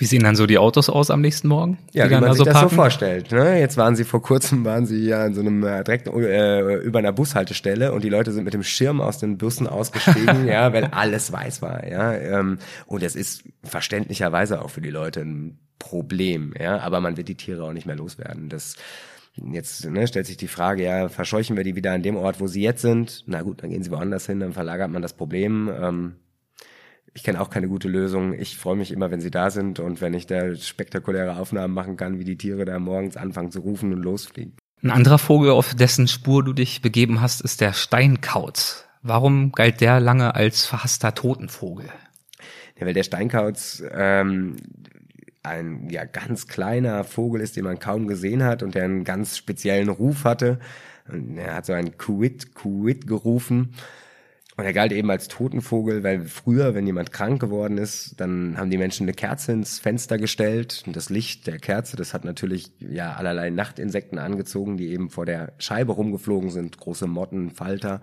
Wie 0.00 0.06
sehen 0.06 0.22
dann 0.22 0.34
so 0.34 0.46
die 0.46 0.56
Autos 0.56 0.88
aus 0.88 1.10
am 1.10 1.20
nächsten 1.20 1.46
Morgen? 1.46 1.76
Ja, 1.92 2.08
wie 2.08 2.14
man 2.14 2.22
da 2.22 2.32
sich 2.32 2.38
so 2.38 2.44
das 2.44 2.58
so 2.58 2.68
vorstellt. 2.70 3.32
Ne? 3.32 3.60
Jetzt 3.60 3.76
waren 3.76 3.96
sie 3.96 4.04
vor 4.04 4.22
kurzem, 4.22 4.64
waren 4.64 4.86
sie 4.86 5.04
ja 5.04 5.26
in 5.26 5.34
so 5.34 5.42
einem 5.42 5.62
äh, 5.62 5.84
direkt 5.84 6.08
äh, 6.08 6.76
über 6.76 7.00
einer 7.00 7.12
Bushaltestelle 7.12 7.92
und 7.92 8.02
die 8.02 8.08
Leute 8.08 8.32
sind 8.32 8.44
mit 8.44 8.54
dem 8.54 8.62
Schirm 8.62 9.02
aus 9.02 9.18
den 9.18 9.36
Bussen 9.36 9.66
ausgestiegen, 9.66 10.46
ja, 10.48 10.72
weil 10.72 10.86
alles 10.86 11.30
weiß 11.32 11.60
war. 11.60 11.86
Ja, 11.86 12.14
ähm, 12.14 12.56
und 12.86 13.02
es 13.02 13.14
ist 13.14 13.44
verständlicherweise 13.62 14.62
auch 14.62 14.70
für 14.70 14.80
die 14.80 14.88
Leute 14.88 15.20
ein 15.20 15.58
Problem, 15.78 16.54
ja, 16.58 16.78
aber 16.78 17.02
man 17.02 17.18
wird 17.18 17.28
die 17.28 17.34
Tiere 17.34 17.64
auch 17.64 17.74
nicht 17.74 17.86
mehr 17.86 17.96
loswerden. 17.96 18.48
Das 18.48 18.76
Jetzt 19.52 19.84
ne, 19.88 20.06
stellt 20.06 20.26
sich 20.26 20.38
die 20.38 20.48
Frage, 20.48 20.84
ja, 20.84 21.08
verscheuchen 21.08 21.56
wir 21.56 21.64
die 21.64 21.76
wieder 21.76 21.92
an 21.92 22.02
dem 22.02 22.16
Ort, 22.16 22.40
wo 22.40 22.46
sie 22.46 22.62
jetzt 22.62 22.82
sind? 22.82 23.22
Na 23.26 23.42
gut, 23.42 23.62
dann 23.62 23.70
gehen 23.70 23.82
sie 23.82 23.90
woanders 23.90 24.26
hin, 24.26 24.40
dann 24.40 24.52
verlagert 24.52 24.90
man 24.90 25.02
das 25.02 25.12
Problem. 25.12 25.70
Ähm, 25.72 26.14
ich 27.14 27.22
kenne 27.22 27.40
auch 27.40 27.50
keine 27.50 27.68
gute 27.68 27.88
Lösung. 27.88 28.32
Ich 28.38 28.56
freue 28.56 28.76
mich 28.76 28.92
immer, 28.92 29.10
wenn 29.10 29.20
sie 29.20 29.30
da 29.30 29.50
sind 29.50 29.80
und 29.80 30.00
wenn 30.00 30.14
ich 30.14 30.26
da 30.26 30.54
spektakuläre 30.54 31.36
Aufnahmen 31.36 31.74
machen 31.74 31.96
kann, 31.96 32.18
wie 32.18 32.24
die 32.24 32.36
Tiere 32.36 32.64
da 32.64 32.78
morgens 32.78 33.16
anfangen 33.16 33.50
zu 33.50 33.60
rufen 33.60 33.92
und 33.92 34.02
losfliegen. 34.02 34.54
Ein 34.82 34.90
anderer 34.90 35.18
Vogel, 35.18 35.50
auf 35.50 35.74
dessen 35.74 36.08
Spur 36.08 36.42
du 36.42 36.52
dich 36.52 36.80
begeben 36.80 37.20
hast, 37.20 37.42
ist 37.42 37.60
der 37.60 37.72
Steinkauz. 37.72 38.86
Warum 39.02 39.52
galt 39.52 39.80
der 39.80 40.00
lange 40.00 40.34
als 40.34 40.64
verhasster 40.64 41.14
Totenvogel? 41.14 41.86
Ja, 42.78 42.86
weil 42.86 42.94
der 42.94 43.02
Steinkauz 43.02 43.82
ähm, 43.92 44.56
ein 45.42 45.88
ja 45.90 46.04
ganz 46.04 46.46
kleiner 46.46 47.04
Vogel 47.04 47.40
ist, 47.40 47.56
den 47.56 47.64
man 47.64 47.78
kaum 47.78 48.06
gesehen 48.06 48.42
hat 48.42 48.62
und 48.62 48.74
der 48.74 48.84
einen 48.84 49.04
ganz 49.04 49.36
speziellen 49.36 49.88
Ruf 49.88 50.24
hatte. 50.24 50.58
Und 51.08 51.38
er 51.38 51.56
hat 51.56 51.66
so 51.66 51.72
ein 51.72 51.98
Kuit, 51.98 52.54
Kuit 52.54 53.06
gerufen. 53.06 53.74
Und 54.60 54.66
er 54.66 54.74
galt 54.74 54.92
eben 54.92 55.10
als 55.10 55.28
Totenvogel, 55.28 56.02
weil 56.02 56.26
früher, 56.26 56.74
wenn 56.74 56.86
jemand 56.86 57.12
krank 57.12 57.40
geworden 57.40 57.78
ist, 57.78 58.20
dann 58.20 58.58
haben 58.58 58.68
die 58.68 58.76
Menschen 58.76 59.04
eine 59.04 59.14
Kerze 59.14 59.52
ins 59.52 59.78
Fenster 59.78 60.18
gestellt 60.18 60.82
und 60.86 60.94
das 60.94 61.08
Licht 61.08 61.46
der 61.46 61.58
Kerze, 61.58 61.96
das 61.96 62.12
hat 62.12 62.26
natürlich 62.26 62.70
ja 62.78 63.14
allerlei 63.14 63.48
Nachtinsekten 63.48 64.18
angezogen, 64.18 64.76
die 64.76 64.88
eben 64.88 65.08
vor 65.08 65.24
der 65.24 65.54
Scheibe 65.56 65.92
rumgeflogen 65.92 66.50
sind, 66.50 66.76
große 66.76 67.06
Motten, 67.06 67.48
Falter. 67.48 68.02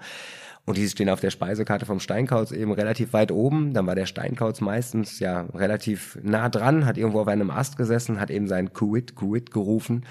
Und 0.65 0.77
die 0.77 0.89
stehen 0.89 1.09
auf 1.09 1.19
der 1.19 1.29
Speisekarte 1.29 1.85
vom 1.85 1.99
Steinkauz 1.99 2.51
eben 2.51 2.71
relativ 2.71 3.13
weit 3.13 3.31
oben. 3.31 3.75
Dann 3.75 3.85
war 3.85 3.93
der 3.93 4.07
Steinkauz 4.07 4.59
meistens 4.59 5.19
ja 5.19 5.41
relativ 5.53 6.17
nah 6.23 6.49
dran, 6.49 6.87
hat 6.87 6.97
irgendwo 6.97 7.19
auf 7.19 7.27
einem 7.27 7.51
Ast 7.51 7.77
gesessen, 7.77 8.19
hat 8.19 8.31
eben 8.31 8.47
sein 8.47 8.73
Kuit, 8.73 9.13
Kuit 9.13 9.51
gerufen. 9.51 10.05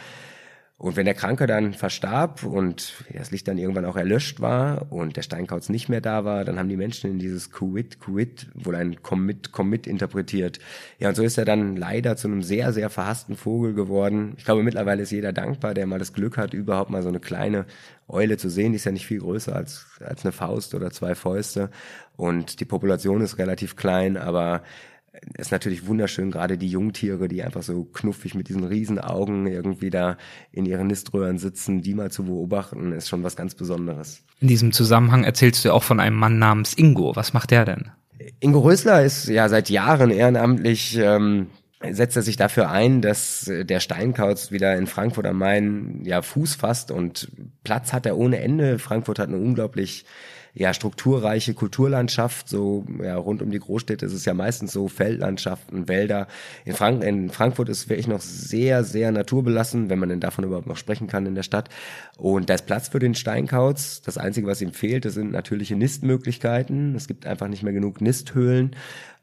Und 0.78 0.96
wenn 0.96 1.06
der 1.06 1.14
Kranke 1.14 1.46
dann 1.46 1.72
verstarb 1.72 2.44
und 2.44 3.02
das 3.10 3.30
Licht 3.30 3.48
dann 3.48 3.56
irgendwann 3.56 3.86
auch 3.86 3.96
erlöscht 3.96 4.40
war 4.40 4.92
und 4.92 5.16
der 5.16 5.22
Steinkauz 5.22 5.70
nicht 5.70 5.88
mehr 5.88 6.02
da 6.02 6.26
war, 6.26 6.44
dann 6.44 6.58
haben 6.58 6.68
die 6.68 6.76
Menschen 6.76 7.12
in 7.12 7.18
dieses 7.18 7.50
Kuit, 7.50 7.98
Kuit 7.98 8.48
wohl 8.52 8.74
ein 8.74 9.02
Commit, 9.02 9.52
Commit 9.52 9.86
interpretiert. 9.86 10.58
Ja, 10.98 11.08
und 11.08 11.14
so 11.14 11.22
ist 11.22 11.38
er 11.38 11.46
dann 11.46 11.76
leider 11.76 12.16
zu 12.18 12.28
einem 12.28 12.42
sehr, 12.42 12.74
sehr 12.74 12.90
verhassten 12.90 13.36
Vogel 13.36 13.72
geworden. 13.72 14.34
Ich 14.36 14.44
glaube, 14.44 14.62
mittlerweile 14.62 15.02
ist 15.02 15.12
jeder 15.12 15.32
dankbar, 15.32 15.72
der 15.72 15.86
mal 15.86 15.98
das 15.98 16.12
Glück 16.12 16.36
hat, 16.36 16.52
überhaupt 16.52 16.90
mal 16.90 17.02
so 17.02 17.08
eine 17.08 17.20
kleine 17.20 17.64
Eule 18.06 18.36
zu 18.36 18.50
sehen. 18.50 18.72
Die 18.72 18.76
ist 18.76 18.84
ja 18.84 18.92
nicht 18.92 19.06
viel 19.06 19.20
größer 19.20 19.56
als, 19.56 19.86
als 20.04 20.26
eine 20.26 20.32
Faust 20.32 20.74
oder 20.74 20.90
zwei 20.90 21.14
Fäuste. 21.14 21.70
Und 22.16 22.60
die 22.60 22.66
Population 22.66 23.22
ist 23.22 23.38
relativ 23.38 23.76
klein, 23.76 24.18
aber 24.18 24.62
ist 25.36 25.52
natürlich 25.52 25.86
wunderschön, 25.86 26.30
gerade 26.30 26.58
die 26.58 26.68
Jungtiere, 26.68 27.28
die 27.28 27.42
einfach 27.42 27.62
so 27.62 27.84
knuffig 27.84 28.34
mit 28.34 28.48
diesen 28.48 28.64
Riesenaugen 28.64 29.46
irgendwie 29.46 29.90
da 29.90 30.16
in 30.52 30.66
ihren 30.66 30.86
Niströhren 30.86 31.38
sitzen, 31.38 31.82
die 31.82 31.94
mal 31.94 32.10
zu 32.10 32.24
beobachten, 32.24 32.92
ist 32.92 33.08
schon 33.08 33.22
was 33.22 33.36
ganz 33.36 33.54
Besonderes. 33.54 34.22
In 34.40 34.48
diesem 34.48 34.72
Zusammenhang 34.72 35.24
erzählst 35.24 35.64
du 35.64 35.72
auch 35.72 35.82
von 35.82 36.00
einem 36.00 36.16
Mann 36.16 36.38
namens 36.38 36.74
Ingo. 36.74 37.16
Was 37.16 37.32
macht 37.32 37.50
der 37.50 37.64
denn? 37.64 37.90
Ingo 38.40 38.60
Rösler 38.60 39.04
ist 39.04 39.28
ja 39.28 39.48
seit 39.48 39.70
Jahren 39.70 40.10
ehrenamtlich 40.10 40.98
ähm, 40.98 41.48
setzt 41.90 42.16
er 42.16 42.22
sich 42.22 42.36
dafür 42.36 42.70
ein, 42.70 43.02
dass 43.02 43.50
der 43.50 43.80
Steinkauz 43.80 44.50
wieder 44.50 44.76
in 44.76 44.86
Frankfurt 44.86 45.26
am 45.26 45.38
Main 45.38 46.00
ja 46.04 46.22
Fuß 46.22 46.54
fasst 46.54 46.90
und 46.90 47.30
Platz 47.64 47.92
hat 47.92 48.06
er 48.06 48.16
ohne 48.16 48.38
Ende. 48.40 48.78
Frankfurt 48.78 49.18
hat 49.18 49.28
eine 49.28 49.38
unglaublich 49.38 50.04
ja, 50.58 50.72
strukturreiche 50.72 51.52
Kulturlandschaft, 51.52 52.48
so 52.48 52.86
ja, 53.02 53.16
rund 53.18 53.42
um 53.42 53.50
die 53.50 53.58
Großstädte 53.58 54.06
ist 54.06 54.14
es 54.14 54.24
ja 54.24 54.32
meistens 54.32 54.72
so 54.72 54.88
Feldlandschaften, 54.88 55.86
Wälder. 55.86 56.28
In, 56.64 56.72
Frank 56.72 57.04
in 57.04 57.28
Frankfurt 57.28 57.68
ist 57.68 57.80
es 57.80 57.88
wirklich 57.90 58.08
noch 58.08 58.22
sehr, 58.22 58.82
sehr 58.82 59.12
naturbelassen, 59.12 59.90
wenn 59.90 59.98
man 59.98 60.08
denn 60.08 60.20
davon 60.20 60.44
überhaupt 60.44 60.66
noch 60.66 60.78
sprechen 60.78 61.08
kann 61.08 61.26
in 61.26 61.34
der 61.34 61.42
Stadt. 61.42 61.68
Und 62.16 62.48
da 62.48 62.54
ist 62.54 62.64
Platz 62.64 62.88
für 62.88 62.98
den 62.98 63.14
Steinkauz. 63.14 64.00
Das 64.00 64.16
Einzige, 64.16 64.46
was 64.46 64.62
ihm 64.62 64.72
fehlt, 64.72 65.04
das 65.04 65.12
sind 65.12 65.30
natürliche 65.30 65.76
Nistmöglichkeiten. 65.76 66.94
Es 66.94 67.06
gibt 67.06 67.26
einfach 67.26 67.48
nicht 67.48 67.62
mehr 67.62 67.74
genug 67.74 68.00
Nisthöhlen 68.00 68.74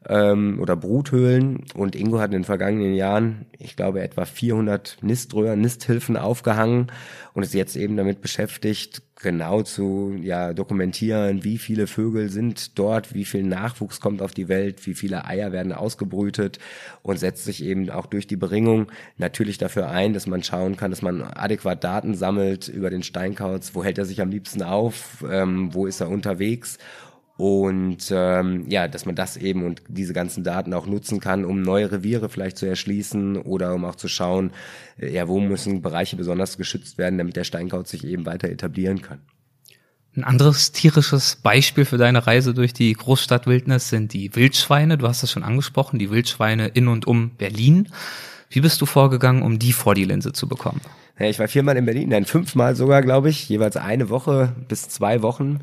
ähm, 0.08 0.60
oder 0.60 0.76
Bruthöhlen. 0.76 1.64
Und 1.74 1.96
Ingo 1.96 2.20
hat 2.20 2.26
in 2.26 2.42
den 2.42 2.44
vergangenen 2.44 2.94
Jahren, 2.94 3.46
ich 3.58 3.74
glaube, 3.74 4.02
etwa 4.02 4.24
400 4.24 4.98
Niströhren, 5.02 5.60
Nisthilfen 5.60 6.16
aufgehangen 6.16 6.92
und 7.32 7.42
ist 7.42 7.54
jetzt 7.54 7.74
eben 7.74 7.96
damit 7.96 8.20
beschäftigt, 8.20 9.02
genau 9.24 9.62
zu 9.62 10.14
ja, 10.20 10.52
dokumentieren, 10.52 11.42
wie 11.42 11.58
viele 11.58 11.88
Vögel 11.88 12.28
sind 12.28 12.78
dort, 12.78 13.14
wie 13.14 13.24
viel 13.24 13.42
Nachwuchs 13.42 14.00
kommt 14.00 14.22
auf 14.22 14.32
die 14.32 14.48
Welt, 14.48 14.86
wie 14.86 14.94
viele 14.94 15.24
Eier 15.24 15.50
werden 15.50 15.72
ausgebrütet 15.72 16.60
und 17.02 17.18
setzt 17.18 17.44
sich 17.44 17.64
eben 17.64 17.90
auch 17.90 18.06
durch 18.06 18.26
die 18.26 18.36
Beringung 18.36 18.86
natürlich 19.16 19.58
dafür 19.58 19.88
ein, 19.88 20.12
dass 20.12 20.26
man 20.26 20.42
schauen 20.42 20.76
kann, 20.76 20.90
dass 20.90 21.02
man 21.02 21.22
adäquat 21.22 21.82
Daten 21.82 22.14
sammelt 22.14 22.68
über 22.68 22.90
den 22.90 23.02
Steinkauz, 23.02 23.74
wo 23.74 23.82
hält 23.82 23.98
er 23.98 24.04
sich 24.04 24.20
am 24.20 24.30
liebsten 24.30 24.62
auf, 24.62 25.24
ähm, 25.28 25.74
wo 25.74 25.86
ist 25.86 26.00
er 26.00 26.10
unterwegs 26.10 26.78
und 27.36 28.12
ähm, 28.12 28.64
ja, 28.68 28.86
dass 28.86 29.06
man 29.06 29.16
das 29.16 29.36
eben 29.36 29.64
und 29.64 29.82
diese 29.88 30.12
ganzen 30.12 30.44
Daten 30.44 30.72
auch 30.72 30.86
nutzen 30.86 31.18
kann, 31.18 31.44
um 31.44 31.62
neue 31.62 31.90
Reviere 31.90 32.28
vielleicht 32.28 32.56
zu 32.56 32.66
erschließen 32.66 33.36
oder 33.38 33.74
um 33.74 33.84
auch 33.84 33.96
zu 33.96 34.06
schauen, 34.06 34.52
äh, 34.98 35.12
ja, 35.12 35.26
wo 35.26 35.40
müssen 35.40 35.82
Bereiche 35.82 36.16
besonders 36.16 36.56
geschützt 36.56 36.96
werden, 36.96 37.18
damit 37.18 37.34
der 37.34 37.44
Steinkauz 37.44 37.90
sich 37.90 38.04
eben 38.04 38.24
weiter 38.24 38.48
etablieren 38.48 39.02
kann. 39.02 39.18
Ein 40.16 40.22
anderes 40.22 40.70
tierisches 40.70 41.34
Beispiel 41.34 41.84
für 41.84 41.98
deine 41.98 42.24
Reise 42.24 42.54
durch 42.54 42.72
die 42.72 42.92
Großstadtwildnis 42.92 43.88
sind 43.88 44.12
die 44.12 44.36
Wildschweine. 44.36 44.96
Du 44.96 45.08
hast 45.08 45.24
es 45.24 45.32
schon 45.32 45.42
angesprochen, 45.42 45.98
die 45.98 46.10
Wildschweine 46.10 46.68
in 46.68 46.86
und 46.86 47.04
um 47.08 47.30
Berlin. 47.30 47.88
Wie 48.48 48.60
bist 48.60 48.80
du 48.80 48.86
vorgegangen, 48.86 49.42
um 49.42 49.58
die 49.58 49.72
vor 49.72 49.96
die 49.96 50.04
Linse 50.04 50.32
zu 50.32 50.46
bekommen? 50.46 50.80
Ja, 51.18 51.26
ich 51.26 51.40
war 51.40 51.48
viermal 51.48 51.76
in 51.76 51.84
Berlin, 51.84 52.10
nein, 52.10 52.26
fünfmal 52.26 52.76
sogar, 52.76 53.02
glaube 53.02 53.28
ich, 53.28 53.48
jeweils 53.48 53.76
eine 53.76 54.08
Woche 54.08 54.54
bis 54.68 54.88
zwei 54.88 55.22
Wochen. 55.22 55.58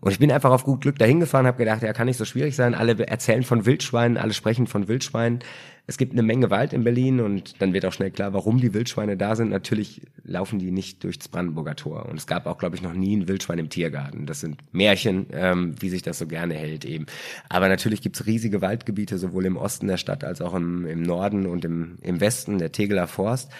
Und 0.00 0.12
ich 0.12 0.18
bin 0.20 0.30
einfach 0.30 0.52
auf 0.52 0.64
gut 0.64 0.82
Glück 0.82 0.98
dahin 0.98 1.18
gefahren, 1.18 1.46
habe 1.46 1.58
gedacht, 1.58 1.82
ja, 1.82 1.92
kann 1.92 2.06
nicht 2.06 2.18
so 2.18 2.24
schwierig 2.24 2.54
sein. 2.54 2.74
Alle 2.74 3.06
erzählen 3.06 3.42
von 3.42 3.66
Wildschweinen, 3.66 4.16
alle 4.16 4.32
sprechen 4.32 4.68
von 4.68 4.86
Wildschweinen. 4.86 5.40
Es 5.88 5.96
gibt 5.96 6.12
eine 6.12 6.22
Menge 6.22 6.50
Wald 6.50 6.72
in 6.72 6.84
Berlin 6.84 7.18
und 7.18 7.60
dann 7.62 7.72
wird 7.72 7.84
auch 7.86 7.92
schnell 7.92 8.10
klar, 8.10 8.32
warum 8.32 8.60
die 8.60 8.74
Wildschweine 8.74 9.16
da 9.16 9.34
sind. 9.34 9.48
Natürlich 9.48 10.02
laufen 10.22 10.58
die 10.58 10.70
nicht 10.70 11.02
durchs 11.02 11.28
Brandenburger 11.28 11.74
Tor. 11.74 12.06
Und 12.06 12.18
es 12.18 12.26
gab 12.26 12.46
auch, 12.46 12.58
glaube 12.58 12.76
ich, 12.76 12.82
noch 12.82 12.92
nie 12.92 13.16
ein 13.16 13.26
Wildschwein 13.26 13.58
im 13.58 13.70
Tiergarten. 13.70 14.26
Das 14.26 14.40
sind 14.40 14.58
Märchen, 14.72 15.26
ähm, 15.32 15.74
wie 15.80 15.88
sich 15.88 16.02
das 16.02 16.18
so 16.18 16.26
gerne 16.26 16.54
hält 16.54 16.84
eben. 16.84 17.06
Aber 17.48 17.68
natürlich 17.68 18.02
gibt's 18.02 18.26
riesige 18.26 18.60
Waldgebiete, 18.60 19.18
sowohl 19.18 19.46
im 19.46 19.56
Osten 19.56 19.88
der 19.88 19.96
Stadt 19.96 20.24
als 20.24 20.42
auch 20.42 20.54
im, 20.54 20.86
im 20.86 21.02
Norden 21.02 21.46
und 21.46 21.64
im, 21.64 21.96
im 22.02 22.20
Westen, 22.20 22.58
der 22.58 22.70
Tegeler 22.70 23.08
Forst. 23.08 23.50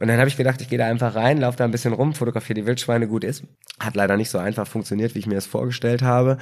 Und 0.00 0.08
dann 0.08 0.18
habe 0.18 0.28
ich 0.28 0.36
gedacht, 0.36 0.60
ich 0.60 0.68
gehe 0.68 0.78
da 0.78 0.86
einfach 0.86 1.14
rein, 1.14 1.38
laufe 1.38 1.58
da 1.58 1.64
ein 1.64 1.70
bisschen 1.70 1.92
rum, 1.92 2.14
fotografiere 2.14 2.60
die 2.60 2.66
Wildschweine, 2.66 3.08
gut 3.08 3.24
ist. 3.24 3.44
Hat 3.78 3.94
leider 3.94 4.16
nicht 4.16 4.30
so 4.30 4.38
einfach 4.38 4.66
funktioniert, 4.66 5.14
wie 5.14 5.18
ich 5.18 5.26
mir 5.26 5.34
das 5.34 5.46
vorgestellt 5.46 6.02
habe. 6.02 6.38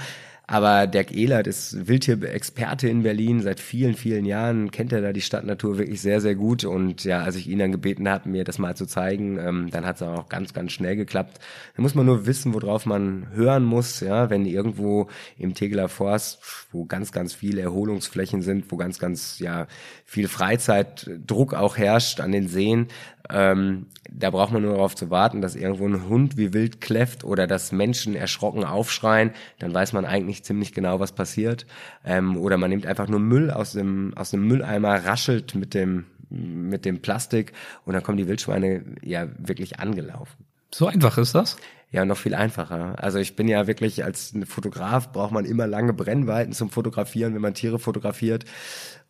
Aber 0.50 0.88
Dirk 0.88 1.12
Ehlert 1.12 1.46
ist 1.46 1.86
Wildtier-Experte 1.86 2.88
in 2.88 3.04
Berlin 3.04 3.40
seit 3.40 3.60
vielen, 3.60 3.94
vielen 3.94 4.24
Jahren, 4.24 4.72
kennt 4.72 4.92
er 4.92 5.00
da 5.00 5.12
die 5.12 5.20
Stadtnatur 5.20 5.78
wirklich 5.78 6.00
sehr, 6.00 6.20
sehr 6.20 6.34
gut. 6.34 6.64
Und 6.64 7.04
ja, 7.04 7.22
als 7.22 7.36
ich 7.36 7.46
ihn 7.46 7.60
dann 7.60 7.70
gebeten 7.70 8.08
habe, 8.08 8.28
mir 8.28 8.42
das 8.42 8.58
mal 8.58 8.74
zu 8.76 8.84
zeigen, 8.86 9.38
ähm, 9.38 9.70
dann 9.70 9.86
hat 9.86 9.96
es 9.96 10.02
auch 10.02 10.28
ganz, 10.28 10.52
ganz 10.52 10.72
schnell 10.72 10.96
geklappt. 10.96 11.38
Da 11.76 11.82
muss 11.82 11.94
man 11.94 12.04
nur 12.04 12.26
wissen, 12.26 12.52
worauf 12.52 12.84
man 12.84 13.28
hören 13.32 13.62
muss, 13.62 14.00
ja, 14.00 14.28
wenn 14.28 14.44
irgendwo 14.44 15.06
im 15.38 15.54
Tegeler 15.54 15.88
Forst, 15.88 16.40
wo 16.72 16.84
ganz, 16.84 17.12
ganz 17.12 17.32
viele 17.32 17.60
Erholungsflächen 17.60 18.42
sind, 18.42 18.72
wo 18.72 18.76
ganz, 18.76 18.98
ganz, 18.98 19.38
ja, 19.38 19.68
viel 20.04 20.26
Freizeitdruck 20.26 21.54
auch 21.54 21.76
herrscht 21.76 22.18
an 22.18 22.32
den 22.32 22.48
Seen, 22.48 22.88
ähm, 23.32 23.86
da 24.10 24.30
braucht 24.30 24.52
man 24.52 24.62
nur 24.62 24.72
darauf 24.72 24.96
zu 24.96 25.10
warten, 25.10 25.40
dass 25.40 25.54
irgendwo 25.54 25.86
ein 25.86 26.08
Hund 26.08 26.36
wie 26.36 26.52
wild 26.52 26.80
kläfft 26.80 27.22
oder 27.22 27.46
dass 27.46 27.70
Menschen 27.70 28.16
erschrocken 28.16 28.64
aufschreien, 28.64 29.30
dann 29.58 29.72
weiß 29.72 29.92
man 29.92 30.04
eigentlich 30.40 30.44
ziemlich 30.44 30.72
genau, 30.72 31.00
was 31.00 31.12
passiert. 31.12 31.66
Ähm, 32.05 32.37
oder 32.37 32.57
man 32.57 32.70
nimmt 32.70 32.87
einfach 32.87 33.09
nur 33.09 33.20
Müll 33.20 33.50
aus 33.50 33.72
dem, 33.72 34.14
aus 34.16 34.31
dem 34.31 34.46
Mülleimer, 34.46 35.05
raschelt 35.05 35.55
mit 35.55 35.74
dem, 35.74 36.07
mit 36.31 36.85
dem 36.85 37.00
Plastik 37.00 37.53
und 37.85 37.94
dann 37.94 38.03
kommen 38.03 38.18
die 38.18 38.29
Wildschweine 38.29 38.85
ja 39.03 39.29
wirklich 39.38 39.79
angelaufen. 39.81 40.44
So 40.72 40.87
einfach 40.87 41.18
ist 41.18 41.35
das? 41.35 41.57
Ja, 41.92 42.05
noch 42.05 42.16
viel 42.16 42.37
einfacher. 42.37 42.94
Also 43.03 43.18
ich 43.18 43.35
bin 43.35 43.48
ja 43.48 43.66
wirklich 43.66 44.05
als 44.05 44.33
Fotograf 44.46 45.11
braucht 45.11 45.33
man 45.33 45.44
immer 45.44 45.66
lange 45.66 45.92
Brennweiten 45.92 46.53
zum 46.53 46.70
Fotografieren, 46.70 47.35
wenn 47.35 47.42
man 47.42 47.55
Tiere 47.55 47.81
fotografiert. 47.81 48.44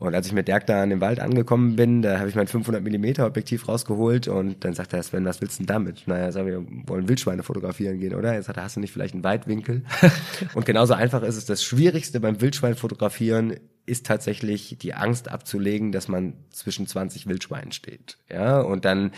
Und 0.00 0.14
als 0.14 0.26
ich 0.26 0.32
mit 0.32 0.48
Dirk 0.48 0.66
da 0.66 0.82
in 0.82 0.88
dem 0.88 1.02
Wald 1.02 1.20
angekommen 1.20 1.76
bin, 1.76 2.00
da 2.00 2.18
habe 2.18 2.28
ich 2.30 2.34
mein 2.34 2.46
500 2.46 2.82
Millimeter 2.82 3.26
Objektiv 3.26 3.68
rausgeholt 3.68 4.28
und 4.28 4.64
dann 4.64 4.72
sagt 4.72 4.94
er, 4.94 5.02
Sven, 5.02 5.26
was 5.26 5.42
willst 5.42 5.58
du 5.58 5.64
denn 5.64 5.66
damit? 5.66 6.08
Naja, 6.08 6.32
sag, 6.32 6.46
wir 6.46 6.64
wollen 6.86 7.06
Wildschweine 7.06 7.42
fotografieren 7.42 8.00
gehen, 8.00 8.14
oder? 8.14 8.32
Jetzt 8.32 8.46
sagt 8.46 8.56
er, 8.56 8.64
hast 8.64 8.76
du 8.76 8.80
nicht 8.80 8.94
vielleicht 8.94 9.12
einen 9.12 9.24
Weitwinkel? 9.24 9.82
und 10.54 10.64
genauso 10.64 10.94
einfach 10.94 11.22
ist 11.22 11.36
es. 11.36 11.44
Das 11.44 11.62
Schwierigste 11.62 12.18
beim 12.18 12.40
Wildschwein 12.40 12.76
fotografieren 12.76 13.56
ist 13.90 14.06
tatsächlich 14.06 14.76
die 14.80 14.94
Angst 14.94 15.28
abzulegen, 15.28 15.90
dass 15.90 16.06
man 16.06 16.34
zwischen 16.50 16.86
20 16.86 17.26
Wildschweinen 17.26 17.72
steht. 17.72 18.18
Ja, 18.30 18.60
und 18.60 18.84
dann, 18.84 19.10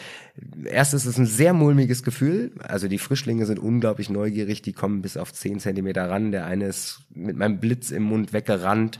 erst 0.64 0.95
ist 0.95 1.05
es 1.05 1.18
ein 1.18 1.27
sehr 1.27 1.53
mulmiges 1.53 2.03
Gefühl. 2.03 2.53
Also 2.59 2.88
die 2.88 2.99
Frischlinge 2.99 3.45
sind 3.45 3.59
unglaublich 3.59 4.09
neugierig, 4.09 4.62
die 4.62 4.73
kommen 4.73 5.03
bis 5.03 5.16
auf 5.16 5.33
10 5.33 5.61
Zentimeter 5.61 6.09
ran. 6.09 6.33
Der 6.33 6.47
eine 6.47 6.66
ist 6.66 7.03
mit 7.11 7.37
meinem 7.37 7.61
Blitz 7.61 7.90
im 7.90 8.05
Mund 8.05 8.33
weggerannt. 8.33 8.99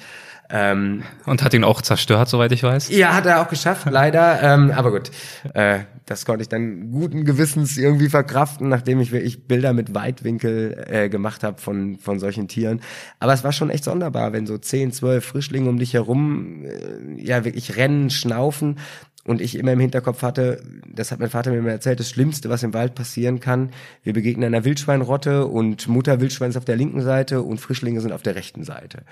Ähm, 0.55 1.03
und 1.25 1.43
hat 1.43 1.55
ihn 1.55 1.65
auch 1.65 1.81
zerstört, 1.81 2.29
soweit 2.29 2.53
ich 2.53 2.63
weiß. 2.63 2.91
Ja, 2.91 3.15
hat 3.15 3.25
er 3.25 3.41
auch 3.41 3.49
geschafft, 3.49 3.87
leider. 3.91 4.43
Ähm, 4.43 4.71
aber 4.71 4.91
gut, 4.91 5.11
äh, 5.55 5.81
das 6.05 6.27
konnte 6.27 6.43
ich 6.43 6.51
dann 6.51 6.91
guten 6.91 7.25
Gewissens 7.25 7.79
irgendwie 7.79 8.11
verkraften, 8.11 8.69
nachdem 8.69 9.01
ich 9.01 9.13
wirklich 9.13 9.47
Bilder 9.47 9.73
mit 9.73 9.95
Weitwinkel 9.95 10.85
äh, 10.89 11.09
gemacht 11.09 11.43
habe 11.43 11.59
von, 11.59 11.97
von 11.97 12.19
solchen 12.19 12.49
Tieren. 12.49 12.83
Aber 13.19 13.33
es 13.33 13.45
war 13.45 13.53
schon 13.53 13.71
echt 13.71 13.85
sonderbar, 13.85 14.35
wenn 14.35 14.47
so 14.47 14.59
10, 14.59 14.93
12 14.93 15.25
Frischlinge 15.25 15.71
um 15.71 15.79
dich 15.79 15.95
herum 15.95 16.65
äh, 16.65 17.23
ja 17.23 17.47
wirklich 17.47 17.77
rennen, 17.77 18.11
schnaufen 18.11 18.79
und 19.25 19.41
ich 19.41 19.57
immer 19.57 19.73
im 19.73 19.81
Hinterkopf 19.81 20.21
hatte, 20.21 20.63
das 20.87 21.13
hat 21.13 21.21
mein 21.21 21.31
Vater 21.31 21.51
mir 21.51 21.59
immer 21.59 21.71
erzählt, 21.71 22.01
das 22.01 22.11
Schlimmste, 22.11 22.51
was 22.51 22.63
im 22.63 22.75
Wald 22.75 22.95
passieren 22.95 23.41
kann, 23.41 23.71
wir 24.03 24.13
begegnen 24.13 24.53
einer 24.53 24.65
Wildschweinrotte 24.65 25.47
und 25.47 25.89
Mutter 25.89 26.21
Wildschwein 26.21 26.51
ist 26.51 26.57
auf 26.57 26.65
der 26.67 26.77
linken 26.77 27.01
Seite 27.01 27.41
und 27.41 27.59
Frischlinge 27.59 28.03
sind 28.03 28.13
auf 28.13 28.23
der 28.23 28.35
rechten 28.35 28.65
Seite. 28.65 29.05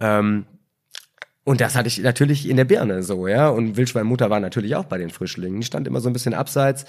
Ähm, 0.00 0.46
und 1.46 1.60
das 1.60 1.76
hatte 1.76 1.86
ich 1.86 2.00
natürlich 2.00 2.48
in 2.48 2.56
der 2.56 2.64
Birne 2.64 3.04
so, 3.04 3.28
ja. 3.28 3.48
Und 3.48 3.76
Wildschweinmutter 3.76 4.30
war 4.30 4.40
natürlich 4.40 4.74
auch 4.74 4.86
bei 4.86 4.98
den 4.98 5.10
Frischlingen. 5.10 5.60
Die 5.60 5.66
stand 5.66 5.86
immer 5.86 6.00
so 6.00 6.10
ein 6.10 6.12
bisschen 6.12 6.34
abseits. 6.34 6.86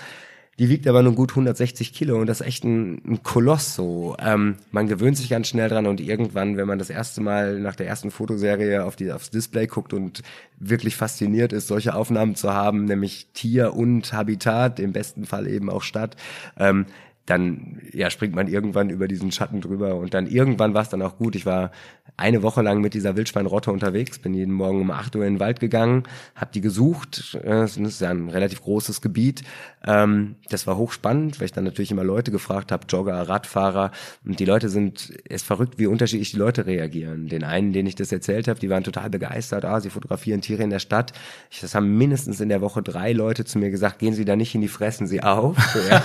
Die 0.58 0.68
wiegt 0.68 0.88
aber 0.88 1.04
nur 1.04 1.14
gut 1.14 1.30
160 1.30 1.94
Kilo 1.94 2.20
und 2.20 2.26
das 2.26 2.42
ist 2.42 2.48
echt 2.48 2.64
ein, 2.64 3.00
ein 3.06 3.22
Koloss 3.22 3.76
so. 3.76 4.18
Ähm, 4.20 4.56
man 4.72 4.88
gewöhnt 4.88 5.16
sich 5.16 5.30
ganz 5.30 5.48
schnell 5.48 5.70
dran 5.70 5.86
und 5.86 6.02
irgendwann, 6.02 6.58
wenn 6.58 6.68
man 6.68 6.80
das 6.80 6.90
erste 6.90 7.22
Mal 7.22 7.60
nach 7.60 7.76
der 7.76 7.86
ersten 7.86 8.10
Fotoserie 8.10 8.84
auf 8.84 8.96
die, 8.96 9.12
aufs 9.12 9.30
Display 9.30 9.68
guckt 9.68 9.94
und 9.94 10.24
wirklich 10.58 10.96
fasziniert 10.96 11.54
ist, 11.54 11.68
solche 11.68 11.94
Aufnahmen 11.94 12.34
zu 12.34 12.52
haben, 12.52 12.86
nämlich 12.86 13.28
Tier 13.36 13.76
und 13.76 14.12
Habitat, 14.12 14.80
im 14.80 14.92
besten 14.92 15.28
Fall 15.28 15.46
eben 15.46 15.70
auch 15.70 15.84
Stadt, 15.84 16.16
ähm, 16.58 16.88
dann 17.28 17.82
ja 17.92 18.10
springt 18.10 18.34
man 18.34 18.48
irgendwann 18.48 18.90
über 18.90 19.08
diesen 19.08 19.32
Schatten 19.32 19.62
drüber 19.62 19.96
und 19.96 20.14
dann 20.14 20.28
irgendwann 20.28 20.74
war 20.74 20.82
es 20.82 20.90
dann 20.90 21.02
auch 21.02 21.18
gut. 21.18 21.36
Ich 21.36 21.46
war 21.46 21.72
eine 22.16 22.42
Woche 22.42 22.62
lang 22.62 22.82
mit 22.82 22.94
dieser 22.94 23.16
Wildschweinrotte 23.16 23.72
unterwegs, 23.72 24.18
bin 24.18 24.34
jeden 24.34 24.54
Morgen 24.54 24.82
um 24.82 24.92
8 24.92 25.16
Uhr 25.18 25.26
in 25.26 25.36
den 25.36 25.40
Wald 25.40 25.60
gegangen, 25.60 26.04
habe 26.36 26.52
die 26.54 26.62
gesucht. 26.62 27.38
Das 27.44 27.78
ist 27.78 28.02
ja 28.02 28.10
ein 28.10 28.30
relativ 28.30 28.62
großes 28.62 29.02
Gebiet. 29.02 29.44
Ähm, 29.86 30.36
das 30.50 30.66
war 30.66 30.78
hochspannend, 30.78 31.40
weil 31.40 31.46
ich 31.46 31.52
dann 31.52 31.66
natürlich 31.66 31.92
immer 31.92 32.04
Leute 32.04 32.32
gefragt 32.32 32.72
habe, 32.72 32.86
Jogger, 32.90 33.22
Radfahrer. 33.22 33.92
Und 34.26 34.40
die 34.40 34.46
Leute 34.46 34.70
sind, 34.70 35.14
es 35.26 35.42
ist 35.42 35.46
verrückt, 35.46 35.76
wie 35.78 35.88
unterschiedlich 35.88 36.32
die 36.32 36.38
Leute 36.38 36.66
reagieren. 36.66 37.28
Den 37.28 37.44
einen, 37.44 37.74
den 37.74 37.86
ich 37.86 37.96
das 37.96 38.12
erzählt 38.12 38.48
habe, 38.48 38.60
die 38.60 38.70
waren 38.70 38.84
total 38.84 39.10
begeistert. 39.10 39.66
Ah, 39.66 39.80
sie 39.82 39.90
fotografieren 39.90 40.42
Tiere 40.42 40.64
in 40.64 40.70
der 40.70 40.80
Stadt. 40.80 41.12
Ich, 41.52 41.60
das 41.60 41.76
haben 41.76 41.98
mindestens 41.98 42.40
in 42.40 42.50
der 42.50 42.62
Woche 42.62 42.82
drei 42.82 43.12
Leute 43.12 43.44
zu 43.46 43.60
mir 43.60 43.70
gesagt, 43.70 44.00
gehen 44.00 44.14
Sie 44.14 44.26
da 44.26 44.36
nicht 44.36 44.52
hin, 44.52 44.62
die 44.62 44.68
fressen 44.68 45.08
Sie 45.08 45.22
auf. 45.22 45.58
ja, 45.90 46.04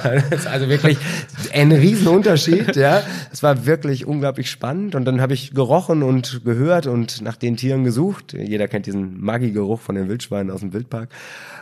also 0.50 0.68
wirklich 0.68 0.98
ein 1.52 1.72
Riesenunterschied. 1.72 2.76
Ja, 2.76 3.02
es 3.32 3.42
war 3.42 3.66
wirklich 3.66 4.06
unglaublich 4.06 4.50
spannend. 4.50 4.94
Und 4.94 5.04
dann 5.04 5.20
habe 5.20 5.34
ich 5.34 5.52
gerochen 5.54 6.02
und 6.02 6.44
gehört 6.44 6.86
und 6.86 7.20
nach 7.22 7.36
den 7.36 7.56
Tieren 7.56 7.84
gesucht. 7.84 8.32
Jeder 8.32 8.68
kennt 8.68 8.86
diesen 8.86 9.20
Maggi-Geruch 9.20 9.80
von 9.80 9.94
den 9.94 10.08
Wildschweinen 10.08 10.50
aus 10.50 10.60
dem 10.60 10.72
Wildpark. 10.72 11.10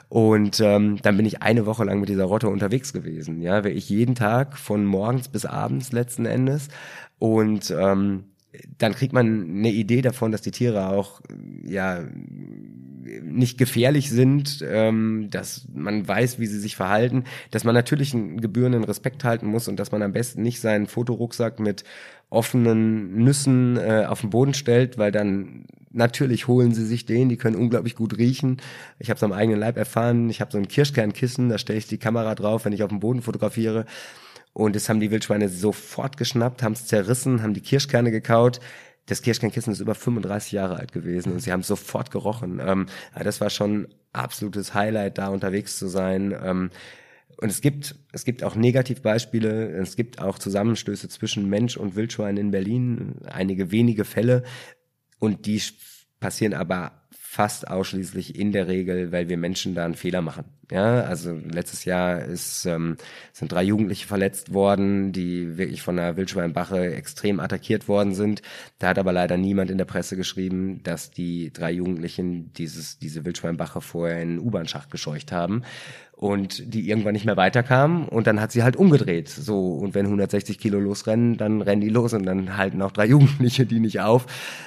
Und 0.08 0.60
ähm, 0.60 0.98
dann 1.02 1.16
bin 1.16 1.26
ich 1.26 1.42
eine 1.42 1.66
Woche 1.66 1.84
lang 1.84 2.00
mit 2.00 2.08
dieser 2.08 2.24
Rotte 2.24 2.48
unterwegs 2.48 2.92
gewesen. 2.92 3.40
Ja, 3.40 3.64
wäre 3.64 3.70
ich 3.70 3.88
jeden 3.88 4.14
Tag 4.14 4.58
von 4.58 4.84
morgens 4.84 5.28
bis 5.28 5.46
abends 5.46 5.92
letzten 5.92 6.26
Endes. 6.26 6.68
Und 7.18 7.70
ähm, 7.70 8.24
dann 8.78 8.94
kriegt 8.94 9.12
man 9.12 9.26
eine 9.48 9.70
Idee 9.70 10.02
davon, 10.02 10.32
dass 10.32 10.42
die 10.42 10.50
Tiere 10.50 10.88
auch 10.88 11.20
ja 11.64 12.00
nicht 13.22 13.58
gefährlich 13.58 14.10
sind, 14.10 14.64
ähm, 14.68 15.28
dass 15.30 15.66
man 15.72 16.06
weiß, 16.06 16.38
wie 16.38 16.46
sie 16.46 16.58
sich 16.58 16.76
verhalten, 16.76 17.24
dass 17.50 17.64
man 17.64 17.74
natürlich 17.74 18.14
einen 18.14 18.40
gebührenden 18.40 18.84
Respekt 18.84 19.24
halten 19.24 19.46
muss 19.46 19.68
und 19.68 19.76
dass 19.78 19.92
man 19.92 20.02
am 20.02 20.12
besten 20.12 20.42
nicht 20.42 20.60
seinen 20.60 20.86
Fotorucksack 20.86 21.60
mit 21.60 21.84
offenen 22.28 23.16
Nüssen 23.16 23.76
äh, 23.76 24.04
auf 24.06 24.20
den 24.20 24.30
Boden 24.30 24.54
stellt, 24.54 24.98
weil 24.98 25.12
dann 25.12 25.66
natürlich 25.90 26.46
holen 26.46 26.72
sie 26.72 26.86
sich 26.86 27.04
den, 27.04 27.28
die 27.28 27.36
können 27.36 27.56
unglaublich 27.56 27.96
gut 27.96 28.16
riechen. 28.16 28.58
Ich 28.98 29.10
habe 29.10 29.16
es 29.16 29.22
am 29.22 29.32
eigenen 29.32 29.58
Leib 29.58 29.76
erfahren, 29.76 30.30
ich 30.30 30.40
habe 30.40 30.52
so 30.52 30.58
ein 30.58 30.68
Kirschkernkissen, 30.68 31.48
da 31.48 31.58
stelle 31.58 31.78
ich 31.78 31.88
die 31.88 31.98
Kamera 31.98 32.34
drauf, 32.34 32.64
wenn 32.64 32.72
ich 32.72 32.82
auf 32.82 32.90
dem 32.90 33.00
Boden 33.00 33.22
fotografiere. 33.22 33.86
Und 34.52 34.74
das 34.74 34.88
haben 34.88 35.00
die 35.00 35.10
Wildschweine 35.10 35.48
sofort 35.48 36.16
geschnappt, 36.16 36.62
haben 36.62 36.72
es 36.72 36.86
zerrissen, 36.86 37.42
haben 37.42 37.54
die 37.54 37.60
Kirschkerne 37.60 38.10
gekaut. 38.10 38.60
Das 39.10 39.22
Kirschkernkissen 39.22 39.72
ist 39.72 39.80
über 39.80 39.96
35 39.96 40.52
Jahre 40.52 40.76
alt 40.76 40.92
gewesen 40.92 41.32
und 41.32 41.40
sie 41.40 41.50
haben 41.50 41.64
sofort 41.64 42.12
gerochen. 42.12 42.60
Ähm, 42.64 42.86
das 43.20 43.40
war 43.40 43.50
schon 43.50 43.88
absolutes 44.12 44.72
Highlight, 44.72 45.18
da 45.18 45.28
unterwegs 45.28 45.78
zu 45.78 45.88
sein. 45.88 46.32
Ähm, 46.40 46.70
und 47.36 47.50
es 47.50 47.60
gibt, 47.60 47.96
es 48.12 48.24
gibt 48.24 48.44
auch 48.44 48.54
Negativbeispiele, 48.54 49.70
es 49.72 49.96
gibt 49.96 50.20
auch 50.20 50.38
Zusammenstöße 50.38 51.08
zwischen 51.08 51.48
Mensch 51.48 51.76
und 51.76 51.96
Wildschwein 51.96 52.36
in 52.36 52.52
Berlin, 52.52 53.16
einige 53.26 53.72
wenige 53.72 54.04
Fälle. 54.04 54.44
Und 55.18 55.46
die 55.46 55.60
passieren 56.20 56.54
aber 56.54 56.92
fast 57.10 57.66
ausschließlich 57.66 58.38
in 58.38 58.52
der 58.52 58.68
Regel, 58.68 59.10
weil 59.10 59.28
wir 59.28 59.38
Menschen 59.38 59.74
da 59.74 59.84
einen 59.84 59.94
Fehler 59.94 60.22
machen. 60.22 60.44
Ja, 60.70 61.02
also 61.02 61.32
letztes 61.32 61.84
Jahr 61.84 62.20
ist, 62.20 62.64
ähm, 62.64 62.96
sind 63.32 63.52
drei 63.52 63.64
Jugendliche 63.64 64.06
verletzt 64.06 64.54
worden, 64.54 65.12
die 65.12 65.58
wirklich 65.58 65.82
von 65.82 65.98
einer 65.98 66.16
Wildschweinbache 66.16 66.94
extrem 66.94 67.40
attackiert 67.40 67.88
worden 67.88 68.14
sind. 68.14 68.42
Da 68.78 68.88
hat 68.88 68.98
aber 68.98 69.12
leider 69.12 69.36
niemand 69.36 69.70
in 69.70 69.78
der 69.78 69.84
Presse 69.84 70.16
geschrieben, 70.16 70.82
dass 70.84 71.10
die 71.10 71.52
drei 71.52 71.72
Jugendlichen 71.72 72.52
dieses, 72.52 72.98
diese 72.98 73.24
Wildschweinbache 73.24 73.80
vorher 73.80 74.22
in 74.22 74.30
einen 74.30 74.38
U-Bahn-Schacht 74.38 74.90
gescheucht 74.90 75.32
haben 75.32 75.64
und 76.20 76.74
die 76.74 76.86
irgendwann 76.90 77.14
nicht 77.14 77.24
mehr 77.24 77.38
weiterkamen 77.38 78.06
und 78.06 78.26
dann 78.26 78.42
hat 78.42 78.52
sie 78.52 78.62
halt 78.62 78.76
umgedreht. 78.76 79.30
So, 79.30 79.72
und 79.72 79.94
wenn 79.94 80.04
160 80.04 80.58
Kilo 80.58 80.78
losrennen, 80.78 81.38
dann 81.38 81.62
rennen 81.62 81.80
die 81.80 81.88
los 81.88 82.12
und 82.12 82.26
dann 82.26 82.58
halten 82.58 82.82
auch 82.82 82.90
drei 82.90 83.06
Jugendliche 83.10 83.64
die 83.64 83.80
nicht 83.80 84.02
auf. 84.02 84.26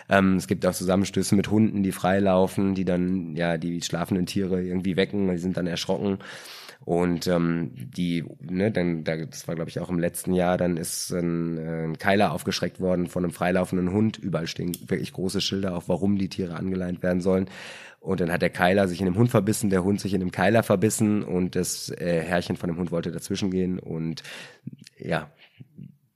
Ähm, 0.09 0.37
es 0.37 0.47
gibt 0.47 0.65
auch 0.65 0.73
Zusammenstöße 0.73 1.35
mit 1.35 1.51
Hunden, 1.51 1.83
die 1.83 1.91
freilaufen, 1.91 2.73
die 2.73 2.85
dann 2.85 3.35
ja 3.35 3.59
die 3.59 3.83
schlafenden 3.83 4.25
Tiere 4.25 4.63
irgendwie 4.63 4.95
wecken, 4.95 5.29
die 5.29 5.37
sind 5.37 5.55
dann 5.55 5.67
erschrocken. 5.67 5.92
Und 6.85 7.27
ähm, 7.27 7.71
die, 7.75 8.25
ne, 8.41 8.69
dann, 8.71 9.03
da, 9.05 9.15
das 9.15 9.47
war 9.47 9.55
glaube 9.55 9.69
ich 9.69 9.79
auch 9.79 9.89
im 9.89 9.99
letzten 9.99 10.33
Jahr, 10.33 10.57
dann 10.57 10.75
ist 10.75 11.11
ein, 11.11 11.57
äh, 11.57 11.85
ein 11.85 11.97
Keiler 11.97 12.33
aufgeschreckt 12.33 12.81
worden 12.81 13.07
von 13.07 13.23
einem 13.23 13.31
freilaufenden 13.31 13.91
Hund. 13.91 14.17
Überall 14.17 14.47
stehen 14.47 14.75
wirklich 14.87 15.13
große 15.13 15.39
Schilder, 15.39 15.75
auch 15.77 15.87
warum 15.87 16.17
die 16.17 16.27
Tiere 16.27 16.55
angeleint 16.55 17.01
werden 17.01 17.21
sollen. 17.21 17.49
Und 18.01 18.19
dann 18.19 18.33
hat 18.33 18.41
der 18.41 18.49
Keiler 18.49 18.89
sich 18.89 18.99
in 18.99 19.05
dem 19.05 19.15
Hund 19.15 19.31
verbissen, 19.31 19.69
der 19.69 19.85
Hund 19.85 20.01
sich 20.01 20.13
in 20.13 20.19
dem 20.19 20.31
Keiler 20.31 20.61
verbissen 20.61 21.23
und 21.23 21.55
das 21.55 21.89
äh, 21.89 22.21
Herrchen 22.21 22.57
von 22.57 22.67
dem 22.67 22.77
Hund 22.77 22.91
wollte 22.91 23.11
dazwischen 23.11 23.49
gehen. 23.49 23.79
Und 23.79 24.23
ja, 24.97 25.31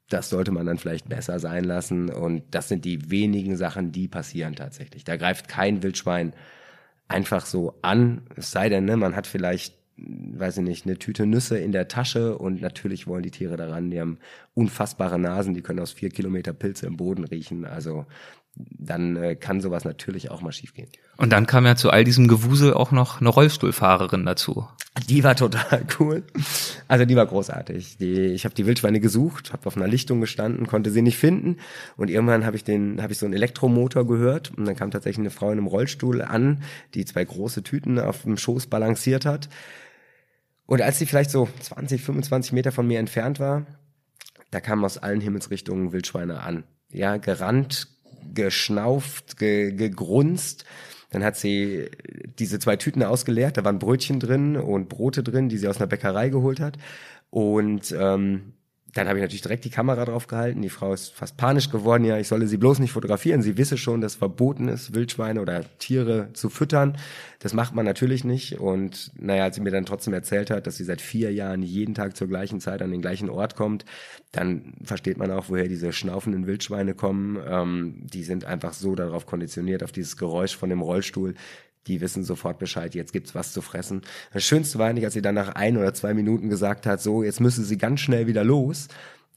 das 0.10 0.30
sollte 0.30 0.52
man 0.52 0.66
dann 0.66 0.80
vielleicht 0.80 1.08
besser 1.08 1.40
sein 1.40 1.64
lassen. 1.64 2.10
Und 2.10 2.44
das 2.52 2.68
sind 2.68 2.84
die 2.84 3.10
wenigen 3.10 3.56
Sachen, 3.56 3.94
die 3.94 4.10
passieren 4.10 4.56
tatsächlich. 4.56 5.06
Da 5.06 5.16
greift 5.16 5.48
kein 5.48 5.82
Wildschwein 5.82 6.34
einfach 7.08 7.46
so 7.46 7.76
an. 7.82 8.22
Es 8.36 8.52
sei 8.52 8.70
denn, 8.70 8.86
ne, 8.86 8.98
man 8.98 9.16
hat 9.16 9.28
vielleicht 9.28 9.78
weiß 9.98 10.58
ich 10.58 10.64
nicht, 10.64 10.86
eine 10.86 10.98
Tüte 10.98 11.26
Nüsse 11.26 11.58
in 11.58 11.72
der 11.72 11.88
Tasche 11.88 12.38
und 12.38 12.62
natürlich 12.62 13.08
wollen 13.08 13.24
die 13.24 13.32
Tiere 13.32 13.58
daran. 13.58 13.90
Die 13.90 14.00
haben 14.00 14.20
unfassbare 14.54 15.18
Nasen, 15.18 15.54
die 15.54 15.62
können 15.62 15.80
aus 15.80 15.92
vier 15.92 16.10
Kilometer 16.10 16.54
Pilze 16.54 16.86
im 16.86 16.98
Boden 16.98 17.24
riechen. 17.24 17.66
Also 17.66 18.06
dann 18.60 19.16
äh, 19.16 19.36
kann 19.36 19.62
sowas 19.62 19.86
natürlich 19.86 20.32
auch 20.32 20.42
mal 20.42 20.52
schiefgehen. 20.52 20.90
Und 21.18 21.32
dann 21.32 21.46
kam 21.46 21.66
ja 21.66 21.76
zu 21.76 21.90
all 21.90 22.04
diesem 22.04 22.28
Gewusel 22.28 22.74
auch 22.74 22.92
noch 22.92 23.20
eine 23.20 23.30
Rollstuhlfahrerin 23.30 24.26
dazu. 24.26 24.68
Die 25.08 25.24
war 25.24 25.36
total 25.36 25.86
cool. 26.00 26.24
Also 26.88 27.06
die 27.06 27.16
war 27.16 27.26
großartig. 27.26 27.98
Die, 27.98 28.14
ich 28.14 28.46
habe 28.46 28.56
die 28.56 28.66
Wildschweine 28.66 29.00
gesucht, 29.00 29.54
habe 29.54 29.68
auf 29.68 29.78
einer 29.78 29.88
Lichtung 29.88 30.22
gestanden, 30.22 30.68
konnte 30.68 30.90
sie 30.90 31.02
nicht 31.02 31.18
finden 31.18 31.58
und 31.96 32.10
irgendwann 32.10 32.46
habe 32.46 32.56
ich 32.56 32.64
den, 32.64 33.02
habe 33.02 33.14
ich 33.14 33.20
so 33.20 33.26
einen 33.26 33.36
Elektromotor 33.36 34.08
gehört 34.08 34.52
und 34.58 34.66
dann 34.66 34.76
kam 34.76 34.92
tatsächlich 34.92 35.20
eine 35.20 35.32
Frau 35.32 35.48
in 35.48 35.58
einem 35.58 35.68
Rollstuhl 35.68 36.22
an, 36.22 36.64
die 36.94 37.06
zwei 37.06 37.24
große 37.24 37.64
Tüten 37.64 38.00
auf 38.00 38.24
dem 38.24 38.38
Schoß 38.38 38.68
balanciert 38.68 39.26
hat. 39.26 39.50
Und 40.66 40.82
als 40.82 41.00
sie 41.00 41.06
vielleicht 41.06 41.32
so 41.32 41.48
20, 41.62 42.02
25 42.02 42.52
Meter 42.52 42.72
von 42.72 42.88
mir 42.88 43.00
entfernt 43.00 43.40
war, 43.40 43.66
da 44.52 44.60
kamen 44.60 44.84
aus 44.84 44.98
allen 44.98 45.22
Himmelsrichtungen 45.22 45.92
Wildschweine 45.92 46.42
an. 46.42 46.64
Ja, 46.90 47.18
gerannt, 47.18 47.88
geschnauft, 48.34 49.38
ge, 49.38 49.72
gegrunzt. 49.72 50.66
Dann 51.10 51.24
hat 51.24 51.38
sie 51.38 51.90
diese 52.38 52.60
zwei 52.60 52.76
Tüten 52.76 53.04
ausgeleert, 53.04 53.58
da 53.58 53.64
waren 53.64 53.80
Brötchen 53.80 54.20
drin 54.20 54.58
und 54.58 54.90
Brote 54.90 55.24
drin, 55.24 55.50
die 55.50 55.58
sie 55.58 55.68
aus 55.68 55.78
einer 55.78 55.88
Bäckerei 55.88 56.30
geholt 56.30 56.60
hat. 56.60 56.78
Und 57.30 57.96
ähm, 57.98 58.54
dann 58.94 59.08
habe 59.08 59.20
ich 59.20 59.22
natürlich 59.22 59.42
direkt 59.42 59.66
die 59.66 59.70
Kamera 59.70 60.06
drauf 60.06 60.28
gehalten. 60.28 60.62
Die 60.62 60.70
Frau 60.70 60.94
ist 60.94 61.14
fast 61.14 61.38
panisch 61.38 61.70
geworden. 61.70 62.06
Ja, 62.06 62.18
ich 62.18 62.28
solle 62.28 62.48
sie 62.48 62.58
bloß 62.58 62.80
nicht 62.80 62.92
fotografieren. 62.92 63.42
Sie 63.42 63.58
wisse 63.58 63.78
schon, 63.78 64.02
dass 64.02 64.16
verboten 64.16 64.70
ist, 64.70 64.94
Wildschweine 64.94 65.42
oder 65.42 65.66
Tiere 65.78 66.30
zu 66.34 66.50
füttern. 66.50 66.98
Das 67.40 67.54
macht 67.54 67.76
man 67.76 67.86
natürlich 67.86 68.24
nicht. 68.24 68.60
Und 68.60 69.12
naja, 69.20 69.44
als 69.44 69.56
sie 69.56 69.62
mir 69.62 69.72
dann 69.72 69.86
trotzdem 69.86 70.14
erzählt 70.14 70.50
hat, 70.50 70.68
dass 70.68 70.78
sie 70.78 70.84
seit 70.84 71.02
vier 71.02 71.32
Jahren 71.34 71.62
jeden 71.62 71.96
Tag 71.96 72.16
zur 72.16 72.28
gleichen 72.28 72.60
Zeit 72.60 72.82
an 72.82 72.92
den 72.92 73.02
gleichen 73.02 73.30
Ort 73.30 73.56
kommt, 73.56 73.86
dann 74.32 74.74
versteht 74.84 75.18
man 75.18 75.32
auch, 75.32 75.50
woher 75.50 75.68
diese 75.68 75.92
schnaufenden 75.92 76.48
Wildschweine 76.48 76.94
kommen. 76.94 77.38
Ähm, 77.48 77.96
die 78.02 78.24
sind 78.24 78.46
einfach 78.46 78.74
so 78.74 78.96
darauf 78.96 79.26
konditioniert, 79.26 79.84
auf 79.84 79.92
dieses 79.92 80.18
Geräusch 80.18 80.56
von 80.56 80.70
dem 80.70 80.82
Rollstuhl 80.82 81.36
die 81.88 82.02
wissen 82.02 82.24
sofort 82.24 82.60
Bescheid, 82.60 82.96
jetzt 82.96 83.14
gibt's 83.14 83.36
was 83.36 83.54
zu 83.54 83.62
fressen. 83.62 84.02
Das 84.34 84.44
Schönste 84.44 84.80
war 84.80 84.88
eigentlich, 84.88 85.06
als 85.06 85.14
sie 85.14 85.22
dann 85.22 85.36
nach 85.36 85.50
ein 85.56 85.78
oder 85.78 85.94
zwei 85.94 86.14
Minuten 86.14 86.50
gesagt 86.50 86.86
hat, 86.86 87.02
so, 87.02 87.24
jetzt 87.24 87.40
müssen 87.40 87.64
sie 87.64 87.78
ganz 87.78 88.02
schnell 88.02 88.28
wieder 88.28 88.44
los. 88.44 88.88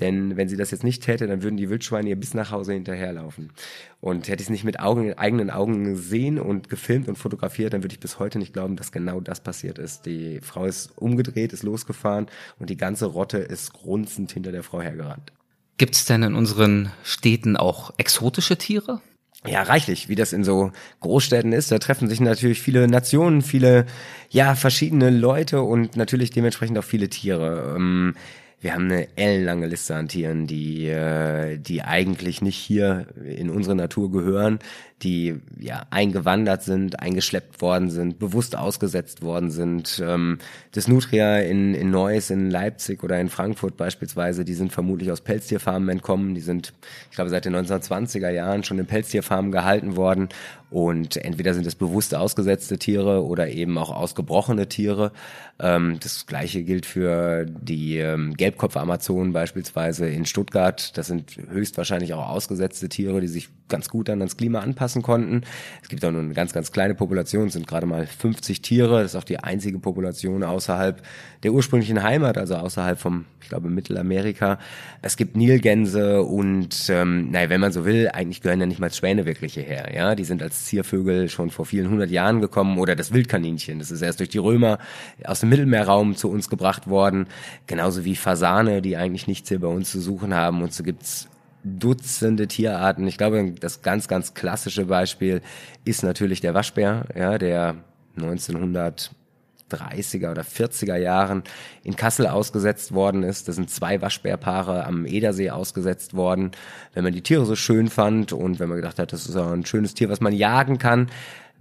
Denn 0.00 0.38
wenn 0.38 0.48
sie 0.48 0.56
das 0.56 0.70
jetzt 0.70 0.82
nicht 0.82 1.02
täte, 1.02 1.26
dann 1.26 1.42
würden 1.42 1.58
die 1.58 1.68
Wildschweine 1.68 2.08
ihr 2.08 2.16
bis 2.18 2.32
nach 2.32 2.50
Hause 2.50 2.72
hinterherlaufen. 2.72 3.52
Und 4.00 4.28
hätte 4.28 4.40
ich 4.40 4.46
es 4.46 4.50
nicht 4.50 4.64
mit 4.64 4.80
Augen, 4.80 5.12
eigenen 5.12 5.50
Augen 5.50 5.84
gesehen 5.84 6.38
und 6.38 6.70
gefilmt 6.70 7.06
und 7.08 7.16
fotografiert, 7.16 7.74
dann 7.74 7.82
würde 7.82 7.94
ich 7.94 8.00
bis 8.00 8.18
heute 8.18 8.38
nicht 8.38 8.54
glauben, 8.54 8.76
dass 8.76 8.92
genau 8.92 9.20
das 9.20 9.40
passiert 9.40 9.78
ist. 9.78 10.06
Die 10.06 10.40
Frau 10.40 10.64
ist 10.64 10.96
umgedreht, 10.96 11.52
ist 11.52 11.62
losgefahren 11.62 12.26
und 12.58 12.70
die 12.70 12.78
ganze 12.78 13.06
Rotte 13.06 13.38
ist 13.38 13.74
grunzend 13.74 14.32
hinter 14.32 14.52
der 14.52 14.62
Frau 14.62 14.80
hergerannt. 14.80 15.32
Gibt's 15.76 16.06
denn 16.06 16.22
in 16.22 16.34
unseren 16.34 16.90
Städten 17.04 17.56
auch 17.56 17.92
exotische 17.98 18.56
Tiere? 18.56 19.02
Ja, 19.46 19.62
reichlich, 19.62 20.08
wie 20.08 20.14
das 20.14 20.32
in 20.32 20.44
so 20.44 20.70
Großstädten 21.00 21.52
ist. 21.52 21.72
Da 21.72 21.78
treffen 21.78 22.08
sich 22.08 22.20
natürlich 22.20 22.60
viele 22.60 22.88
Nationen, 22.88 23.40
viele, 23.40 23.86
ja, 24.28 24.54
verschiedene 24.54 25.10
Leute 25.10 25.62
und 25.62 25.96
natürlich 25.96 26.30
dementsprechend 26.30 26.78
auch 26.78 26.84
viele 26.84 27.08
Tiere. 27.08 27.74
Ähm, 27.76 28.14
wir 28.60 28.74
haben 28.74 28.84
eine 28.84 29.08
ellenlange 29.16 29.66
Liste 29.66 29.96
an 29.96 30.08
Tieren, 30.08 30.46
die, 30.46 30.86
äh, 30.86 31.56
die 31.56 31.80
eigentlich 31.80 32.42
nicht 32.42 32.58
hier 32.58 33.06
in 33.24 33.48
unsere 33.48 33.74
Natur 33.74 34.12
gehören, 34.12 34.58
die 35.02 35.40
ja 35.58 35.86
eingewandert 35.90 36.62
sind, 36.62 37.00
eingeschleppt 37.00 37.62
worden 37.62 37.90
sind, 37.90 38.18
bewusst 38.18 38.56
ausgesetzt 38.56 39.22
worden 39.22 39.50
sind. 39.50 40.02
Ähm, 40.04 40.38
das 40.72 40.88
Nutria 40.88 41.38
in, 41.38 41.74
in 41.74 41.90
Neuss, 41.90 42.30
in 42.30 42.50
Leipzig 42.50 43.02
oder 43.02 43.18
in 43.20 43.28
Frankfurt 43.28 43.76
beispielsweise, 43.76 44.44
die 44.44 44.54
sind 44.54 44.72
vermutlich 44.72 45.10
aus 45.10 45.22
Pelztierfarmen 45.22 45.88
entkommen. 45.88 46.34
Die 46.34 46.40
sind, 46.40 46.72
ich 47.10 47.16
glaube, 47.16 47.30
seit 47.30 47.44
den 47.44 47.56
1920er 47.56 48.30
Jahren 48.30 48.62
schon 48.62 48.78
in 48.78 48.86
Pelztierfarmen 48.86 49.52
gehalten 49.52 49.96
worden. 49.96 50.28
Und 50.70 51.16
entweder 51.16 51.52
sind 51.52 51.66
es 51.66 51.74
bewusst 51.74 52.14
ausgesetzte 52.14 52.78
Tiere 52.78 53.24
oder 53.24 53.48
eben 53.48 53.76
auch 53.76 53.90
ausgebrochene 53.90 54.68
Tiere. 54.68 55.10
Ähm, 55.58 55.98
das 56.00 56.26
gleiche 56.26 56.62
gilt 56.62 56.86
für 56.86 57.44
die 57.44 57.98
ähm, 57.98 58.34
Gelbkopf-Amazonen 58.34 59.32
beispielsweise 59.32 60.08
in 60.08 60.26
Stuttgart. 60.26 60.96
Das 60.96 61.08
sind 61.08 61.36
höchstwahrscheinlich 61.48 62.14
auch 62.14 62.28
ausgesetzte 62.28 62.88
Tiere, 62.88 63.20
die 63.20 63.26
sich 63.26 63.48
ganz 63.68 63.88
gut 63.88 64.08
dann 64.08 64.20
ans 64.20 64.36
Klima 64.36 64.60
anpassen 64.60 64.89
konnten. 65.02 65.42
Es 65.82 65.88
gibt 65.88 66.04
auch 66.04 66.10
nur 66.10 66.20
eine 66.20 66.34
ganz, 66.34 66.52
ganz 66.52 66.72
kleine 66.72 66.94
Population, 66.94 67.46
es 67.46 67.54
sind 67.54 67.66
gerade 67.66 67.86
mal 67.86 68.06
50 68.06 68.60
Tiere. 68.62 69.02
Das 69.02 69.12
ist 69.12 69.16
auch 69.16 69.24
die 69.24 69.38
einzige 69.38 69.78
Population 69.78 70.42
außerhalb 70.42 71.02
der 71.42 71.52
ursprünglichen 71.52 72.02
Heimat, 72.02 72.36
also 72.36 72.56
außerhalb 72.56 72.98
vom, 72.98 73.24
ich 73.40 73.48
glaube, 73.48 73.70
Mittelamerika. 73.70 74.58
Es 75.00 75.16
gibt 75.16 75.36
Nilgänse 75.36 76.22
und, 76.22 76.88
ähm, 76.90 77.30
naja, 77.30 77.48
wenn 77.48 77.60
man 77.60 77.72
so 77.72 77.84
will, 77.84 78.10
eigentlich 78.12 78.42
gehören 78.42 78.60
ja 78.60 78.66
nicht 78.66 78.80
mal 78.80 78.92
Schwäne 78.92 79.24
wirklich 79.24 79.54
hierher. 79.54 79.94
Ja, 79.94 80.14
die 80.14 80.24
sind 80.24 80.42
als 80.42 80.66
Ziervögel 80.66 81.28
schon 81.28 81.50
vor 81.50 81.64
vielen 81.64 81.88
hundert 81.88 82.10
Jahren 82.10 82.40
gekommen 82.40 82.78
oder 82.78 82.94
das 82.96 83.12
Wildkaninchen. 83.12 83.78
Das 83.78 83.90
ist 83.90 84.02
erst 84.02 84.20
durch 84.20 84.28
die 84.28 84.38
Römer 84.38 84.78
aus 85.24 85.40
dem 85.40 85.48
Mittelmeerraum 85.48 86.16
zu 86.16 86.30
uns 86.30 86.50
gebracht 86.50 86.88
worden. 86.88 87.26
Genauso 87.66 88.04
wie 88.04 88.16
Fasane, 88.16 88.82
die 88.82 88.96
eigentlich 88.96 89.26
nichts 89.26 89.48
hier 89.48 89.60
bei 89.60 89.68
uns 89.68 89.90
zu 89.90 90.00
suchen 90.00 90.34
haben. 90.34 90.62
Und 90.62 90.74
so 90.74 90.82
gibt's 90.82 91.28
Dutzende 91.64 92.48
Tierarten. 92.48 93.06
Ich 93.06 93.18
glaube, 93.18 93.52
das 93.58 93.82
ganz, 93.82 94.08
ganz 94.08 94.34
klassische 94.34 94.86
Beispiel 94.86 95.42
ist 95.84 96.02
natürlich 96.02 96.40
der 96.40 96.54
Waschbär, 96.54 97.04
ja, 97.14 97.38
der 97.38 97.76
1930er 98.18 100.30
oder 100.30 100.42
40er 100.42 100.96
Jahren 100.96 101.42
in 101.82 101.96
Kassel 101.96 102.26
ausgesetzt 102.26 102.92
worden 102.92 103.22
ist. 103.22 103.48
Da 103.48 103.52
sind 103.52 103.70
zwei 103.70 104.00
Waschbärpaare 104.00 104.86
am 104.86 105.06
Edersee 105.06 105.50
ausgesetzt 105.50 106.14
worden. 106.14 106.52
Wenn 106.94 107.04
man 107.04 107.12
die 107.12 107.22
Tiere 107.22 107.44
so 107.44 107.56
schön 107.56 107.88
fand 107.88 108.32
und 108.32 108.58
wenn 108.58 108.68
man 108.68 108.76
gedacht 108.76 108.98
hat, 108.98 109.12
das 109.12 109.26
ist 109.26 109.36
ein 109.36 109.66
schönes 109.66 109.94
Tier, 109.94 110.08
was 110.08 110.20
man 110.20 110.32
jagen 110.32 110.78
kann, 110.78 111.10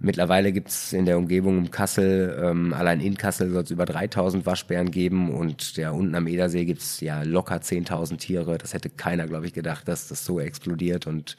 Mittlerweile 0.02 0.50
gibt's 0.50 0.94
in 0.94 1.04
der 1.04 1.18
Umgebung 1.18 1.58
um 1.58 1.70
Kassel, 1.70 2.34
ähm, 2.42 2.72
allein 2.72 3.00
in 3.00 3.18
Kassel 3.18 3.50
soll 3.50 3.64
es 3.64 3.70
über 3.70 3.84
3000 3.84 4.46
Waschbären 4.46 4.90
geben 4.90 5.30
und 5.30 5.76
ja 5.76 5.90
unten 5.90 6.14
am 6.14 6.26
Edersee 6.26 6.64
gibt's 6.64 7.00
ja 7.00 7.22
locker 7.22 7.56
10.000 7.56 8.16
Tiere. 8.16 8.56
Das 8.56 8.72
hätte 8.72 8.88
keiner, 8.88 9.26
glaube 9.26 9.46
ich, 9.46 9.52
gedacht, 9.52 9.86
dass 9.88 10.08
das 10.08 10.24
so 10.24 10.40
explodiert 10.40 11.06
und 11.06 11.36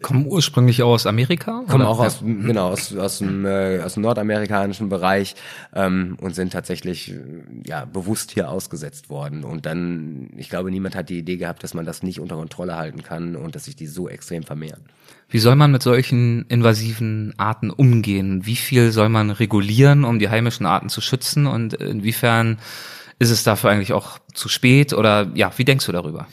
Kommen 0.00 0.26
ursprünglich 0.26 0.82
aus 0.82 1.06
Amerika? 1.06 1.64
Kommen 1.68 1.84
auch 1.84 1.98
aus, 1.98 2.20
genau, 2.20 2.68
aus, 2.68 2.96
aus, 2.96 3.18
dem, 3.18 3.44
äh, 3.44 3.80
aus 3.80 3.94
dem 3.94 4.02
nordamerikanischen 4.02 4.88
Bereich 4.88 5.34
ähm, 5.74 6.16
und 6.18 6.34
sind 6.34 6.54
tatsächlich 6.54 7.12
ja 7.66 7.84
bewusst 7.84 8.30
hier 8.30 8.48
ausgesetzt 8.48 9.10
worden. 9.10 9.44
Und 9.44 9.66
dann, 9.66 10.30
ich 10.38 10.48
glaube, 10.48 10.70
niemand 10.70 10.96
hat 10.96 11.10
die 11.10 11.18
Idee 11.18 11.36
gehabt, 11.36 11.62
dass 11.62 11.74
man 11.74 11.84
das 11.84 12.02
nicht 12.02 12.20
unter 12.20 12.36
Kontrolle 12.36 12.76
halten 12.76 13.02
kann 13.02 13.36
und 13.36 13.54
dass 13.54 13.64
sich 13.64 13.76
die 13.76 13.86
so 13.86 14.08
extrem 14.08 14.44
vermehren. 14.44 14.80
Wie 15.28 15.40
soll 15.40 15.56
man 15.56 15.70
mit 15.70 15.82
solchen 15.82 16.46
invasiven 16.48 17.34
Arten 17.36 17.68
umgehen? 17.68 18.46
Wie 18.46 18.56
viel 18.56 18.92
soll 18.92 19.10
man 19.10 19.30
regulieren, 19.30 20.04
um 20.04 20.18
die 20.18 20.30
heimischen 20.30 20.64
Arten 20.64 20.88
zu 20.88 21.02
schützen? 21.02 21.46
Und 21.46 21.74
inwiefern 21.74 22.58
ist 23.18 23.30
es 23.30 23.44
dafür 23.44 23.68
eigentlich 23.68 23.92
auch 23.92 24.18
zu 24.32 24.48
spät? 24.48 24.94
Oder 24.94 25.30
ja, 25.34 25.52
wie 25.56 25.66
denkst 25.66 25.84
du 25.84 25.92
darüber? 25.92 26.28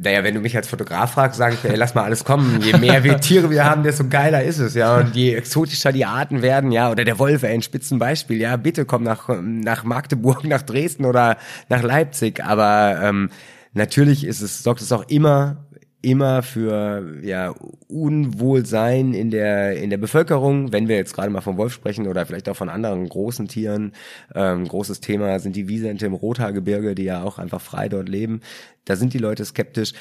Naja, 0.00 0.22
wenn 0.22 0.34
du 0.34 0.40
mich 0.40 0.56
als 0.56 0.68
Fotograf 0.68 1.12
fragst, 1.12 1.38
sage 1.38 1.54
ich, 1.54 1.68
ey, 1.68 1.76
lass 1.76 1.94
mal 1.94 2.04
alles 2.04 2.24
kommen. 2.24 2.60
Je 2.60 2.76
mehr 2.78 3.02
wir 3.02 3.18
Tiere 3.18 3.50
wir 3.50 3.64
haben, 3.64 3.82
desto 3.82 4.08
geiler 4.08 4.44
ist 4.44 4.58
es, 4.58 4.74
ja. 4.74 4.96
Und 4.98 5.16
je 5.16 5.34
exotischer 5.34 5.90
die 5.90 6.04
Arten 6.04 6.40
werden, 6.40 6.70
ja, 6.70 6.90
oder 6.90 7.04
der 7.04 7.18
Wolf, 7.18 7.42
ein 7.42 7.62
Spitzenbeispiel, 7.62 8.40
ja, 8.40 8.56
bitte 8.56 8.84
komm 8.84 9.02
nach, 9.02 9.28
nach 9.42 9.82
Magdeburg, 9.82 10.44
nach 10.44 10.62
Dresden 10.62 11.04
oder 11.04 11.36
nach 11.68 11.82
Leipzig. 11.82 12.44
Aber 12.44 13.00
ähm, 13.02 13.30
natürlich 13.72 14.24
ist 14.24 14.40
es, 14.40 14.62
sorgt 14.62 14.82
es 14.82 14.92
auch 14.92 15.08
immer 15.08 15.67
immer 16.00 16.42
für 16.42 17.18
ja 17.22 17.54
Unwohlsein 17.88 19.14
in 19.14 19.30
der 19.30 19.76
in 19.82 19.90
der 19.90 19.96
Bevölkerung, 19.96 20.72
wenn 20.72 20.86
wir 20.86 20.96
jetzt 20.96 21.14
gerade 21.14 21.30
mal 21.30 21.40
vom 21.40 21.56
Wolf 21.56 21.72
sprechen 21.72 22.06
oder 22.06 22.24
vielleicht 22.24 22.48
auch 22.48 22.56
von 22.56 22.68
anderen 22.68 23.08
großen 23.08 23.48
Tieren. 23.48 23.92
Ähm, 24.34 24.66
großes 24.66 25.00
Thema 25.00 25.40
sind 25.40 25.56
die 25.56 25.68
Wiesente 25.68 26.06
im 26.06 26.14
Rothaargebirge, 26.14 26.94
die 26.94 27.04
ja 27.04 27.22
auch 27.22 27.38
einfach 27.38 27.60
frei 27.60 27.88
dort 27.88 28.08
leben. 28.08 28.40
Da 28.84 28.96
sind 28.96 29.12
die 29.12 29.18
Leute 29.18 29.44
skeptisch. 29.44 29.92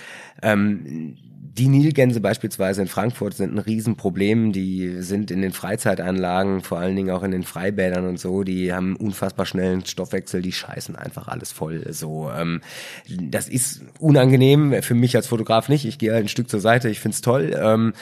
Ähm, 0.44 1.18
die 1.58 1.68
Nilgänse 1.68 2.20
beispielsweise 2.20 2.82
in 2.82 2.88
Frankfurt 2.88 3.34
sind 3.34 3.54
ein 3.54 3.60
Riesenproblem. 3.60 4.52
Die 4.52 5.02
sind 5.02 5.32
in 5.32 5.42
den 5.42 5.52
Freizeitanlagen, 5.52 6.62
vor 6.62 6.78
allen 6.78 6.96
Dingen 6.96 7.10
auch 7.10 7.24
in 7.24 7.32
den 7.32 7.44
Freibädern 7.44 8.06
und 8.06 8.20
so, 8.20 8.44
die 8.44 8.72
haben 8.72 8.96
unfassbar 8.96 9.46
schnellen 9.46 9.86
Stoffwechsel, 9.86 10.42
die 10.42 10.52
scheißen 10.52 10.96
einfach 10.96 11.28
alles 11.28 11.52
voll. 11.52 11.92
So, 11.92 12.30
ähm, 12.30 12.62
das 13.08 13.50
ist 13.50 13.82
unangenehm 14.00 14.82
für 14.84 14.94
mich 14.94 15.16
als 15.16 15.28
Fotograf 15.28 15.68
nicht. 15.70 15.86
Ich 15.86 15.98
gehe 15.98 16.14
halt 16.14 16.26
ein 16.26 16.30
Stück 16.30 16.50
zur 16.50 16.60
Seite, 16.60 16.90
ich 16.90 17.00
find's 17.00 17.22
toll. 17.22 17.58
Ähm, 17.60 17.94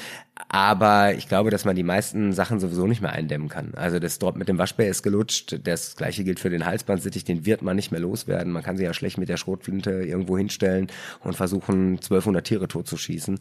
Aber 0.50 1.14
ich 1.14 1.30
glaube, 1.30 1.50
dass 1.50 1.64
man 1.64 1.78
die 1.78 1.84
meisten 1.84 2.34
Sachen 2.34 2.60
sowieso 2.60 2.88
nicht 2.88 3.02
mehr 3.02 3.14
eindämmen 3.14 3.48
kann. 3.48 3.74
Also 3.76 4.00
das 4.00 4.20
Drop 4.20 4.36
mit 4.36 4.50
dem 4.50 4.58
Waschbär 4.58 4.90
ist 4.90 5.02
gelutscht. 5.02 5.60
Das 5.64 5.96
gleiche 5.96 6.26
gilt 6.26 6.42
für 6.42 6.50
den 6.50 6.66
Halsbandsittich. 6.66 7.24
Den 7.24 7.46
wird 7.46 7.62
man 7.62 7.78
nicht 7.78 7.92
mehr 7.92 8.02
loswerden. 8.02 8.52
Man 8.52 8.62
kann 8.62 8.76
sich 8.76 8.86
ja 8.86 8.94
schlecht 8.94 9.18
mit 9.18 9.30
der 9.30 9.38
Schrotflinte 9.38 9.92
irgendwo 9.92 10.38
hinstellen 10.38 10.88
und 11.24 11.36
versuchen, 11.36 11.94
1200 11.94 12.46
Tiere 12.46 12.68
totzuschießen. 12.68 13.38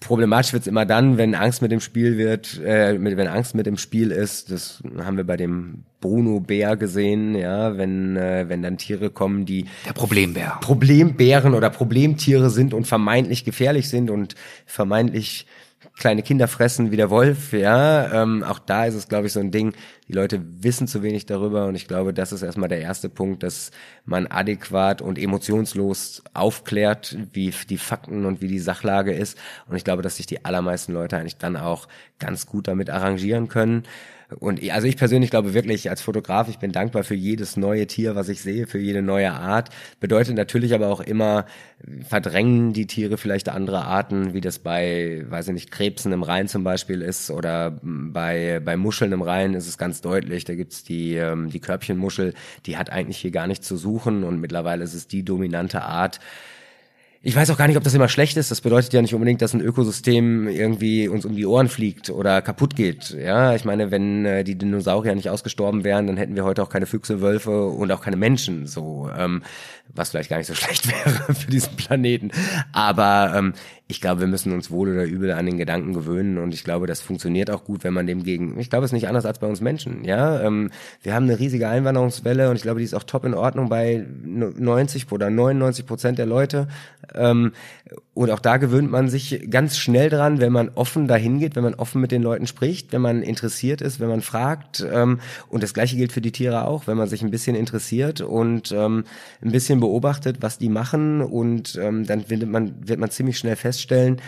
Problematisch 0.00 0.52
wird's 0.52 0.66
immer 0.66 0.84
dann, 0.84 1.16
wenn 1.16 1.34
Angst 1.34 1.62
mit 1.62 1.72
dem 1.72 1.80
Spiel 1.80 2.18
wird, 2.18 2.58
äh, 2.60 2.98
wenn 3.00 3.28
Angst 3.28 3.54
mit 3.54 3.64
dem 3.64 3.78
Spiel 3.78 4.10
ist. 4.10 4.50
Das 4.50 4.82
haben 4.98 5.16
wir 5.16 5.24
bei 5.24 5.38
dem 5.38 5.84
Bruno 6.00 6.40
Bär 6.40 6.76
gesehen, 6.76 7.34
ja, 7.34 7.78
wenn 7.78 8.16
äh, 8.16 8.48
wenn 8.48 8.62
dann 8.62 8.76
Tiere 8.78 9.10
kommen, 9.10 9.46
die 9.46 9.66
der 9.86 9.92
Problembär, 9.92 10.58
Problembären 10.60 11.54
oder 11.54 11.70
Problemtiere 11.70 12.50
sind 12.50 12.74
und 12.74 12.86
vermeintlich 12.86 13.44
gefährlich 13.44 13.88
sind 13.88 14.10
und 14.10 14.34
vermeintlich 14.66 15.46
kleine 15.96 16.22
Kinder 16.22 16.48
fressen 16.48 16.90
wie 16.90 16.96
der 16.96 17.10
Wolf, 17.10 17.52
ja. 17.52 18.22
Ähm, 18.22 18.42
auch 18.42 18.58
da 18.58 18.86
ist 18.86 18.94
es, 18.94 19.08
glaube 19.08 19.26
ich, 19.26 19.32
so 19.32 19.40
ein 19.40 19.50
Ding, 19.50 19.72
die 20.08 20.12
Leute 20.12 20.40
wissen 20.62 20.86
zu 20.86 21.02
wenig 21.02 21.26
darüber 21.26 21.66
und 21.66 21.74
ich 21.74 21.88
glaube, 21.88 22.12
das 22.12 22.32
ist 22.32 22.42
erstmal 22.42 22.68
der 22.68 22.80
erste 22.80 23.08
Punkt, 23.08 23.42
dass 23.42 23.70
man 24.04 24.26
adäquat 24.26 25.02
und 25.02 25.18
emotionslos 25.18 26.22
aufklärt, 26.34 27.16
wie 27.32 27.52
die 27.68 27.78
Fakten 27.78 28.24
und 28.24 28.40
wie 28.40 28.48
die 28.48 28.58
Sachlage 28.58 29.12
ist. 29.12 29.38
Und 29.68 29.76
ich 29.76 29.84
glaube, 29.84 30.02
dass 30.02 30.16
sich 30.16 30.26
die 30.26 30.44
allermeisten 30.44 30.92
Leute 30.92 31.16
eigentlich 31.16 31.38
dann 31.38 31.56
auch 31.56 31.88
ganz 32.18 32.46
gut 32.46 32.68
damit 32.68 32.90
arrangieren 32.90 33.48
können. 33.48 33.84
Und 34.40 34.60
also 34.70 34.88
ich 34.88 34.96
persönlich 34.96 35.30
glaube 35.30 35.54
wirklich, 35.54 35.88
als 35.88 36.02
Fotograf, 36.02 36.48
ich 36.48 36.58
bin 36.58 36.72
dankbar 36.72 37.04
für 37.04 37.14
jedes 37.14 37.56
neue 37.56 37.86
Tier, 37.86 38.16
was 38.16 38.28
ich 38.28 38.40
sehe, 38.40 38.66
für 38.66 38.78
jede 38.78 39.00
neue 39.00 39.32
Art. 39.32 39.70
Bedeutet 40.00 40.36
natürlich 40.36 40.74
aber 40.74 40.88
auch 40.88 41.00
immer, 41.00 41.46
verdrängen 42.08 42.72
die 42.72 42.86
Tiere 42.86 43.18
vielleicht 43.18 43.48
andere 43.48 43.84
Arten, 43.84 44.34
wie 44.34 44.40
das 44.40 44.58
bei, 44.58 45.24
weiß 45.28 45.48
ich 45.48 45.54
nicht, 45.54 45.70
Krebsen 45.70 46.12
im 46.12 46.24
Rhein 46.24 46.48
zum 46.48 46.64
Beispiel 46.64 47.02
ist 47.02 47.30
oder 47.30 47.78
bei, 47.82 48.60
bei 48.64 48.76
Muscheln 48.76 49.12
im 49.12 49.22
Rhein 49.22 49.54
ist 49.54 49.68
es 49.68 49.78
ganz 49.78 50.00
deutlich. 50.00 50.44
Da 50.44 50.54
gibt's 50.54 50.82
die, 50.82 51.14
ähm, 51.14 51.50
die 51.50 51.60
Körbchenmuschel, 51.60 52.34
die 52.66 52.76
hat 52.76 52.90
eigentlich 52.90 53.18
hier 53.18 53.30
gar 53.30 53.46
nichts 53.46 53.68
zu 53.68 53.76
suchen 53.76 54.24
und 54.24 54.40
mittlerweile 54.40 54.82
ist 54.82 54.94
es 54.94 55.06
die 55.06 55.24
dominante 55.24 55.82
Art, 55.82 56.18
ich 57.26 57.34
weiß 57.34 57.50
auch 57.50 57.56
gar 57.56 57.66
nicht, 57.66 57.76
ob 57.76 57.82
das 57.82 57.92
immer 57.92 58.08
schlecht 58.08 58.36
ist. 58.36 58.52
Das 58.52 58.60
bedeutet 58.60 58.92
ja 58.92 59.02
nicht 59.02 59.12
unbedingt, 59.12 59.42
dass 59.42 59.52
ein 59.52 59.60
Ökosystem 59.60 60.46
irgendwie 60.46 61.08
uns 61.08 61.24
um 61.24 61.34
die 61.34 61.44
Ohren 61.44 61.66
fliegt 61.66 62.08
oder 62.08 62.40
kaputt 62.40 62.76
geht. 62.76 63.10
Ja, 63.10 63.52
ich 63.56 63.64
meine, 63.64 63.90
wenn 63.90 64.24
äh, 64.24 64.44
die 64.44 64.56
Dinosaurier 64.56 65.12
nicht 65.16 65.28
ausgestorben 65.28 65.82
wären, 65.82 66.06
dann 66.06 66.18
hätten 66.18 66.36
wir 66.36 66.44
heute 66.44 66.62
auch 66.62 66.68
keine 66.68 66.86
Füchse, 66.86 67.20
Wölfe 67.20 67.66
und 67.66 67.90
auch 67.90 68.00
keine 68.00 68.16
Menschen. 68.16 68.68
So, 68.68 69.10
ähm, 69.18 69.42
was 69.92 70.10
vielleicht 70.10 70.30
gar 70.30 70.36
nicht 70.36 70.46
so 70.46 70.54
schlecht 70.54 70.86
wäre 70.86 71.34
für 71.34 71.50
diesen 71.50 71.74
Planeten. 71.74 72.30
Aber 72.72 73.32
ähm, 73.34 73.54
ich 73.88 74.00
glaube, 74.00 74.20
wir 74.20 74.26
müssen 74.26 74.52
uns 74.52 74.70
wohl 74.70 74.92
oder 74.92 75.04
übel 75.04 75.30
an 75.30 75.46
den 75.46 75.58
Gedanken 75.58 75.92
gewöhnen 75.92 76.38
und 76.38 76.52
ich 76.52 76.64
glaube, 76.64 76.88
das 76.88 77.00
funktioniert 77.00 77.50
auch 77.50 77.62
gut, 77.62 77.84
wenn 77.84 77.94
man 77.94 78.06
dem 78.06 78.24
gegen. 78.24 78.58
Ich 78.58 78.68
glaube, 78.68 78.84
es 78.84 78.88
ist 78.88 78.94
nicht 78.94 79.06
anders 79.06 79.26
als 79.26 79.38
bei 79.38 79.46
uns 79.46 79.60
Menschen. 79.60 80.04
Ja, 80.04 80.40
ähm, 80.40 80.70
wir 81.02 81.14
haben 81.14 81.24
eine 81.24 81.38
riesige 81.38 81.68
Einwanderungswelle 81.68 82.50
und 82.50 82.56
ich 82.56 82.62
glaube, 82.62 82.80
die 82.80 82.84
ist 82.84 82.94
auch 82.94 83.04
top 83.04 83.24
in 83.24 83.34
Ordnung 83.34 83.68
bei 83.68 84.04
90 84.24 85.10
oder 85.12 85.30
99 85.30 85.86
Prozent 85.86 86.18
der 86.18 86.26
Leute. 86.26 86.66
Ähm, 87.14 87.52
und 88.16 88.30
auch 88.30 88.40
da 88.40 88.56
gewöhnt 88.56 88.90
man 88.90 89.08
sich 89.08 89.46
ganz 89.50 89.78
schnell 89.78 90.10
dran, 90.10 90.40
wenn 90.40 90.52
man 90.52 90.70
offen 90.74 91.06
dahin 91.06 91.38
geht, 91.38 91.54
wenn 91.54 91.62
man 91.62 91.74
offen 91.74 92.00
mit 92.00 92.10
den 92.10 92.22
Leuten 92.22 92.48
spricht, 92.48 92.92
wenn 92.92 93.02
man 93.02 93.22
interessiert 93.22 93.80
ist, 93.80 94.00
wenn 94.00 94.08
man 94.08 94.22
fragt. 94.22 94.84
Ähm, 94.92 95.20
und 95.48 95.62
das 95.62 95.74
Gleiche 95.74 95.96
gilt 95.96 96.12
für 96.12 96.20
die 96.20 96.32
Tiere 96.32 96.66
auch, 96.66 96.88
wenn 96.88 96.96
man 96.96 97.08
sich 97.08 97.22
ein 97.22 97.30
bisschen 97.30 97.54
interessiert 97.54 98.20
und 98.20 98.72
ähm, 98.72 99.04
ein 99.42 99.52
bisschen 99.52 99.78
beobachtet, 99.78 100.38
was 100.40 100.58
die 100.58 100.68
machen 100.68 101.20
und 101.20 101.76
ähm, 101.80 102.04
dann 102.04 102.28
wird 102.28 102.46
man, 102.46 102.88
wird 102.88 102.98
man 102.98 103.10
ziemlich 103.10 103.38
schnell 103.38 103.54
fest 103.56 103.76
feststellen, 103.76 104.20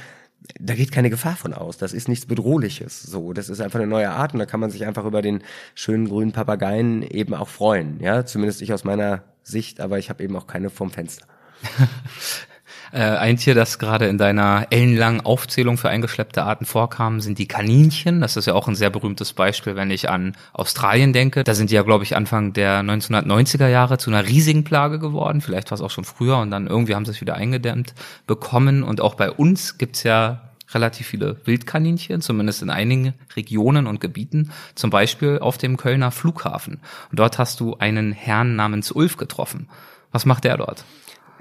da 0.61 0.75
geht 0.75 0.93
keine 0.93 1.11
Gefahr 1.11 1.37
von 1.37 1.53
aus. 1.53 1.79
Das 1.79 1.93
ist 1.93 2.09
nichts 2.09 2.27
Bedrohliches. 2.27 3.03
So, 3.03 3.33
das 3.33 3.49
ist 3.49 3.61
einfach 3.61 3.81
eine 3.81 3.89
neue 3.89 4.11
Art 4.11 4.33
und 4.33 4.39
da 4.39 4.47
kann 4.47 4.61
man 4.61 4.71
sich 4.71 4.87
einfach 4.87 5.05
über 5.05 5.21
den 5.21 5.43
schönen 5.75 6.09
grünen 6.09 6.33
Papageien 6.33 7.03
eben 7.03 7.35
auch 7.35 7.49
freuen. 7.49 8.01
Ja, 8.01 8.25
zumindest 8.25 8.63
ich 8.63 8.73
aus 8.73 8.85
meiner 8.85 9.25
Sicht, 9.43 9.81
aber 9.81 9.99
ich 9.99 10.11
habe 10.11 10.23
eben 10.23 10.37
auch 10.37 10.47
keine 10.47 10.71
vom 10.71 10.91
Fenster. 10.91 11.27
Äh, 12.93 13.01
ein 13.01 13.37
Tier, 13.37 13.55
das 13.55 13.79
gerade 13.79 14.07
in 14.07 14.19
deiner 14.19 14.67
ellenlangen 14.71 15.21
Aufzählung 15.21 15.79
für 15.79 15.89
eingeschleppte 15.89 16.43
Arten 16.43 16.65
vorkam, 16.65 17.21
sind 17.21 17.39
die 17.39 17.49
Kaninchen. 17.49 18.21
Das 18.21 18.37
ist 18.37 18.47
ja 18.47 18.55
auch 18.55 18.69
ein 18.69 18.75
sehr 18.75 18.91
berühmtes 18.91 19.33
Beispiel, 19.33 19.77
wenn 19.77 19.91
ich 19.91 20.09
an 20.09 20.37
Australien 20.53 21.13
denke. 21.13 21.45
Da 21.45 21.55
sind 21.55 21.71
die 21.71 21.75
ja, 21.75 21.83
glaube 21.83 22.05
ich, 22.05 22.17
Anfang 22.17 22.53
der 22.53 22.81
1990er 22.83 23.69
Jahre 23.69 23.99
zu 23.99 24.11
einer 24.11 24.27
riesigen 24.27 24.65
Plage 24.65 24.99
geworden. 24.99 25.41
Vielleicht 25.41 25.71
war 25.71 25.77
es 25.77 25.83
auch 25.83 25.91
schon 25.91 26.05
früher 26.05 26.39
und 26.39 26.51
dann 26.51 26.67
irgendwie 26.67 26.95
haben 26.95 27.05
sie 27.05 27.13
es 27.13 27.21
wieder 27.21 27.35
eingedämmt 27.35 27.95
bekommen. 28.27 28.83
Und 28.83 29.01
auch 29.01 29.15
bei 29.15 29.31
uns 29.31 29.79
gibt's 29.79 30.03
ja 30.03 30.49
relativ 30.75 31.07
viele 31.07 31.37
Wildkaninchen, 31.45 32.21
zumindest 32.21 32.63
in 32.63 32.71
einigen 32.71 33.15
Regionen 33.37 33.87
und 33.87 34.01
Gebieten, 34.01 34.51
zum 34.75 34.91
Beispiel 34.91 35.39
auf 35.39 35.59
dem 35.59 35.77
Kölner 35.77 36.11
Flughafen. 36.11 36.81
Und 37.11 37.19
dort 37.19 37.39
hast 37.39 37.61
du 37.61 37.77
einen 37.77 38.13
Herrn 38.13 38.57
namens 38.57 38.93
Ulf 38.93 39.17
getroffen. 39.17 39.69
Was 40.13 40.27
macht 40.27 40.45
der 40.45 40.57
dort? 40.57 40.85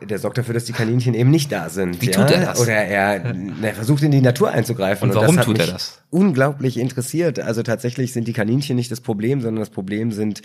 Der 0.02 0.20
sorgt 0.20 0.38
dafür, 0.38 0.54
dass 0.54 0.66
die 0.66 0.74
Kaninchen 0.74 1.14
eben 1.14 1.30
nicht 1.30 1.52
da 1.52 1.70
sind. 1.70 2.02
Wie 2.02 2.08
ja? 2.08 2.12
tut 2.12 2.32
er 2.32 2.46
das? 2.46 2.60
Oder 2.60 2.74
er, 2.74 3.36
er 3.62 3.74
versucht 3.74 4.04
in 4.04 4.12
die 4.12 4.22
Natur 4.22 4.52
einzugreifen. 4.52 5.10
Und 5.10 5.16
warum 5.16 5.30
und 5.30 5.38
das 5.38 5.46
tut 5.46 5.60
er 5.60 5.68
das? 5.68 6.02
Unglaublich 6.10 6.78
interessiert. 6.78 7.40
Also 7.40 7.64
tatsächlich 7.64 8.14
sind 8.14 8.28
die 8.28 8.34
Kaninchen 8.34 8.76
nicht 8.76 8.92
das 8.92 9.02
Problem, 9.02 9.42
sondern 9.42 9.62
das 9.62 9.70
Problem 9.70 10.12
sind 10.12 10.42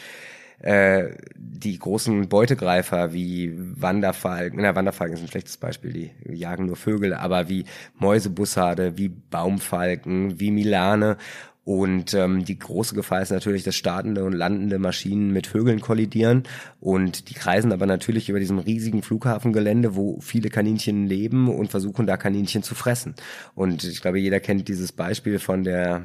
äh, 0.63 1.17
die 1.35 1.77
großen 1.77 2.29
Beutegreifer 2.29 3.13
wie 3.13 3.53
Wanderfalken, 3.57 4.63
na 4.63 4.77
Wanderfalken 4.77 5.17
ist 5.17 5.23
ein 5.23 5.29
schlechtes 5.29 5.57
Beispiel, 5.57 5.93
die 5.93 6.33
jagen 6.33 6.67
nur 6.67 6.77
Vögel, 6.77 7.15
aber 7.15 7.49
wie 7.49 7.65
Mäusebussarde, 7.99 8.97
wie 8.97 9.09
Baumfalken, 9.09 10.39
wie 10.39 10.53
Milane 10.53 11.17
und 11.65 12.13
ähm, 12.15 12.45
die 12.45 12.59
große 12.59 12.97
Gefahr 12.97 13.23
ist 13.23 13.31
natürlich, 13.31 13.63
dass 13.63 13.77
startende 13.77 14.25
und 14.25 14.33
landende 14.33 14.81
Maschinen 14.81 15.33
mit 15.33 15.47
Vögeln 15.47 15.81
kollidieren. 15.81 16.43
Und 16.81 17.31
die 17.31 17.35
kreisen 17.35 17.73
aber 17.73 17.87
natürlich 17.87 18.29
über 18.29 18.41
diesem 18.41 18.59
riesigen 18.59 19.03
Flughafengelände, 19.03 19.95
wo 19.95 20.21
viele 20.21 20.49
Kaninchen 20.49 21.07
leben 21.07 21.49
und 21.49 21.71
versuchen 21.71 22.07
da 22.07 22.17
Kaninchen 22.17 22.65
zu 22.65 22.75
fressen. 22.75 23.15
Und 23.55 23.85
ich 23.85 24.03
glaube, 24.03 24.19
jeder 24.19 24.41
kennt 24.41 24.67
dieses 24.67 24.91
Beispiel 24.91 25.39
von 25.39 25.63
der, 25.63 26.05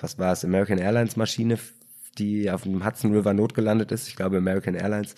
was 0.00 0.18
war 0.18 0.32
es, 0.32 0.44
American 0.44 0.78
Airlines 0.78 1.16
Maschine 1.16 1.58
die 2.18 2.50
auf 2.50 2.62
dem 2.62 2.84
Hudson 2.84 3.14
River 3.14 3.34
notgelandet 3.34 3.92
ist, 3.92 4.08
ich 4.08 4.16
glaube 4.16 4.38
American 4.38 4.74
Airlines, 4.74 5.14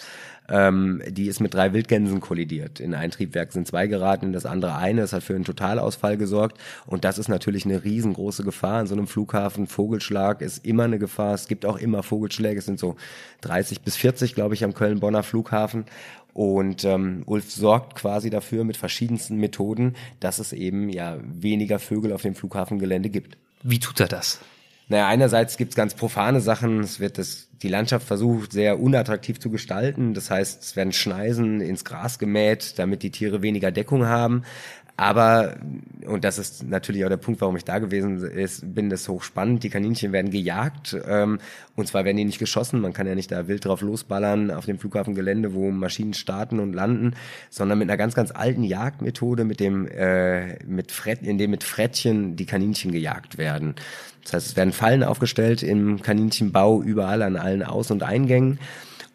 ähm, 0.48 1.02
die 1.08 1.26
ist 1.26 1.40
mit 1.40 1.54
drei 1.54 1.72
Wildgänsen 1.72 2.20
kollidiert. 2.20 2.78
In 2.78 2.94
ein 2.94 3.10
Triebwerk 3.10 3.52
sind 3.52 3.66
zwei 3.66 3.86
geraten, 3.86 4.26
in 4.26 4.32
das 4.32 4.44
andere 4.44 4.76
eine. 4.76 5.00
Das 5.00 5.12
hat 5.12 5.22
für 5.22 5.34
einen 5.34 5.44
Totalausfall 5.44 6.16
gesorgt. 6.16 6.58
Und 6.86 7.04
das 7.04 7.18
ist 7.18 7.28
natürlich 7.28 7.64
eine 7.64 7.82
riesengroße 7.82 8.44
Gefahr 8.44 8.82
in 8.82 8.86
so 8.86 8.94
einem 8.94 9.06
Flughafen. 9.06 9.66
Vogelschlag 9.66 10.42
ist 10.42 10.64
immer 10.64 10.84
eine 10.84 10.98
Gefahr. 10.98 11.34
Es 11.34 11.48
gibt 11.48 11.64
auch 11.64 11.78
immer 11.78 12.02
Vogelschläge. 12.02 12.58
Es 12.58 12.66
sind 12.66 12.78
so 12.78 12.96
30 13.40 13.80
bis 13.80 13.96
40, 13.96 14.34
glaube 14.34 14.54
ich, 14.54 14.64
am 14.64 14.74
Köln-Bonner 14.74 15.22
Flughafen. 15.22 15.86
Und 16.34 16.84
ähm, 16.84 17.22
Ulf 17.26 17.50
sorgt 17.50 17.94
quasi 17.94 18.28
dafür 18.28 18.64
mit 18.64 18.76
verschiedensten 18.76 19.36
Methoden, 19.36 19.94
dass 20.20 20.40
es 20.40 20.52
eben 20.52 20.88
ja 20.88 21.16
weniger 21.22 21.78
Vögel 21.78 22.12
auf 22.12 22.22
dem 22.22 22.34
Flughafengelände 22.34 23.08
gibt. 23.08 23.38
Wie 23.62 23.78
tut 23.78 24.00
er 24.00 24.08
das? 24.08 24.40
Naja, 24.88 25.08
einerseits 25.08 25.56
gibt's 25.56 25.76
ganz 25.76 25.94
profane 25.94 26.40
Sachen. 26.40 26.80
Es 26.80 27.00
wird 27.00 27.16
das, 27.18 27.48
die 27.62 27.68
Landschaft 27.68 28.06
versucht, 28.06 28.52
sehr 28.52 28.78
unattraktiv 28.78 29.40
zu 29.40 29.50
gestalten. 29.50 30.12
Das 30.12 30.30
heißt, 30.30 30.62
es 30.62 30.76
werden 30.76 30.92
Schneisen 30.92 31.60
ins 31.60 31.84
Gras 31.84 32.18
gemäht, 32.18 32.78
damit 32.78 33.02
die 33.02 33.10
Tiere 33.10 33.40
weniger 33.40 33.72
Deckung 33.72 34.06
haben. 34.06 34.42
Aber, 34.96 35.56
und 36.06 36.22
das 36.22 36.38
ist 36.38 36.62
natürlich 36.68 37.04
auch 37.04 37.08
der 37.08 37.16
Punkt, 37.16 37.40
warum 37.40 37.56
ich 37.56 37.64
da 37.64 37.80
gewesen 37.80 38.22
ist, 38.22 38.74
bin, 38.74 38.90
das 38.90 39.08
hochspannend. 39.08 39.64
Die 39.64 39.68
Kaninchen 39.68 40.12
werden 40.12 40.30
gejagt, 40.30 40.96
ähm, 41.08 41.40
und 41.74 41.88
zwar 41.88 42.04
werden 42.04 42.16
die 42.16 42.24
nicht 42.24 42.38
geschossen. 42.38 42.80
Man 42.80 42.92
kann 42.92 43.08
ja 43.08 43.16
nicht 43.16 43.32
da 43.32 43.48
wild 43.48 43.64
drauf 43.64 43.80
losballern 43.80 44.52
auf 44.52 44.66
dem 44.66 44.78
Flughafengelände, 44.78 45.52
wo 45.52 45.72
Maschinen 45.72 46.14
starten 46.14 46.60
und 46.60 46.74
landen, 46.74 47.14
sondern 47.50 47.78
mit 47.78 47.88
einer 47.88 47.96
ganz, 47.96 48.14
ganz 48.14 48.30
alten 48.30 48.62
Jagdmethode, 48.62 49.44
mit 49.44 49.58
dem, 49.58 49.88
äh, 49.88 50.62
mit 50.64 50.92
Frett, 50.92 51.22
in 51.22 51.38
dem 51.38 51.50
mit 51.50 51.64
Frettchen 51.64 52.36
die 52.36 52.46
Kaninchen 52.46 52.92
gejagt 52.92 53.36
werden. 53.36 53.74
Das 54.22 54.34
heißt, 54.34 54.46
es 54.46 54.56
werden 54.56 54.72
Fallen 54.72 55.02
aufgestellt 55.02 55.64
im 55.64 56.02
Kaninchenbau 56.02 56.82
überall 56.82 57.22
an 57.22 57.36
allen 57.36 57.64
Aus- 57.64 57.90
und 57.90 58.04
Eingängen. 58.04 58.60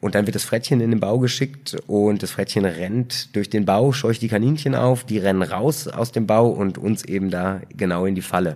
Und 0.02 0.16
dann 0.16 0.26
wird 0.28 0.36
das 0.36 0.46
Frettchen 0.46 0.80
in 0.80 0.92
den 0.92 1.00
Bau 1.00 1.20
geschickt 1.20 1.76
und 1.88 2.24
das 2.24 2.32
Frettchen 2.32 2.64
rennt 2.64 3.36
durch 3.36 3.50
den 3.50 3.66
Bau, 3.66 3.92
scheucht 3.92 4.22
die 4.22 4.30
Kaninchen 4.30 4.74
auf, 4.74 5.04
die 5.04 5.18
rennen 5.18 5.42
raus 5.42 5.88
aus 5.88 6.14
dem 6.14 6.26
Bau 6.26 6.48
und 6.48 6.78
uns 6.78 7.04
eben 7.04 7.30
da 7.30 7.62
genau 7.76 8.06
in 8.06 8.16
die 8.16 8.22
Falle. 8.22 8.56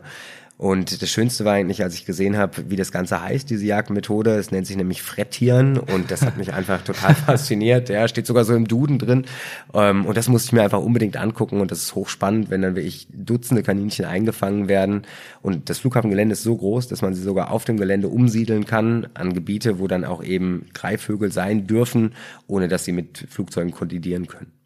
Und 0.64 1.02
das 1.02 1.10
Schönste 1.10 1.44
war 1.44 1.56
eigentlich, 1.56 1.84
als 1.84 1.94
ich 1.94 2.06
gesehen 2.06 2.38
habe, 2.38 2.70
wie 2.70 2.78
das 2.78 2.94
Ganze 2.94 3.22
heißt, 3.22 3.50
diese 3.50 3.66
Jagdmethode. 3.66 4.36
Es 4.36 4.52
nennt 4.52 4.66
sich 4.66 4.78
nämlich 4.78 5.02
Frettieren 5.02 5.78
und 5.78 6.10
das 6.10 6.22
hat 6.22 6.38
mich 6.38 6.54
einfach 6.54 6.82
total 6.86 7.14
fasziniert. 7.26 7.90
Ja, 7.90 8.08
steht 8.08 8.26
sogar 8.26 8.46
so 8.46 8.56
im 8.56 8.66
Duden 8.66 8.98
drin. 8.98 9.26
Ähm, 9.74 10.06
und 10.06 10.16
das 10.16 10.30
musste 10.30 10.48
ich 10.48 10.54
mir 10.54 10.64
einfach 10.64 10.80
unbedingt 10.80 11.18
angucken 11.18 11.60
und 11.60 11.70
das 11.70 11.80
ist 11.80 11.96
hochspannend, 11.96 12.50
wenn 12.50 12.62
dann 12.62 12.78
wirklich 12.78 13.08
Dutzende 13.12 13.62
Kaninchen 13.62 14.06
eingefangen 14.06 14.70
werden. 14.70 15.02
Und 15.42 15.70
das 15.70 15.80
Flughafengelände 15.80 16.32
ist 16.32 16.44
so 16.44 16.56
groß, 16.56 16.88
dass 16.88 17.02
man 17.02 17.14
sie 17.14 17.24
sogar 17.24 17.52
auf 17.52 17.66
dem 17.66 17.76
Gelände 17.76 18.08
umsiedeln 18.08 18.66
kann 18.66 19.08
an 19.16 19.34
Gebiete, 19.34 19.80
wo 19.80 19.90
dann 19.90 20.06
auch 20.06 20.24
eben 20.24 20.68
Greifvögel 20.74 21.30
sein 21.30 21.68
dürfen, 21.68 22.14
ohne 22.48 22.70
dass 22.70 22.86
sie 22.86 22.94
mit 22.94 23.26
Flugzeugen 23.30 23.72
kollidieren 23.72 24.28
können. 24.28 24.63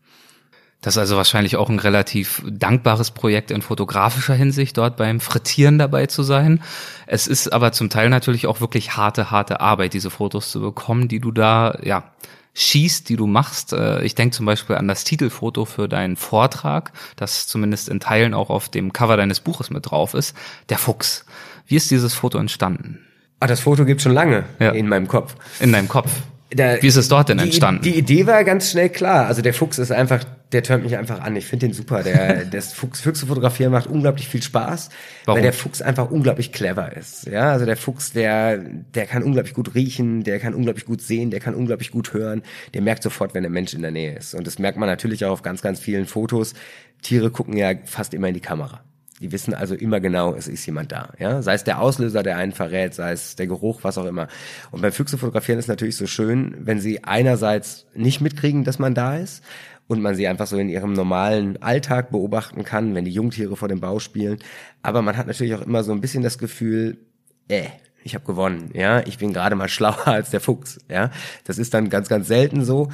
Das 0.82 0.96
ist 0.96 1.00
also 1.00 1.18
wahrscheinlich 1.18 1.56
auch 1.56 1.70
ein 1.70 1.80
relativ 1.80 2.44
dankbares 2.48 3.12
Projekt 3.12 3.50
in 3.50 3.62
fotografischer 3.62 4.36
Hinsicht, 4.36 4.78
dort 4.78 4.96
beim 4.96 5.20
Frittieren 5.20 5.80
dabei 5.80 6.06
zu 6.06 6.22
sein. 6.22 6.62
Es 7.08 7.28
ist 7.28 7.52
aber 7.52 7.72
zum 7.72 7.90
Teil 7.90 8.10
natürlich 8.10 8.46
auch 8.46 8.62
wirklich 8.62 8.96
harte, 8.96 9.32
harte 9.32 9.60
Arbeit, 9.60 9.94
diese 9.94 10.12
Fotos 10.12 10.52
zu 10.52 10.62
bekommen, 10.62 11.08
die 11.08 11.20
du 11.20 11.32
da, 11.32 11.80
ja, 11.82 12.12
schießt, 12.54 13.10
die 13.10 13.16
du 13.16 13.28
machst. 13.28 13.74
Äh, 13.74 14.04
ich 14.04 14.16
denke 14.16 14.36
zum 14.36 14.46
Beispiel 14.46 14.76
an 14.76 14.88
das 14.88 15.04
Titelfoto 15.04 15.66
für 15.66 15.88
deinen 15.88 16.16
Vortrag, 16.16 16.92
das 17.16 17.48
zumindest 17.48 17.88
in 17.90 18.00
Teilen 18.00 18.34
auch 18.34 18.50
auf 18.50 18.70
dem 18.70 18.94
Cover 18.94 19.18
deines 19.18 19.40
Buches 19.40 19.70
mit 19.70 19.90
drauf 19.90 20.14
ist. 20.14 20.36
Der 20.70 20.78
Fuchs. 20.78 21.26
Wie 21.66 21.76
ist 21.76 21.92
dieses 21.92 22.14
Foto 22.14 22.38
entstanden? 22.38 23.00
Ah, 23.40 23.48
das 23.48 23.60
Foto 23.60 23.86
gibt 23.86 24.02
schon 24.02 24.14
lange 24.14 24.46
ja. 24.60 24.72
in 24.72 24.88
meinem 24.88 25.08
Kopf. 25.08 25.36
In 25.60 25.72
deinem 25.72 25.88
Kopf. 25.88 26.12
Da, 26.50 26.82
Wie 26.82 26.88
ist 26.88 26.96
es 26.96 27.10
dort 27.10 27.28
denn 27.28 27.40
entstanden? 27.40 27.82
Die, 27.82 27.92
die, 27.92 28.00
Idee 28.00 28.28
war 28.28 28.44
ganz 28.46 28.72
schnell 28.72 28.90
klar. 28.90 29.26
Also 29.28 29.42
der 29.42 29.54
Fuchs 29.54 29.80
ist 29.80 29.92
einfach, 29.92 30.24
der 30.54 30.64
tönt 30.64 30.84
mich 30.86 30.96
einfach 30.96 31.20
an. 31.20 31.36
Ich 31.36 31.46
finde 31.46 31.68
den 31.68 31.74
super. 31.74 32.04
Der, 32.04 32.46
das 32.52 32.72
Fuchs, 32.72 33.02
Füchse 33.02 33.28
fotografieren 33.28 33.72
macht 33.72 33.88
unglaublich 33.88 34.30
viel 34.30 34.42
Spaß, 34.42 34.90
Warum? 35.26 35.38
weil 35.38 35.44
der 35.44 35.52
Fuchs 35.52 35.82
einfach 35.82 36.10
unglaublich 36.10 36.54
clever 36.54 36.96
ist. 36.96 37.28
Ja, 37.28 37.52
also 37.52 37.66
der 37.66 37.76
Fuchs, 37.76 38.14
der, 38.14 38.60
der 38.60 39.06
kann 39.08 39.24
unglaublich 39.24 39.54
gut 39.54 39.76
riechen, 39.76 40.24
der 40.24 40.40
kann 40.40 40.54
unglaublich 40.54 40.86
gut 40.86 41.02
sehen, 41.02 41.32
der 41.32 41.42
kann 41.42 41.54
unglaublich 41.54 41.92
gut 41.92 42.14
hören. 42.14 42.44
Der 42.74 42.82
merkt 42.82 43.04
sofort, 43.04 43.34
wenn 43.34 43.44
der 43.44 43.52
Mensch 43.52 43.74
in 43.74 43.82
der 43.82 43.92
Nähe 43.92 44.16
ist. 44.16 44.34
Und 44.34 44.48
das 44.48 44.58
merkt 44.58 44.78
man 44.78 44.88
natürlich 44.88 45.26
auch 45.26 45.32
auf 45.32 45.42
ganz, 45.42 45.62
ganz 45.62 45.82
vielen 45.82 46.06
Fotos. 46.06 46.54
Tiere 47.02 47.30
gucken 47.30 47.58
ja 47.58 47.74
fast 47.84 48.14
immer 48.14 48.30
in 48.30 48.34
die 48.34 48.40
Kamera. 48.40 48.84
Die 49.20 49.32
wissen 49.32 49.54
also 49.54 49.74
immer 49.74 50.00
genau, 50.00 50.36
es 50.36 50.48
ist 50.48 50.66
jemand 50.66 50.92
da. 50.92 51.12
Ja? 51.18 51.42
Sei 51.42 51.56
es 51.56 51.64
der 51.64 51.82
Auslöser, 51.82 52.22
der 52.22 52.38
einen 52.38 52.52
verrät, 52.52 52.94
sei 52.94 53.14
es 53.14 53.36
der 53.36 53.48
Geruch, 53.48 53.80
was 53.84 53.98
auch 53.98 54.06
immer. 54.06 54.28
Und 54.70 54.82
beim 54.82 54.92
Füchse 54.92 55.18
fotografieren 55.18 55.58
ist 55.58 55.68
natürlich 55.68 55.96
so 55.98 56.06
schön, 56.06 56.56
wenn 56.60 56.80
sie 56.80 57.04
einerseits 57.04 57.88
nicht 57.96 58.22
mitkriegen, 58.22 58.64
dass 58.64 58.78
man 58.78 58.94
da 58.94 59.18
ist 59.18 59.44
und 59.88 60.02
man 60.02 60.16
sie 60.16 60.28
einfach 60.28 60.46
so 60.46 60.58
in 60.58 60.70
ihrem 60.70 60.94
normalen 60.94 61.62
Alltag 61.62 62.12
beobachten 62.12 62.64
kann, 62.64 62.94
wenn 62.94 63.06
die 63.06 63.12
Jungtiere 63.12 63.56
vor 63.56 63.70
dem 63.70 63.80
Bau 63.80 64.00
spielen. 64.00 64.38
Aber 64.84 65.02
man 65.02 65.18
hat 65.18 65.28
natürlich 65.28 65.56
auch 65.56 65.62
immer 65.62 65.84
so 65.84 65.94
ein 65.94 66.02
bisschen 66.02 66.22
das 66.22 66.38
Gefühl, 66.38 67.00
äh, 67.48 67.64
ich 68.04 68.14
habe 68.14 68.26
gewonnen, 68.26 68.72
ja, 68.74 69.02
ich 69.06 69.18
bin 69.18 69.34
gerade 69.34 69.56
mal 69.56 69.68
schlauer 69.68 69.98
als 70.08 70.30
der 70.30 70.42
Fuchs, 70.42 70.80
ja. 70.90 71.12
Das 71.44 71.58
ist 71.58 71.74
dann 71.74 71.90
ganz, 71.90 72.08
ganz 72.08 72.28
selten 72.28 72.64
so 72.64 72.90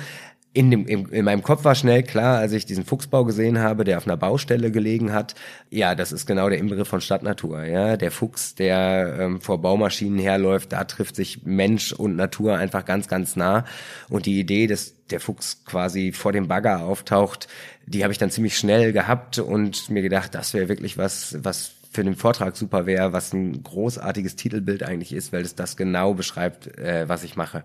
in, 0.53 0.69
dem, 0.69 0.85
in, 0.85 1.07
in 1.07 1.25
meinem 1.25 1.41
Kopf 1.41 1.63
war 1.63 1.73
schnell 1.73 2.03
klar, 2.03 2.37
als 2.37 2.51
ich 2.53 2.67
diesen 2.67 2.85
Fuchsbau 2.85 3.25
gesehen 3.25 3.57
habe, 3.57 3.83
der 3.83 3.97
auf 3.97 4.05
einer 4.05 4.17
Baustelle 4.17 4.69
gelegen 4.69 5.11
hat, 5.11 5.33
ja, 5.71 5.95
das 5.95 6.11
ist 6.11 6.27
genau 6.27 6.47
der 6.47 6.59
Inbegriff 6.59 6.87
von 6.87 7.01
Stadtnatur. 7.01 7.63
Ja, 7.63 7.97
der 7.97 8.11
Fuchs, 8.11 8.53
der 8.53 9.17
ähm, 9.19 9.41
vor 9.41 9.59
Baumaschinen 9.61 10.19
herläuft, 10.19 10.71
da 10.71 10.83
trifft 10.83 11.15
sich 11.15 11.43
Mensch 11.43 11.91
und 11.91 12.15
Natur 12.15 12.55
einfach 12.55 12.85
ganz, 12.85 13.07
ganz 13.07 13.35
nah. 13.35 13.65
Und 14.09 14.27
die 14.27 14.39
Idee, 14.39 14.67
dass 14.67 14.93
der 15.09 15.19
Fuchs 15.19 15.65
quasi 15.65 16.11
vor 16.11 16.31
dem 16.31 16.47
Bagger 16.47 16.83
auftaucht, 16.83 17.47
die 17.87 18.03
habe 18.03 18.13
ich 18.13 18.19
dann 18.19 18.29
ziemlich 18.29 18.55
schnell 18.55 18.93
gehabt 18.93 19.39
und 19.39 19.89
mir 19.89 20.03
gedacht, 20.03 20.35
das 20.35 20.53
wäre 20.53 20.69
wirklich 20.69 20.99
was, 20.99 21.35
was 21.41 21.71
für 21.91 22.03
den 22.03 22.15
Vortrag 22.15 22.55
super 22.55 22.85
wäre, 22.85 23.11
was 23.11 23.33
ein 23.33 23.63
großartiges 23.63 24.35
Titelbild 24.35 24.83
eigentlich 24.83 25.13
ist, 25.13 25.33
weil 25.33 25.41
es 25.41 25.55
das 25.55 25.77
genau 25.77 26.13
beschreibt, 26.13 26.77
äh, 26.77 27.09
was 27.09 27.23
ich 27.23 27.35
mache 27.35 27.63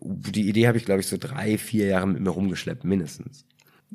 die 0.00 0.48
Idee 0.48 0.66
habe 0.66 0.78
ich, 0.78 0.84
glaube 0.84 1.00
ich, 1.00 1.06
so 1.06 1.16
drei, 1.18 1.58
vier 1.58 1.86
Jahre 1.86 2.06
mit 2.06 2.20
mir 2.20 2.30
rumgeschleppt, 2.30 2.84
mindestens 2.84 3.46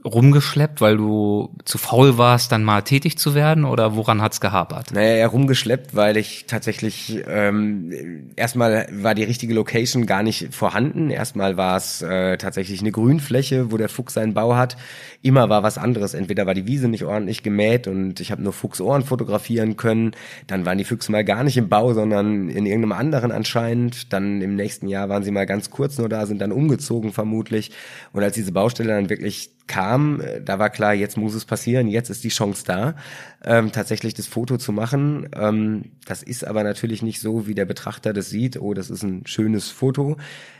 rumgeschleppt, 0.05 0.81
weil 0.81 0.97
du 0.97 1.49
zu 1.65 1.77
faul 1.77 2.17
warst, 2.17 2.51
dann 2.51 2.63
mal 2.63 2.81
tätig 2.81 3.17
zu 3.17 3.35
werden 3.35 3.65
oder 3.65 3.95
woran 3.95 4.21
hat's 4.21 4.41
gehapert? 4.41 4.91
Naja, 4.93 5.15
ja, 5.15 5.27
rumgeschleppt, 5.27 5.95
weil 5.95 6.17
ich 6.17 6.45
tatsächlich 6.47 7.23
ähm, 7.27 8.31
erstmal 8.35 8.87
war 8.91 9.15
die 9.15 9.23
richtige 9.23 9.53
Location 9.53 10.05
gar 10.05 10.23
nicht 10.23 10.53
vorhanden. 10.53 11.09
Erstmal 11.09 11.57
war 11.57 11.77
es 11.77 12.01
äh, 12.01 12.37
tatsächlich 12.37 12.81
eine 12.81 12.91
Grünfläche, 12.91 13.71
wo 13.71 13.77
der 13.77 13.89
Fuchs 13.89 14.13
seinen 14.13 14.33
Bau 14.33 14.55
hat. 14.55 14.77
Immer 15.21 15.49
war 15.49 15.63
was 15.63 15.77
anderes. 15.77 16.13
Entweder 16.13 16.45
war 16.45 16.53
die 16.53 16.67
Wiese 16.67 16.87
nicht 16.87 17.03
ordentlich 17.03 17.43
gemäht 17.43 17.87
und 17.87 18.19
ich 18.19 18.31
habe 18.31 18.41
nur 18.41 18.53
Fuchsohren 18.53 19.03
fotografieren 19.03 19.75
können. 19.75 20.11
Dann 20.47 20.65
waren 20.65 20.77
die 20.77 20.85
Füchse 20.85 21.11
mal 21.11 21.25
gar 21.25 21.43
nicht 21.43 21.57
im 21.57 21.69
Bau, 21.69 21.93
sondern 21.93 22.49
in 22.49 22.65
irgendeinem 22.65 22.93
anderen 22.93 23.31
anscheinend. 23.31 24.13
Dann 24.13 24.41
im 24.41 24.55
nächsten 24.55 24.87
Jahr 24.87 25.09
waren 25.09 25.23
sie 25.23 25.31
mal 25.31 25.45
ganz 25.45 25.69
kurz 25.69 25.97
nur 25.97 26.09
da, 26.09 26.25
sind 26.25 26.39
dann 26.39 26.51
umgezogen 26.51 27.11
vermutlich. 27.11 27.71
Und 28.13 28.23
als 28.23 28.35
diese 28.35 28.51
Baustelle 28.51 28.89
dann 28.89 29.09
wirklich 29.09 29.51
kam, 29.70 30.20
äh, 30.20 30.41
da 30.41 30.59
war 30.59 30.70
klar, 30.70 30.93
jetzt 30.93 31.15
muss 31.15 31.34
es 31.34 31.45
passieren, 31.45 31.88
jetzt 31.88 32.09
ist 32.09 32.26
die 32.26 32.30
Chance 32.30 32.63
da, 32.65 32.95
ähm, 33.43 33.71
tatsächlich 33.71 34.13
das 34.13 34.27
Foto 34.27 34.57
zu 34.57 34.71
machen. 34.71 35.29
Ähm, 35.33 35.91
das 36.05 36.23
ist 36.23 36.45
aber 36.45 36.63
natürlich 36.63 37.01
nicht 37.01 37.21
so, 37.21 37.47
wie 37.47 37.55
der 37.55 37.65
Betrachter 37.65 38.13
das 38.13 38.29
sieht, 38.29 38.59
oh, 38.59 38.73
das 38.73 38.89
ist 38.89 39.03
ein 39.03 39.25
schönes 39.25 39.69
Foto. 39.69 40.17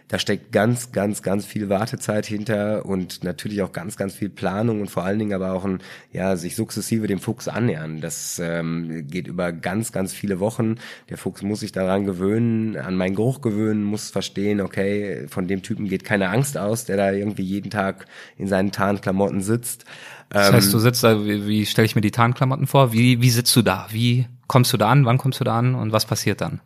Da 0.08 0.18
steckt 0.18 0.52
ganz, 0.52 0.92
ganz, 0.92 1.22
ganz 1.22 1.46
viel 1.46 1.70
Wartezeit 1.70 2.26
hinter 2.26 2.84
und 2.84 3.24
natürlich 3.24 3.62
auch 3.62 3.72
ganz, 3.72 3.96
ganz 3.96 4.16
viel 4.16 4.30
Planung 4.30 4.82
und 4.82 4.90
vor 4.90 5.04
allen 5.04 5.20
Dingen 5.20 5.34
aber 5.34 5.54
auch 5.54 5.66
ein, 5.66 5.82
ja, 6.12 6.36
sich 6.36 6.56
sukzessive 6.56 7.06
dem 7.06 7.20
Fuchs 7.20 7.48
annähern. 7.48 8.02
Das 8.02 8.40
ähm, 8.44 9.06
geht 9.08 9.28
über 9.28 9.52
ganz, 9.52 9.92
ganz 9.92 10.12
viele 10.12 10.40
Wochen. 10.40 10.78
Der 11.10 11.18
Fuchs 11.20 11.44
muss 11.44 11.60
sich 11.60 11.74
daran 11.74 12.06
gewöhnen, 12.06 12.76
an 12.76 12.96
meinen 12.96 13.14
Geruch 13.14 13.42
gewöhnen, 13.42 13.84
muss 13.84 14.10
verstehen, 14.10 14.62
okay, 14.62 15.28
von 15.28 15.48
dem 15.48 15.62
Typen 15.62 15.88
geht 15.88 16.04
keine 16.04 16.30
Angst 16.30 16.58
aus, 16.58 16.86
der 16.86 16.98
da 16.98 17.12
irgendwie 17.12 17.44
jeden 17.44 17.70
Tag 17.70 18.08
in 18.36 18.48
seinen 18.48 18.72
Tarnklamotten 18.72 19.42
sitzt. 19.42 19.86
Das 20.30 20.52
heißt, 20.52 20.74
du 20.74 20.78
ähm, 20.78 20.84
sitzt 20.84 21.04
da, 21.04 21.26
wie, 21.26 21.48
wie 21.48 21.66
stelle 21.66 21.86
ich 21.86 21.96
mir 21.96 22.02
die 22.02 22.12
Tarnklamotten 22.12 22.68
vor? 22.68 22.94
Wie, 22.94 23.22
wie 23.22 23.30
sitzt 23.30 23.56
du 23.56 23.62
da? 23.62 23.88
Wie 23.90 24.28
kommst 24.48 24.72
du 24.74 24.78
da 24.78 24.90
an? 24.90 25.06
Wann 25.06 25.18
kommst 25.18 25.40
du 25.40 25.44
da 25.44 25.58
an? 25.58 25.76
Und 25.76 25.92
was 25.92 26.06
passiert 26.06 26.42
dann? 26.42 26.62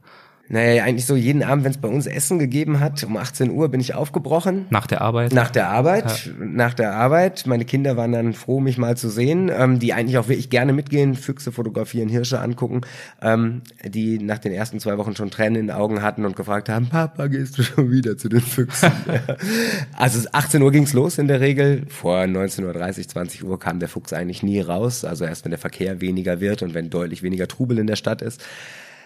Naja, 0.50 0.84
eigentlich 0.84 1.06
so 1.06 1.16
jeden 1.16 1.41
Abend, 1.41 1.64
wenn 1.64 1.72
es 1.72 1.78
bei 1.78 1.88
uns 1.88 2.06
Essen 2.06 2.38
gegeben 2.38 2.82
hat, 2.82 3.02
um 3.06 3.16
18 3.16 3.50
Uhr 3.50 3.70
bin 3.70 3.80
ich 3.80 3.96
aufgebrochen. 3.96 4.66
Nach 4.72 4.86
der 4.86 5.00
Arbeit? 5.00 5.32
Nach 5.32 5.50
der 5.50 5.70
Arbeit, 5.70 6.26
ja. 6.26 6.34
nach 6.38 6.74
der 6.74 6.94
Arbeit. 6.94 7.48
Meine 7.48 7.64
Kinder 7.64 7.96
waren 7.96 8.12
dann 8.12 8.34
froh, 8.34 8.60
mich 8.60 8.78
mal 8.78 8.98
zu 8.98 9.10
sehen, 9.10 9.50
ähm, 9.56 9.80
die 9.80 9.94
eigentlich 9.94 10.18
auch 10.18 10.28
wirklich 10.28 10.50
gerne 10.50 10.74
mitgehen, 10.74 11.16
Füchse 11.16 11.54
fotografieren, 11.54 12.10
Hirsche 12.10 12.41
angucken, 12.41 12.82
ähm, 13.22 13.62
die 13.86 14.20
nach 14.20 14.38
den 14.38 14.52
ersten 14.52 14.82
zwei 14.82 14.98
Wochen 14.98 15.16
schon 15.16 15.32
Tränen 15.32 15.56
in 15.56 15.68
den 15.68 15.76
Augen 15.76 16.02
hatten 16.02 16.26
und 16.26 16.36
gefragt 16.36 16.68
haben, 16.68 16.89
Papa, 16.89 17.28
gehst 17.28 17.58
du 17.58 17.64
schon 17.64 17.89
wieder 17.89 18.18
zu 18.18 18.28
den 18.28 18.41
Füchsen? 18.41 18.91
also 19.98 20.28
18 20.30 20.62
Uhr 20.62 20.72
ging's 20.74 20.91
los 20.91 21.20
in 21.20 21.30
der 21.30 21.39
Regel. 21.39 21.84
Vor 21.88 22.18
19.30 22.20 22.98
Uhr, 23.00 23.08
20 23.08 23.44
Uhr 23.46 23.60
kam 23.60 23.80
der 23.80 23.88
Fuchs 23.88 24.12
eigentlich 24.12 24.44
nie 24.44 24.60
raus. 24.60 25.06
Also 25.06 25.24
erst 25.24 25.46
wenn 25.46 25.52
der 25.52 25.60
Verkehr 25.60 26.02
weniger 26.02 26.41
wird 26.41 26.64
und 26.64 26.74
wenn 26.74 26.89
deutlich 26.89 27.24
weniger 27.24 27.48
Trubel 27.48 27.80
in 27.80 27.88
der 27.88 27.96
Stadt 27.96 28.22
ist. 28.22 28.44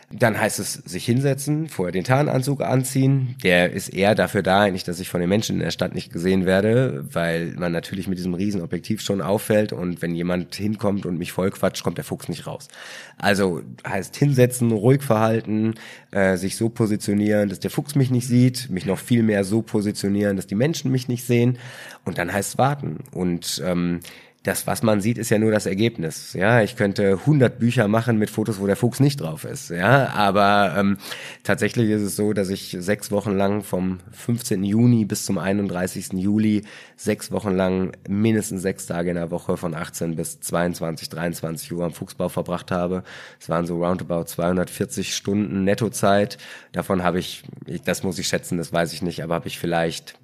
Dann 0.09 0.39
heißt 0.39 0.59
es 0.59 0.73
sich 0.73 1.03
hinsetzen, 1.03 1.67
vorher 1.67 1.91
den 1.91 2.05
Tarnanzug 2.05 2.61
anziehen. 2.61 3.35
Der 3.43 3.73
ist 3.73 3.89
eher 3.89 4.15
dafür 4.15 4.41
da, 4.41 4.61
eigentlich, 4.61 4.85
dass 4.85 5.01
ich 5.01 5.09
von 5.09 5.19
den 5.19 5.27
Menschen 5.27 5.57
in 5.57 5.61
der 5.61 5.71
Stadt 5.71 5.93
nicht 5.93 6.13
gesehen 6.13 6.45
werde, 6.45 7.05
weil 7.11 7.53
man 7.57 7.73
natürlich 7.73 8.07
mit 8.07 8.17
diesem 8.17 8.33
Riesenobjektiv 8.33 9.01
schon 9.01 9.21
auffällt 9.21 9.73
und 9.73 10.01
wenn 10.01 10.15
jemand 10.15 10.55
hinkommt 10.55 11.05
und 11.05 11.17
mich 11.17 11.33
vollquatscht, 11.33 11.83
kommt 11.83 11.97
der 11.97 12.05
Fuchs 12.05 12.29
nicht 12.29 12.47
raus. 12.47 12.69
Also 13.17 13.61
heißt 13.85 14.15
hinsetzen, 14.15 14.71
ruhig 14.71 15.03
verhalten, 15.03 15.73
äh, 16.11 16.37
sich 16.37 16.55
so 16.55 16.69
positionieren, 16.69 17.49
dass 17.49 17.59
der 17.59 17.71
Fuchs 17.71 17.95
mich 17.95 18.09
nicht 18.09 18.27
sieht, 18.27 18.69
mich 18.69 18.85
noch 18.85 18.99
viel 18.99 19.23
mehr 19.23 19.43
so 19.43 19.61
positionieren, 19.61 20.37
dass 20.37 20.47
die 20.47 20.55
Menschen 20.55 20.89
mich 20.89 21.09
nicht 21.09 21.25
sehen 21.25 21.57
und 22.05 22.17
dann 22.17 22.31
heißt 22.31 22.57
warten 22.57 22.99
und 23.11 23.61
ähm, 23.65 23.99
das, 24.47 24.65
was 24.65 24.81
man 24.81 25.01
sieht, 25.01 25.17
ist 25.17 25.29
ja 25.29 25.39
nur 25.39 25.51
das 25.51 25.65
Ergebnis. 25.65 26.31
Ja, 26.31 26.61
ich 26.61 26.77
könnte 26.77 27.19
100 27.19 27.59
Bücher 27.59 27.89
machen 27.89 28.17
mit 28.17 28.29
Fotos, 28.29 28.61
wo 28.61 28.65
der 28.65 28.77
Fuchs 28.77 29.01
nicht 29.01 29.19
drauf 29.19 29.43
ist. 29.43 29.69
Ja, 29.69 30.13
aber 30.13 30.73
ähm, 30.77 30.97
tatsächlich 31.43 31.89
ist 31.89 32.01
es 32.01 32.15
so, 32.15 32.31
dass 32.31 32.49
ich 32.49 32.77
sechs 32.79 33.11
Wochen 33.11 33.35
lang 33.35 33.61
vom 33.61 33.99
15. 34.11 34.63
Juni 34.63 35.03
bis 35.03 35.25
zum 35.25 35.37
31. 35.37 36.13
Juli 36.13 36.63
sechs 36.95 37.29
Wochen 37.31 37.51
lang 37.57 37.91
mindestens 38.07 38.61
sechs 38.61 38.85
Tage 38.85 39.09
in 39.09 39.15
der 39.15 39.31
Woche 39.31 39.57
von 39.57 39.75
18 39.75 40.15
bis 40.15 40.39
22, 40.39 41.09
23 41.09 41.73
Uhr 41.73 41.83
am 41.83 41.91
Fuchsbau 41.91 42.29
verbracht 42.29 42.71
habe. 42.71 43.03
Es 43.41 43.49
waren 43.49 43.65
so 43.65 43.83
roundabout 43.83 44.23
240 44.25 45.13
Stunden 45.13 45.65
Nettozeit. 45.65 46.37
Davon 46.71 47.03
habe 47.03 47.19
ich, 47.19 47.43
das 47.83 48.03
muss 48.03 48.17
ich 48.17 48.29
schätzen, 48.29 48.57
das 48.57 48.71
weiß 48.71 48.93
ich 48.93 49.01
nicht, 49.01 49.23
aber 49.23 49.35
habe 49.35 49.47
ich 49.49 49.59
vielleicht 49.59 50.17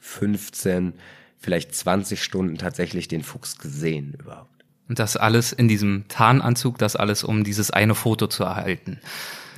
15 0.00 0.94
vielleicht 1.38 1.74
20 1.74 2.22
Stunden 2.22 2.58
tatsächlich 2.58 3.08
den 3.08 3.22
Fuchs 3.22 3.58
gesehen 3.58 4.14
überhaupt. 4.18 4.64
Und 4.88 4.98
das 4.98 5.16
alles 5.16 5.52
in 5.52 5.68
diesem 5.68 6.06
Tarnanzug, 6.08 6.78
das 6.78 6.96
alles 6.96 7.22
um 7.22 7.44
dieses 7.44 7.70
eine 7.70 7.94
Foto 7.94 8.26
zu 8.26 8.44
erhalten. 8.44 9.00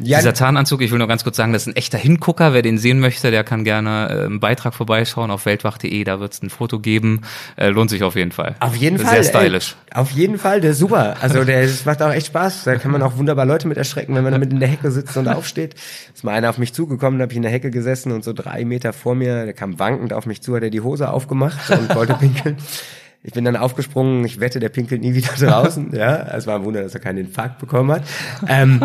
Ja. 0.02 0.18
Dieser 0.18 0.34
Tarnanzug, 0.34 0.80
ich 0.82 0.90
will 0.90 0.98
nur 0.98 1.08
ganz 1.08 1.24
kurz 1.24 1.36
sagen, 1.36 1.52
das 1.52 1.62
ist 1.62 1.68
ein 1.68 1.76
echter 1.76 1.98
Hingucker. 1.98 2.52
Wer 2.52 2.62
den 2.62 2.78
sehen 2.78 3.00
möchte, 3.00 3.30
der 3.30 3.44
kann 3.44 3.64
gerne 3.64 4.08
äh, 4.10 4.24
im 4.24 4.40
Beitrag 4.40 4.74
vorbeischauen 4.74 5.30
auf 5.30 5.46
weltwach.de. 5.46 6.04
Da 6.04 6.20
wird 6.20 6.32
es 6.32 6.42
ein 6.42 6.50
Foto 6.50 6.78
geben. 6.78 7.22
Äh, 7.56 7.68
lohnt 7.68 7.90
sich 7.90 8.02
auf 8.02 8.16
jeden 8.16 8.32
Fall. 8.32 8.56
Auf 8.60 8.76
jeden 8.76 8.98
Fall. 8.98 9.22
Sehr 9.22 9.40
stylisch. 9.40 9.76
Ey, 9.90 9.96
auf 9.96 10.10
jeden 10.10 10.38
Fall, 10.38 10.60
der 10.60 10.70
ist 10.72 10.78
super. 10.78 11.16
Also 11.20 11.44
der 11.44 11.62
das 11.62 11.84
macht 11.84 12.02
auch 12.02 12.12
echt 12.12 12.28
Spaß. 12.28 12.64
Da 12.64 12.76
kann 12.76 12.90
man 12.90 13.02
auch 13.02 13.16
wunderbar 13.16 13.44
Leute 13.44 13.68
mit 13.68 13.76
erschrecken, 13.76 14.14
wenn 14.14 14.22
man 14.22 14.32
damit 14.32 14.52
in 14.52 14.60
der 14.60 14.68
Hecke 14.68 14.90
sitzt 14.90 15.16
und 15.16 15.28
aufsteht. 15.28 15.74
Ist 16.14 16.24
mal 16.24 16.32
einer 16.32 16.50
auf 16.50 16.58
mich 16.58 16.72
zugekommen, 16.72 17.18
da 17.18 17.24
habe 17.24 17.32
ich 17.32 17.36
in 17.36 17.42
der 17.42 17.52
Hecke 17.52 17.70
gesessen 17.70 18.12
und 18.12 18.24
so 18.24 18.32
drei 18.32 18.64
Meter 18.64 18.92
vor 18.92 19.14
mir, 19.14 19.44
der 19.44 19.54
kam 19.54 19.78
wankend 19.78 20.12
auf 20.12 20.26
mich 20.26 20.42
zu, 20.42 20.56
hat 20.56 20.62
er 20.62 20.70
die 20.70 20.80
Hose 20.80 21.10
aufgemacht 21.10 21.70
und 21.70 21.94
wollte 21.94 22.14
pinkeln. 22.14 22.56
Ich 23.22 23.34
bin 23.34 23.44
dann 23.44 23.56
aufgesprungen, 23.56 24.24
ich 24.24 24.40
wette, 24.40 24.60
der 24.60 24.70
pinkelt 24.70 25.02
nie 25.02 25.14
wieder 25.14 25.32
draußen. 25.38 25.94
ja, 25.94 26.16
es 26.34 26.46
war 26.46 26.56
ein 26.56 26.64
Wunder, 26.64 26.82
dass 26.82 26.94
er 26.94 27.00
keinen 27.00 27.18
Infarkt 27.18 27.58
bekommen 27.58 27.92
hat. 27.92 28.02
Ähm, 28.48 28.82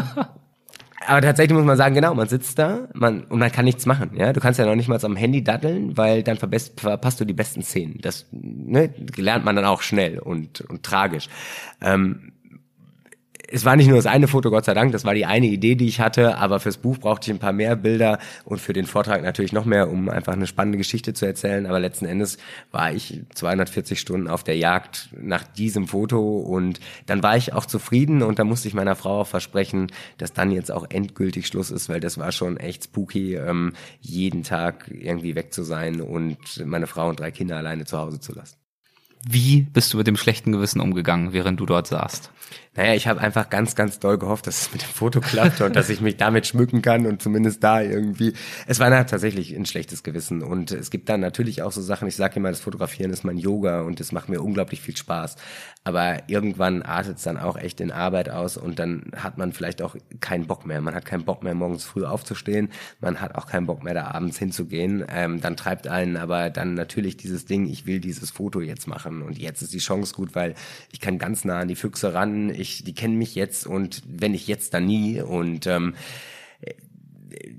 aber 1.08 1.22
tatsächlich 1.22 1.56
muss 1.56 1.66
man 1.66 1.78
sagen, 1.78 1.95
genau, 1.95 2.14
man 2.14 2.28
sitzt 2.28 2.60
da 2.60 2.88
man, 2.93 3.24
und 3.26 3.39
man 3.39 3.51
kann 3.51 3.66
nichts 3.66 3.86
machen. 3.86 4.12
Ja, 4.16 4.34
Du 4.34 4.39
kannst 4.39 4.60
ja 4.60 4.66
noch 4.66 4.76
nicht 4.76 4.88
mal 4.88 5.03
am 5.03 5.16
Handy 5.16 5.43
daddeln, 5.43 5.97
weil 5.97 6.24
dann 6.24 6.38
verpasst 6.38 7.20
du 7.20 7.26
die 7.26 7.34
besten 7.34 7.64
Szenen. 7.64 7.99
Das 8.01 8.28
ne, 8.32 8.93
lernt 9.16 9.45
man 9.45 9.56
dann 9.56 9.66
auch 9.66 9.82
schnell 9.82 10.20
und, 10.20 10.62
und 10.62 10.84
tragisch. 10.84 11.28
Ähm, 11.82 12.34
es 13.49 13.65
war 13.65 13.75
nicht 13.75 13.87
nur 13.87 13.97
das 13.97 14.05
eine 14.05 14.27
Foto, 14.27 14.49
Gott 14.49 14.65
sei 14.65 14.73
Dank, 14.73 14.91
das 14.91 15.05
war 15.05 15.13
die 15.13 15.25
eine 15.25 15.47
Idee, 15.47 15.75
die 15.75 15.87
ich 15.87 15.99
hatte, 15.99 16.37
aber 16.37 16.59
fürs 16.59 16.77
Buch 16.77 16.97
brauchte 16.97 17.29
ich 17.29 17.35
ein 17.35 17.39
paar 17.39 17.53
mehr 17.53 17.75
Bilder 17.75 18.19
und 18.43 18.59
für 18.59 18.73
den 18.73 18.85
Vortrag 18.85 19.21
natürlich 19.21 19.53
noch 19.53 19.65
mehr, 19.65 19.89
um 19.89 20.09
einfach 20.09 20.33
eine 20.33 20.47
spannende 20.47 20.77
Geschichte 20.77 21.13
zu 21.13 21.25
erzählen. 21.25 21.65
Aber 21.65 21.79
letzten 21.79 22.05
Endes 22.05 22.37
war 22.71 22.91
ich 22.91 23.21
240 23.33 23.99
Stunden 23.99 24.27
auf 24.27 24.43
der 24.43 24.57
Jagd 24.57 25.09
nach 25.19 25.43
diesem 25.43 25.87
Foto 25.87 26.37
und 26.39 26.79
dann 27.05 27.23
war 27.23 27.37
ich 27.37 27.53
auch 27.53 27.65
zufrieden 27.65 28.21
und 28.21 28.39
da 28.39 28.43
musste 28.43 28.67
ich 28.67 28.73
meiner 28.73 28.95
Frau 28.95 29.21
auch 29.21 29.27
versprechen, 29.27 29.91
dass 30.17 30.33
dann 30.33 30.51
jetzt 30.51 30.71
auch 30.71 30.85
endgültig 30.89 31.47
Schluss 31.47 31.71
ist, 31.71 31.89
weil 31.89 31.99
das 31.99 32.17
war 32.17 32.31
schon 32.31 32.57
echt 32.57 32.85
spooky, 32.85 33.35
ähm, 33.35 33.73
jeden 33.99 34.43
Tag 34.43 34.89
irgendwie 34.89 35.35
weg 35.35 35.53
zu 35.53 35.63
sein 35.63 36.01
und 36.01 36.65
meine 36.65 36.87
Frau 36.87 37.09
und 37.09 37.19
drei 37.19 37.31
Kinder 37.31 37.57
alleine 37.57 37.85
zu 37.85 37.97
Hause 37.97 38.19
zu 38.19 38.33
lassen. 38.33 38.55
Wie 39.27 39.61
bist 39.61 39.91
du 39.91 39.97
mit 39.97 40.05
dem 40.05 40.17
schlechten 40.17 40.51
Gewissen 40.51 40.79
umgegangen, 40.79 41.33
während 41.33 41.59
du 41.59 41.65
dort 41.65 41.87
saßt? 41.87 42.29
Naja, 42.75 42.93
ich 42.93 43.07
habe 43.07 43.21
einfach 43.21 43.49
ganz, 43.49 43.75
ganz 43.75 43.99
doll 43.99 44.17
gehofft, 44.17 44.47
dass 44.47 44.63
es 44.63 44.73
mit 44.73 44.81
dem 44.81 44.89
Foto 44.89 45.21
klappt 45.21 45.61
und 45.61 45.75
dass 45.77 45.89
ich 45.89 46.01
mich 46.01 46.17
damit 46.17 46.45
schmücken 46.45 46.81
kann 46.81 47.05
und 47.05 47.21
zumindest 47.21 47.63
da 47.63 47.81
irgendwie. 47.81 48.33
Es 48.67 48.79
war 48.79 48.89
tatsächlich 49.07 49.55
ein 49.55 49.65
schlechtes 49.65 50.03
Gewissen 50.03 50.43
und 50.43 50.71
es 50.71 50.89
gibt 50.89 51.07
dann 51.07 51.21
natürlich 51.21 51.61
auch 51.61 51.71
so 51.71 51.81
Sachen. 51.81 52.07
Ich 52.09 52.17
sage 52.17 52.35
immer, 52.35 52.49
das 52.49 52.59
Fotografieren 52.59 53.11
ist 53.11 53.23
mein 53.23 53.37
Yoga 53.37 53.81
und 53.81 54.01
es 54.01 54.11
macht 54.11 54.27
mir 54.27 54.41
unglaublich 54.41 54.81
viel 54.81 54.97
Spaß. 54.97 55.37
Aber 55.87 56.23
irgendwann 56.27 56.81
artet 56.81 57.17
es 57.17 57.23
dann 57.23 57.37
auch 57.37 57.57
echt 57.57 57.79
in 57.79 57.91
Arbeit 57.91 58.29
aus 58.29 58.57
und 58.57 58.79
dann 58.79 59.11
hat 59.15 59.37
man 59.37 59.53
vielleicht 59.53 59.81
auch 59.83 59.95
keinen 60.19 60.47
Bock 60.47 60.65
mehr. 60.65 60.81
Man 60.81 60.95
hat 60.95 61.05
keinen 61.05 61.25
Bock 61.25 61.43
mehr, 61.43 61.53
morgens 61.53 61.85
früh 61.85 62.03
aufzustehen. 62.03 62.71
Man 62.99 63.21
hat 63.21 63.35
auch 63.35 63.45
keinen 63.45 63.67
Bock 63.67 63.83
mehr, 63.83 63.93
da 63.93 64.07
abends 64.07 64.39
hinzugehen. 64.39 65.05
Ähm, 65.07 65.39
dann 65.41 65.55
treibt 65.55 65.87
einen 65.87 66.17
aber 66.17 66.49
dann 66.49 66.73
natürlich 66.73 67.17
dieses 67.17 67.45
Ding, 67.45 67.67
ich 67.67 67.85
will 67.85 67.99
dieses 67.99 68.31
Foto 68.31 68.61
jetzt 68.61 68.87
machen 68.87 69.21
und 69.21 69.37
jetzt 69.37 69.61
ist 69.61 69.73
die 69.73 69.79
Chance 69.79 70.15
gut, 70.15 70.35
weil 70.35 70.55
ich 70.91 70.99
kann 70.99 71.19
ganz 71.19 71.45
nah 71.45 71.59
an 71.59 71.67
die 71.67 71.75
Füchse 71.75 72.13
ran 72.13 72.34
ich, 72.49 72.83
die 72.83 72.93
kennen 72.93 73.17
mich 73.17 73.36
jetzt 73.36 73.67
und 73.67 74.01
wenn 74.07 74.33
ich 74.33 74.47
jetzt, 74.47 74.73
dann 74.73 74.86
nie. 74.86 75.21
Und 75.21 75.67
ähm, 75.67 75.95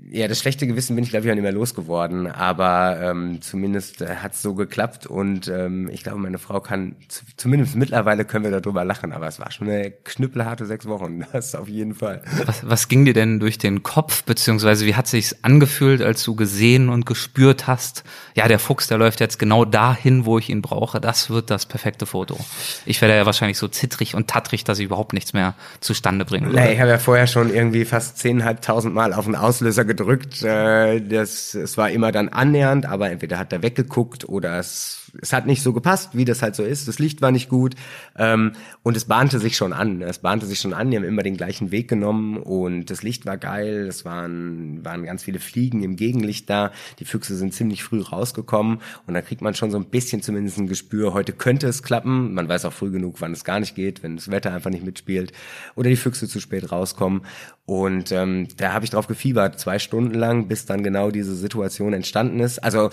ja, 0.09 0.27
das 0.27 0.39
schlechte 0.39 0.67
Gewissen 0.67 0.95
bin 0.95 1.03
ich, 1.03 1.09
glaube 1.09 1.25
ich, 1.25 1.31
auch 1.31 1.35
nicht 1.35 1.43
mehr 1.43 1.51
losgeworden. 1.51 2.27
Aber 2.27 2.97
ähm, 3.01 3.41
zumindest 3.41 4.01
äh, 4.01 4.15
hat 4.17 4.33
es 4.33 4.41
so 4.41 4.53
geklappt 4.53 5.05
und 5.05 5.47
ähm, 5.49 5.89
ich 5.91 6.03
glaube, 6.03 6.19
meine 6.19 6.37
Frau 6.37 6.61
kann, 6.61 6.95
zumindest 7.35 7.75
mittlerweile 7.75 8.23
können 8.23 8.45
wir 8.45 8.51
darüber 8.51 8.85
lachen, 8.85 9.11
aber 9.11 9.27
es 9.27 9.39
war 9.39 9.51
schon 9.51 9.69
eine 9.69 9.91
knüppelharte 9.91 10.65
sechs 10.65 10.85
Wochen, 10.85 11.25
das 11.33 11.55
auf 11.55 11.67
jeden 11.67 11.93
Fall. 11.93 12.21
Was, 12.45 12.67
was 12.67 12.87
ging 12.87 13.03
dir 13.03 13.13
denn 13.13 13.39
durch 13.39 13.57
den 13.57 13.83
Kopf, 13.83 14.23
beziehungsweise 14.23 14.85
wie 14.85 14.95
hat 14.95 15.07
sich's 15.07 15.35
angefühlt, 15.41 16.01
als 16.01 16.23
du 16.23 16.35
gesehen 16.35 16.87
und 16.89 17.05
gespürt 17.05 17.67
hast, 17.67 18.03
ja, 18.33 18.47
der 18.47 18.59
Fuchs, 18.59 18.87
der 18.87 18.97
läuft 18.97 19.19
jetzt 19.19 19.39
genau 19.39 19.65
dahin, 19.65 20.25
wo 20.25 20.37
ich 20.37 20.49
ihn 20.49 20.61
brauche, 20.61 21.01
das 21.01 21.29
wird 21.29 21.49
das 21.49 21.65
perfekte 21.65 22.05
Foto. 22.05 22.37
Ich 22.85 23.01
werde 23.01 23.15
ja 23.15 23.25
wahrscheinlich 23.25 23.57
so 23.57 23.67
zittrig 23.67 24.15
und 24.15 24.29
tattrig, 24.29 24.63
dass 24.63 24.79
ich 24.79 24.85
überhaupt 24.85 25.11
nichts 25.11 25.33
mehr 25.33 25.53
zustande 25.81 26.23
bringen 26.23 26.47
würde. 26.47 26.61
Nee, 26.61 26.73
ich 26.73 26.79
habe 26.79 26.91
ja 26.91 26.97
vorher 26.97 27.27
schon 27.27 27.53
irgendwie 27.53 27.83
fast 27.83 28.19
zehnhalbtausend 28.19 28.93
Mal 28.93 29.13
auf 29.13 29.25
den 29.25 29.35
Auslöser 29.35 29.83
gedrückt 29.83 29.96
gedrückt. 29.97 30.43
Äh, 30.43 31.01
das, 31.01 31.53
es 31.53 31.77
war 31.77 31.89
immer 31.89 32.11
dann 32.11 32.29
annähernd, 32.29 32.85
aber 32.85 33.09
entweder 33.09 33.39
hat 33.39 33.51
er 33.51 33.63
weggeguckt 33.63 34.29
oder 34.29 34.59
es 34.59 35.06
es 35.21 35.33
hat 35.33 35.45
nicht 35.45 35.61
so 35.61 35.73
gepasst, 35.73 36.11
wie 36.13 36.25
das 36.25 36.41
halt 36.41 36.55
so 36.55 36.63
ist. 36.63 36.87
Das 36.87 36.99
Licht 36.99 37.21
war 37.21 37.31
nicht 37.31 37.49
gut 37.49 37.75
ähm, 38.17 38.53
und 38.83 38.97
es 38.97 39.05
bahnte 39.05 39.39
sich 39.39 39.57
schon 39.57 39.73
an. 39.73 40.01
Es 40.01 40.19
bahnte 40.19 40.45
sich 40.45 40.59
schon 40.59 40.73
an. 40.73 40.91
Die 40.91 40.97
haben 40.97 41.03
immer 41.03 41.23
den 41.23 41.37
gleichen 41.37 41.71
Weg 41.71 41.87
genommen 41.87 42.37
und 42.37 42.89
das 42.89 43.03
Licht 43.03 43.25
war 43.25 43.37
geil. 43.37 43.87
Es 43.87 44.05
waren 44.05 44.83
waren 44.83 45.03
ganz 45.03 45.23
viele 45.23 45.39
Fliegen 45.39 45.83
im 45.83 45.95
Gegenlicht 45.95 46.49
da. 46.49 46.71
Die 46.99 47.05
Füchse 47.05 47.35
sind 47.35 47.53
ziemlich 47.53 47.83
früh 47.83 48.01
rausgekommen 48.01 48.79
und 49.05 49.13
da 49.13 49.21
kriegt 49.21 49.41
man 49.41 49.53
schon 49.53 49.71
so 49.71 49.77
ein 49.77 49.85
bisschen 49.85 50.21
zumindest 50.21 50.57
ein 50.57 50.67
Gespür. 50.67 51.13
Heute 51.13 51.33
könnte 51.33 51.67
es 51.67 51.83
klappen. 51.83 52.33
Man 52.33 52.47
weiß 52.47 52.65
auch 52.65 52.73
früh 52.73 52.91
genug, 52.91 53.21
wann 53.21 53.33
es 53.33 53.43
gar 53.43 53.59
nicht 53.59 53.75
geht, 53.75 54.03
wenn 54.03 54.15
das 54.15 54.31
Wetter 54.31 54.53
einfach 54.53 54.69
nicht 54.69 54.85
mitspielt 54.85 55.31
oder 55.75 55.89
die 55.89 55.95
Füchse 55.95 56.27
zu 56.27 56.39
spät 56.39 56.71
rauskommen. 56.71 57.21
Und 57.65 58.13
ähm, 58.13 58.47
da 58.55 58.71
habe 58.71 58.85
ich 58.85 58.91
drauf 58.91 59.07
gefiebert, 59.07 59.59
zwei 59.59 59.77
Stunden 59.77 60.13
lang, 60.13 60.47
bis 60.47 60.65
dann 60.65 60.83
genau 60.83 61.11
diese 61.11 61.35
Situation 61.35 61.91
entstanden 61.91 62.39
ist. 62.39 62.59
Also 62.59 62.91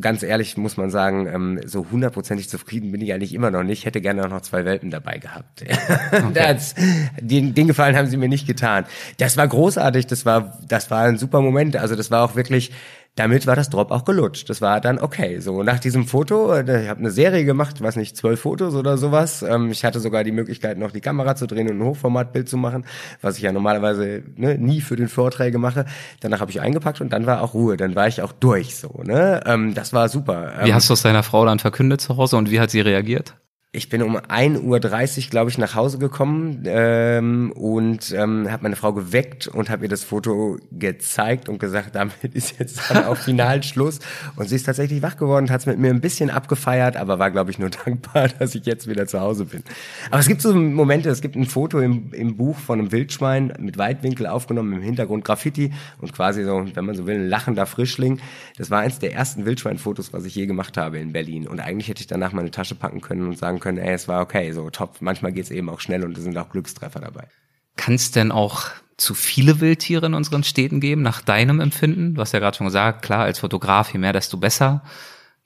ganz 0.00 0.22
ehrlich 0.22 0.56
muss 0.56 0.76
man 0.76 0.90
sagen, 0.90 1.26
ähm, 1.38 1.60
so 1.64 1.86
hundertprozentig 1.90 2.48
zufrieden 2.48 2.92
bin 2.92 3.00
ich 3.00 3.12
eigentlich 3.12 3.34
immer 3.34 3.50
noch 3.50 3.62
nicht. 3.62 3.84
Hätte 3.84 4.00
gerne 4.00 4.24
auch 4.24 4.28
noch 4.28 4.42
zwei 4.42 4.64
Welpen 4.64 4.90
dabei 4.90 5.18
gehabt. 5.18 5.64
Okay. 6.18 6.32
das, 6.34 6.74
den, 7.20 7.54
den 7.54 7.66
Gefallen 7.66 7.96
haben 7.96 8.06
sie 8.06 8.16
mir 8.16 8.28
nicht 8.28 8.46
getan. 8.46 8.84
Das 9.18 9.36
war 9.36 9.46
großartig, 9.46 10.06
das 10.06 10.24
war, 10.26 10.58
das 10.66 10.90
war 10.90 11.04
ein 11.04 11.16
super 11.16 11.40
Moment. 11.40 11.76
Also 11.76 11.94
das 11.96 12.10
war 12.10 12.24
auch 12.24 12.34
wirklich, 12.34 12.72
damit 13.18 13.46
war 13.46 13.56
das 13.56 13.70
Drop 13.70 13.90
auch 13.90 14.04
gelutscht. 14.04 14.48
Das 14.48 14.60
war 14.60 14.80
dann 14.80 14.98
okay. 14.98 15.40
So 15.40 15.62
nach 15.62 15.78
diesem 15.78 16.06
Foto, 16.06 16.52
äh, 16.52 16.82
ich 16.82 16.88
habe 16.88 17.00
eine 17.00 17.10
Serie 17.10 17.44
gemacht, 17.44 17.80
weiß 17.80 17.96
nicht, 17.96 18.16
zwölf 18.16 18.40
Fotos 18.40 18.74
oder 18.74 18.96
sowas. 18.96 19.42
Ähm, 19.42 19.70
ich 19.70 19.84
hatte 19.84 20.00
sogar 20.00 20.24
die 20.24 20.32
Möglichkeit, 20.32 20.78
noch 20.78 20.92
die 20.92 21.00
Kamera 21.00 21.34
zu 21.34 21.46
drehen 21.46 21.68
und 21.68 21.78
ein 21.78 21.84
Hochformatbild 21.84 22.48
zu 22.48 22.56
machen, 22.56 22.84
was 23.20 23.36
ich 23.36 23.42
ja 23.42 23.52
normalerweise 23.52 24.22
ne, 24.36 24.56
nie 24.56 24.80
für 24.80 24.96
den 24.96 25.08
Vorträge 25.08 25.58
mache. 25.58 25.84
Danach 26.20 26.40
habe 26.40 26.50
ich 26.50 26.60
eingepackt 26.60 27.00
und 27.00 27.12
dann 27.12 27.26
war 27.26 27.42
auch 27.42 27.54
Ruhe. 27.54 27.76
Dann 27.76 27.96
war 27.96 28.06
ich 28.06 28.22
auch 28.22 28.32
durch. 28.32 28.76
So, 28.76 29.02
ne? 29.04 29.42
Ähm, 29.46 29.74
das 29.74 29.92
war 29.92 30.08
super. 30.08 30.52
Wie 30.62 30.74
hast 30.74 30.88
du 30.88 30.94
es 30.94 31.02
deiner 31.02 31.22
Frau 31.22 31.44
dann 31.44 31.58
verkündet 31.58 32.00
zu 32.00 32.16
Hause 32.16 32.36
und 32.36 32.50
wie 32.50 32.60
hat 32.60 32.70
sie 32.70 32.80
reagiert? 32.80 33.34
Ich 33.70 33.90
bin 33.90 34.02
um 34.02 34.16
1.30 34.16 34.62
Uhr, 34.62 35.30
glaube 35.30 35.50
ich, 35.50 35.58
nach 35.58 35.74
Hause 35.74 35.98
gekommen 35.98 36.62
ähm, 36.64 37.52
und 37.52 38.12
ähm, 38.12 38.50
habe 38.50 38.62
meine 38.62 38.76
Frau 38.76 38.94
geweckt 38.94 39.46
und 39.46 39.68
habe 39.68 39.84
ihr 39.84 39.90
das 39.90 40.04
Foto 40.04 40.56
gezeigt 40.72 41.50
und 41.50 41.58
gesagt, 41.58 41.90
damit 41.94 42.32
ist 42.32 42.58
jetzt 42.58 42.80
dann 42.88 43.04
auch 43.04 43.18
final 43.18 43.62
Schluss. 43.62 43.98
Und 44.36 44.48
sie 44.48 44.56
ist 44.56 44.64
tatsächlich 44.64 45.02
wach 45.02 45.18
geworden 45.18 45.44
und 45.44 45.50
hat 45.50 45.60
es 45.60 45.66
mit 45.66 45.78
mir 45.78 45.90
ein 45.90 46.00
bisschen 46.00 46.30
abgefeiert, 46.30 46.96
aber 46.96 47.18
war, 47.18 47.30
glaube 47.30 47.50
ich, 47.50 47.58
nur 47.58 47.68
dankbar, 47.84 48.28
dass 48.28 48.54
ich 48.54 48.64
jetzt 48.64 48.88
wieder 48.88 49.06
zu 49.06 49.20
Hause 49.20 49.44
bin. 49.44 49.62
Aber 50.10 50.20
es 50.20 50.28
gibt 50.28 50.40
so 50.40 50.54
Momente, 50.54 51.10
es 51.10 51.20
gibt 51.20 51.36
ein 51.36 51.44
Foto 51.44 51.78
im, 51.78 52.14
im 52.14 52.38
Buch 52.38 52.56
von 52.56 52.78
einem 52.78 52.90
Wildschwein 52.90 53.52
mit 53.58 53.76
Weitwinkel 53.76 54.28
aufgenommen, 54.28 54.72
im 54.72 54.82
Hintergrund 54.82 55.26
Graffiti 55.26 55.74
und 56.00 56.14
quasi 56.14 56.42
so, 56.42 56.64
wenn 56.72 56.86
man 56.86 56.96
so 56.96 57.06
will, 57.06 57.16
ein 57.16 57.28
lachender 57.28 57.66
Frischling. 57.66 58.18
Das 58.56 58.70
war 58.70 58.80
eins 58.80 58.98
der 58.98 59.12
ersten 59.12 59.44
Wildschweinfotos, 59.44 60.14
was 60.14 60.24
ich 60.24 60.34
je 60.34 60.46
gemacht 60.46 60.78
habe 60.78 60.98
in 60.98 61.12
Berlin. 61.12 61.46
Und 61.46 61.60
eigentlich 61.60 61.88
hätte 61.88 62.00
ich 62.00 62.06
danach 62.06 62.32
meine 62.32 62.50
Tasche 62.50 62.74
packen 62.74 63.02
können 63.02 63.26
und 63.26 63.36
sagen 63.36 63.57
können, 63.60 63.78
ey, 63.78 63.94
es 63.94 64.08
war 64.08 64.22
okay, 64.22 64.52
so 64.52 64.70
top. 64.70 64.96
Manchmal 65.00 65.32
geht's 65.32 65.50
eben 65.50 65.68
auch 65.68 65.80
schnell 65.80 66.04
und 66.04 66.16
es 66.16 66.24
sind 66.24 66.36
auch 66.36 66.50
Glückstreffer 66.50 67.00
dabei. 67.00 67.28
Kann 67.76 67.94
es 67.94 68.10
denn 68.10 68.32
auch 68.32 68.66
zu 68.96 69.14
viele 69.14 69.60
Wildtiere 69.60 70.06
in 70.06 70.14
unseren 70.14 70.44
Städten 70.44 70.80
geben, 70.80 71.02
nach 71.02 71.22
deinem 71.22 71.60
Empfinden? 71.60 72.14
Du 72.14 72.20
hast 72.20 72.32
ja 72.32 72.40
gerade 72.40 72.56
schon 72.56 72.66
gesagt, 72.66 73.02
klar, 73.02 73.20
als 73.20 73.38
Fotograf, 73.38 73.92
je 73.92 73.98
mehr, 73.98 74.12
desto 74.12 74.36
besser. 74.36 74.82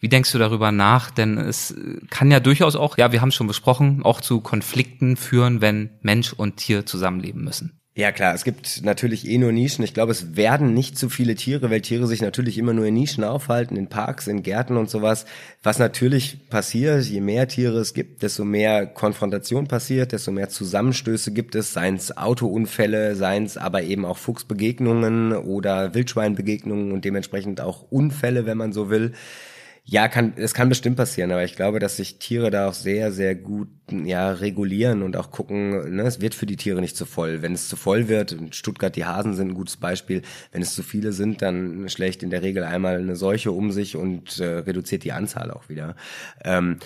Wie 0.00 0.08
denkst 0.08 0.32
du 0.32 0.38
darüber 0.38 0.72
nach? 0.72 1.10
Denn 1.10 1.38
es 1.38 1.74
kann 2.10 2.30
ja 2.30 2.40
durchaus 2.40 2.74
auch, 2.74 2.98
ja, 2.98 3.12
wir 3.12 3.20
haben 3.20 3.28
es 3.28 3.34
schon 3.34 3.46
besprochen, 3.46 4.02
auch 4.02 4.20
zu 4.20 4.40
Konflikten 4.40 5.16
führen, 5.16 5.60
wenn 5.60 5.90
Mensch 6.00 6.32
und 6.32 6.56
Tier 6.56 6.86
zusammenleben 6.86 7.44
müssen. 7.44 7.81
Ja 7.94 8.10
klar, 8.10 8.34
es 8.34 8.44
gibt 8.44 8.82
natürlich 8.84 9.28
eh 9.28 9.36
nur 9.36 9.52
Nischen. 9.52 9.84
Ich 9.84 9.92
glaube, 9.92 10.12
es 10.12 10.34
werden 10.34 10.72
nicht 10.72 10.96
zu 10.96 11.10
viele 11.10 11.34
Tiere, 11.34 11.70
weil 11.70 11.82
Tiere 11.82 12.06
sich 12.06 12.22
natürlich 12.22 12.56
immer 12.56 12.72
nur 12.72 12.86
in 12.86 12.94
Nischen 12.94 13.22
aufhalten, 13.22 13.76
in 13.76 13.88
Parks, 13.88 14.28
in 14.28 14.42
Gärten 14.42 14.78
und 14.78 14.88
sowas. 14.88 15.26
Was 15.62 15.78
natürlich 15.78 16.48
passiert, 16.48 17.04
je 17.04 17.20
mehr 17.20 17.48
Tiere 17.48 17.78
es 17.80 17.92
gibt, 17.92 18.22
desto 18.22 18.46
mehr 18.46 18.86
Konfrontation 18.86 19.68
passiert, 19.68 20.12
desto 20.12 20.32
mehr 20.32 20.48
Zusammenstöße 20.48 21.32
gibt 21.32 21.54
es, 21.54 21.74
seien 21.74 21.96
es 21.96 22.16
Autounfälle, 22.16 23.14
seien 23.14 23.44
es 23.44 23.58
aber 23.58 23.82
eben 23.82 24.06
auch 24.06 24.16
Fuchsbegegnungen 24.16 25.34
oder 25.34 25.92
Wildschweinbegegnungen 25.94 26.92
und 26.92 27.04
dementsprechend 27.04 27.60
auch 27.60 27.84
Unfälle, 27.90 28.46
wenn 28.46 28.56
man 28.56 28.72
so 28.72 28.88
will. 28.88 29.12
Ja, 29.84 30.06
kann, 30.06 30.34
es 30.36 30.54
kann 30.54 30.68
bestimmt 30.68 30.96
passieren, 30.96 31.32
aber 31.32 31.42
ich 31.42 31.56
glaube, 31.56 31.80
dass 31.80 31.96
sich 31.96 32.18
Tiere 32.18 32.50
da 32.50 32.68
auch 32.68 32.72
sehr, 32.72 33.10
sehr 33.10 33.34
gut 33.34 33.68
ja, 33.90 34.30
regulieren 34.30 35.02
und 35.02 35.16
auch 35.16 35.32
gucken, 35.32 35.96
ne, 35.96 36.02
es 36.04 36.20
wird 36.20 36.36
für 36.36 36.46
die 36.46 36.56
Tiere 36.56 36.80
nicht 36.80 36.96
zu 36.96 37.04
voll. 37.04 37.42
Wenn 37.42 37.52
es 37.52 37.68
zu 37.68 37.74
voll 37.74 38.06
wird, 38.08 38.30
in 38.30 38.52
Stuttgart 38.52 38.94
die 38.94 39.04
Hasen 39.04 39.34
sind 39.34 39.48
ein 39.48 39.54
gutes 39.54 39.76
Beispiel, 39.76 40.22
wenn 40.52 40.62
es 40.62 40.74
zu 40.74 40.84
viele 40.84 41.12
sind, 41.12 41.42
dann 41.42 41.88
schlägt 41.88 42.22
in 42.22 42.30
der 42.30 42.42
Regel 42.42 42.62
einmal 42.62 42.98
eine 42.98 43.16
Seuche 43.16 43.50
um 43.50 43.72
sich 43.72 43.96
und 43.96 44.38
äh, 44.38 44.58
reduziert 44.58 45.02
die 45.02 45.12
Anzahl 45.12 45.50
auch 45.50 45.68
wieder. 45.68 45.96
Ähm, 46.44 46.78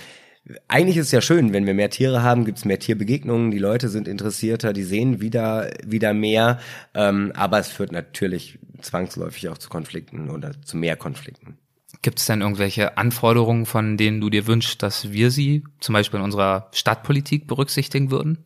eigentlich 0.66 0.96
ist 0.96 1.06
es 1.06 1.12
ja 1.12 1.20
schön, 1.20 1.52
wenn 1.52 1.66
wir 1.66 1.74
mehr 1.74 1.90
Tiere 1.90 2.22
haben, 2.22 2.46
gibt 2.46 2.58
es 2.58 2.64
mehr 2.64 2.78
Tierbegegnungen, 2.78 3.50
die 3.50 3.58
Leute 3.58 3.90
sind 3.90 4.08
interessierter, 4.08 4.72
die 4.72 4.84
sehen 4.84 5.20
wieder, 5.20 5.70
wieder 5.84 6.14
mehr, 6.14 6.60
ähm, 6.94 7.32
aber 7.34 7.58
es 7.58 7.68
führt 7.68 7.92
natürlich 7.92 8.58
zwangsläufig 8.80 9.48
auch 9.50 9.58
zu 9.58 9.68
Konflikten 9.68 10.30
oder 10.30 10.52
zu 10.62 10.76
mehr 10.78 10.96
Konflikten. 10.96 11.58
Gibt 12.02 12.18
es 12.18 12.26
denn 12.26 12.40
irgendwelche 12.40 12.98
Anforderungen, 12.98 13.66
von 13.66 13.96
denen 13.96 14.20
du 14.20 14.30
dir 14.30 14.46
wünschst, 14.46 14.82
dass 14.82 15.12
wir 15.12 15.30
sie 15.30 15.64
zum 15.80 15.92
Beispiel 15.92 16.18
in 16.18 16.24
unserer 16.24 16.68
Stadtpolitik 16.72 17.46
berücksichtigen 17.46 18.10
würden? 18.10 18.44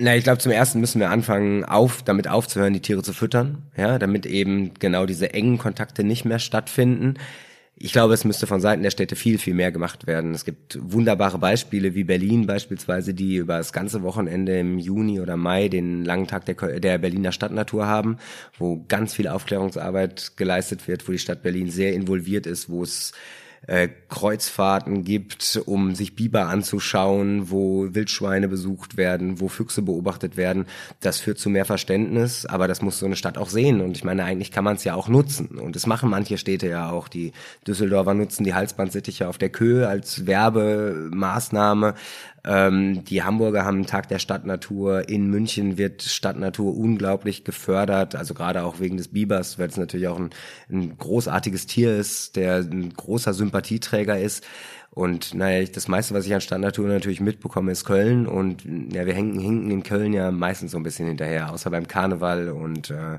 Na, 0.00 0.14
ich 0.14 0.22
glaube, 0.22 0.38
zum 0.38 0.52
ersten 0.52 0.78
müssen 0.78 1.00
wir 1.00 1.10
anfangen, 1.10 1.64
auf, 1.64 2.02
damit 2.04 2.28
aufzuhören, 2.28 2.72
die 2.72 2.80
Tiere 2.80 3.02
zu 3.02 3.12
füttern, 3.12 3.64
ja, 3.76 3.98
damit 3.98 4.26
eben 4.26 4.74
genau 4.74 5.06
diese 5.06 5.34
engen 5.34 5.58
Kontakte 5.58 6.04
nicht 6.04 6.24
mehr 6.24 6.38
stattfinden. 6.38 7.14
Ich 7.80 7.92
glaube, 7.92 8.14
es 8.14 8.24
müsste 8.24 8.46
von 8.46 8.60
Seiten 8.60 8.82
der 8.82 8.90
Städte 8.90 9.14
viel, 9.14 9.38
viel 9.38 9.54
mehr 9.54 9.70
gemacht 9.70 10.06
werden. 10.06 10.34
Es 10.34 10.44
gibt 10.44 10.78
wunderbare 10.80 11.38
Beispiele 11.38 11.94
wie 11.94 12.02
Berlin 12.02 12.46
beispielsweise, 12.46 13.14
die 13.14 13.36
über 13.36 13.58
das 13.58 13.72
ganze 13.72 14.02
Wochenende 14.02 14.58
im 14.58 14.78
Juni 14.78 15.20
oder 15.20 15.36
Mai 15.36 15.68
den 15.68 16.04
langen 16.04 16.26
Tag 16.26 16.44
der, 16.46 16.80
der 16.80 16.98
Berliner 16.98 17.30
Stadtnatur 17.30 17.86
haben, 17.86 18.18
wo 18.58 18.84
ganz 18.88 19.14
viel 19.14 19.28
Aufklärungsarbeit 19.28 20.32
geleistet 20.36 20.88
wird, 20.88 21.06
wo 21.06 21.12
die 21.12 21.18
Stadt 21.18 21.42
Berlin 21.42 21.70
sehr 21.70 21.92
involviert 21.92 22.46
ist, 22.46 22.68
wo 22.68 22.82
es 22.82 23.12
äh, 23.66 23.88
Kreuzfahrten 24.08 25.04
gibt, 25.04 25.60
um 25.66 25.94
sich 25.94 26.16
Biber 26.16 26.46
anzuschauen, 26.46 27.50
wo 27.50 27.94
Wildschweine 27.94 28.48
besucht 28.48 28.96
werden, 28.96 29.40
wo 29.40 29.48
Füchse 29.48 29.82
beobachtet 29.82 30.36
werden. 30.36 30.66
Das 31.00 31.20
führt 31.20 31.38
zu 31.38 31.50
mehr 31.50 31.64
Verständnis, 31.64 32.46
aber 32.46 32.68
das 32.68 32.82
muss 32.82 32.98
so 32.98 33.06
eine 33.06 33.16
Stadt 33.16 33.38
auch 33.38 33.50
sehen. 33.50 33.80
Und 33.80 33.96
ich 33.96 34.04
meine, 34.04 34.24
eigentlich 34.24 34.50
kann 34.50 34.64
man 34.64 34.76
es 34.76 34.84
ja 34.84 34.94
auch 34.94 35.08
nutzen. 35.08 35.58
Und 35.58 35.76
das 35.76 35.86
machen 35.86 36.10
manche 36.10 36.38
Städte 36.38 36.68
ja 36.68 36.90
auch. 36.90 37.08
Die 37.08 37.32
Düsseldorfer 37.66 38.14
nutzen 38.14 38.44
die 38.44 38.54
Halsbandsittiche 38.54 39.28
auf 39.28 39.38
der 39.38 39.50
Köhe 39.50 39.88
als 39.88 40.26
Werbemaßnahme. 40.26 41.94
Ähm, 42.44 43.04
die 43.04 43.22
Hamburger 43.22 43.64
haben 43.64 43.76
einen 43.76 43.86
Tag 43.86 44.08
der 44.08 44.18
Stadtnatur. 44.18 45.08
In 45.08 45.28
München 45.28 45.76
wird 45.78 46.02
Stadtnatur 46.02 46.76
unglaublich 46.76 47.44
gefördert, 47.44 48.14
also 48.14 48.34
gerade 48.34 48.62
auch 48.64 48.80
wegen 48.80 48.96
des 48.96 49.08
Bibers, 49.08 49.58
weil 49.58 49.68
es 49.68 49.76
natürlich 49.76 50.08
auch 50.08 50.18
ein, 50.18 50.30
ein 50.70 50.96
großartiges 50.96 51.66
Tier 51.66 51.96
ist, 51.96 52.36
der 52.36 52.58
ein 52.58 52.92
großer 52.94 53.34
Sympathieträger 53.34 54.18
ist. 54.18 54.44
Und 54.90 55.34
naja, 55.34 55.64
das 55.72 55.86
meiste, 55.86 56.12
was 56.14 56.26
ich 56.26 56.34
an 56.34 56.40
Stadtnatur 56.40 56.88
natürlich 56.88 57.20
mitbekomme, 57.20 57.70
ist 57.70 57.84
Köln. 57.84 58.26
Und 58.26 58.64
ja, 58.92 59.06
wir 59.06 59.14
hängen, 59.14 59.38
hinken 59.38 59.70
in 59.70 59.82
Köln 59.84 60.12
ja 60.12 60.32
meistens 60.32 60.72
so 60.72 60.76
ein 60.76 60.82
bisschen 60.82 61.06
hinterher, 61.06 61.52
außer 61.52 61.70
beim 61.70 61.86
Karneval 61.86 62.48
und, 62.48 62.90
äh, 62.90 63.18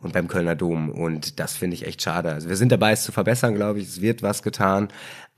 und 0.00 0.12
beim 0.14 0.28
Kölner 0.28 0.54
Dom. 0.54 0.88
Und 0.88 1.38
das 1.38 1.54
finde 1.54 1.74
ich 1.74 1.86
echt 1.86 2.00
schade. 2.00 2.32
Also 2.32 2.48
wir 2.48 2.56
sind 2.56 2.72
dabei, 2.72 2.92
es 2.92 3.02
zu 3.02 3.12
verbessern, 3.12 3.54
glaube 3.54 3.80
ich. 3.80 3.88
Es 3.88 4.00
wird 4.00 4.22
was 4.22 4.42
getan. 4.42 4.88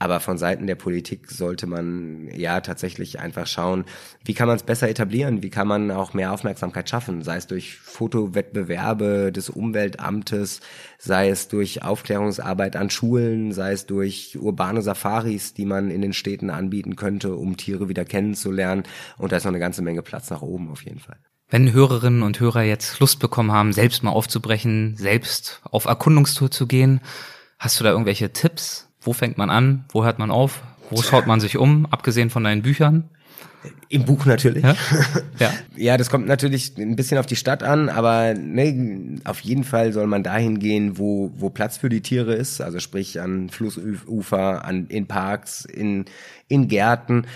Aber 0.03 0.19
von 0.21 0.39
Seiten 0.39 0.67
der 0.67 0.77
Politik 0.77 1.31
sollte 1.31 1.67
man 1.67 2.27
ja 2.35 2.63
tatsächlich 2.63 3.21
einfach 3.21 3.47
schauen, 3.47 3.85
wie 4.25 4.33
kann 4.33 4.49
man 4.49 4.57
es 4.57 4.63
besser 4.63 4.89
etablieren, 4.89 5.43
wie 5.43 5.51
kann 5.51 5.69
man 5.69 5.91
auch 5.91 6.15
mehr 6.15 6.33
Aufmerksamkeit 6.33 6.89
schaffen, 6.89 7.21
sei 7.21 7.37
es 7.37 7.47
durch 7.47 7.77
Fotowettbewerbe 7.77 9.31
des 9.31 9.51
Umweltamtes, 9.51 10.61
sei 10.99 11.29
es 11.29 11.49
durch 11.49 11.83
Aufklärungsarbeit 11.83 12.77
an 12.77 12.89
Schulen, 12.89 13.53
sei 13.53 13.73
es 13.73 13.85
durch 13.85 14.39
urbane 14.41 14.81
Safaris, 14.81 15.53
die 15.53 15.67
man 15.67 15.91
in 15.91 16.01
den 16.01 16.15
Städten 16.15 16.49
anbieten 16.49 16.97
könnte, 16.97 17.35
um 17.35 17.59
Tiere 17.59 17.91
wieder 17.91 18.07
kennenzulernen. 18.07 18.85
Und 19.19 19.33
da 19.33 19.37
ist 19.37 19.45
noch 19.45 19.51
eine 19.51 19.59
ganze 19.59 19.83
Menge 19.83 20.01
Platz 20.01 20.31
nach 20.31 20.41
oben 20.41 20.71
auf 20.71 20.83
jeden 20.83 21.01
Fall. 21.01 21.19
Wenn 21.51 21.75
Hörerinnen 21.75 22.23
und 22.23 22.41
Hörer 22.41 22.63
jetzt 22.63 23.01
Lust 23.01 23.19
bekommen 23.19 23.53
haben, 23.53 23.75
selbst 23.75 24.03
mal 24.03 24.13
aufzubrechen, 24.13 24.97
selbst 24.97 25.61
auf 25.65 25.85
Erkundungstour 25.85 26.51
zu 26.51 26.67
gehen, 26.67 27.03
hast 27.59 27.79
du 27.79 27.85
da 27.85 27.91
irgendwelche 27.91 28.33
Tipps? 28.33 28.90
Wo 29.01 29.13
fängt 29.13 29.39
man 29.39 29.51
an? 29.51 29.85
Wo 29.91 30.05
hört 30.05 30.19
man 30.19 30.31
auf? 30.31 30.63
Wo 30.91 31.03
schaut 31.03 31.27
man 31.27 31.41
sich 31.41 31.57
um, 31.57 31.87
abgesehen 31.87 32.31
von 32.31 32.45
deinen 32.45 32.63
Büchern? 32.63 33.09
Im 33.89 34.05
Buch 34.05 34.25
natürlich. 34.25 34.63
Ja? 34.63 34.75
ja. 35.39 35.53
ja, 35.77 35.97
das 35.97 36.11
kommt 36.11 36.27
natürlich 36.27 36.77
ein 36.79 36.97
bisschen 36.97 37.19
auf 37.19 37.27
die 37.27 37.37
Stadt 37.37 37.63
an, 37.63 37.89
aber 37.89 38.35
ne, 38.35 39.19
auf 39.25 39.41
jeden 39.41 39.65
Fall 39.65 39.93
soll 39.93 40.07
man 40.07 40.23
dahin 40.23 40.59
gehen, 40.59 40.97
wo, 40.97 41.33
wo 41.37 41.51
Platz 41.51 41.77
für 41.77 41.89
die 41.89 42.01
Tiere 42.01 42.35
ist, 42.35 42.61
also 42.61 42.79
sprich 42.79 43.21
an 43.21 43.51
Flussufer, 43.51 44.65
an, 44.65 44.87
in 44.87 45.07
Parks, 45.07 45.65
in, 45.65 46.05
in 46.49 46.69
Gärten. 46.69 47.27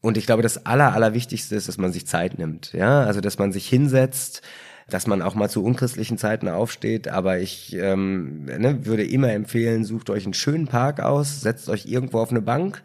Und 0.00 0.16
ich 0.16 0.26
glaube, 0.26 0.42
das 0.42 0.64
Aller, 0.66 0.94
Allerwichtigste 0.94 1.56
ist, 1.56 1.68
dass 1.68 1.78
man 1.78 1.92
sich 1.92 2.06
Zeit 2.06 2.38
nimmt. 2.38 2.72
Ja, 2.72 3.02
also 3.02 3.20
dass 3.20 3.38
man 3.38 3.52
sich 3.52 3.68
hinsetzt, 3.68 4.42
dass 4.88 5.06
man 5.06 5.22
auch 5.22 5.34
mal 5.34 5.48
zu 5.48 5.64
unchristlichen 5.64 6.18
Zeiten 6.18 6.48
aufsteht. 6.48 7.08
Aber 7.08 7.38
ich 7.38 7.74
ähm, 7.74 8.44
ne, 8.44 8.86
würde 8.86 9.04
immer 9.04 9.32
empfehlen, 9.32 9.84
sucht 9.84 10.10
euch 10.10 10.24
einen 10.24 10.34
schönen 10.34 10.66
Park 10.66 11.00
aus, 11.00 11.40
setzt 11.40 11.68
euch 11.68 11.86
irgendwo 11.86 12.18
auf 12.18 12.30
eine 12.30 12.42
Bank, 12.42 12.82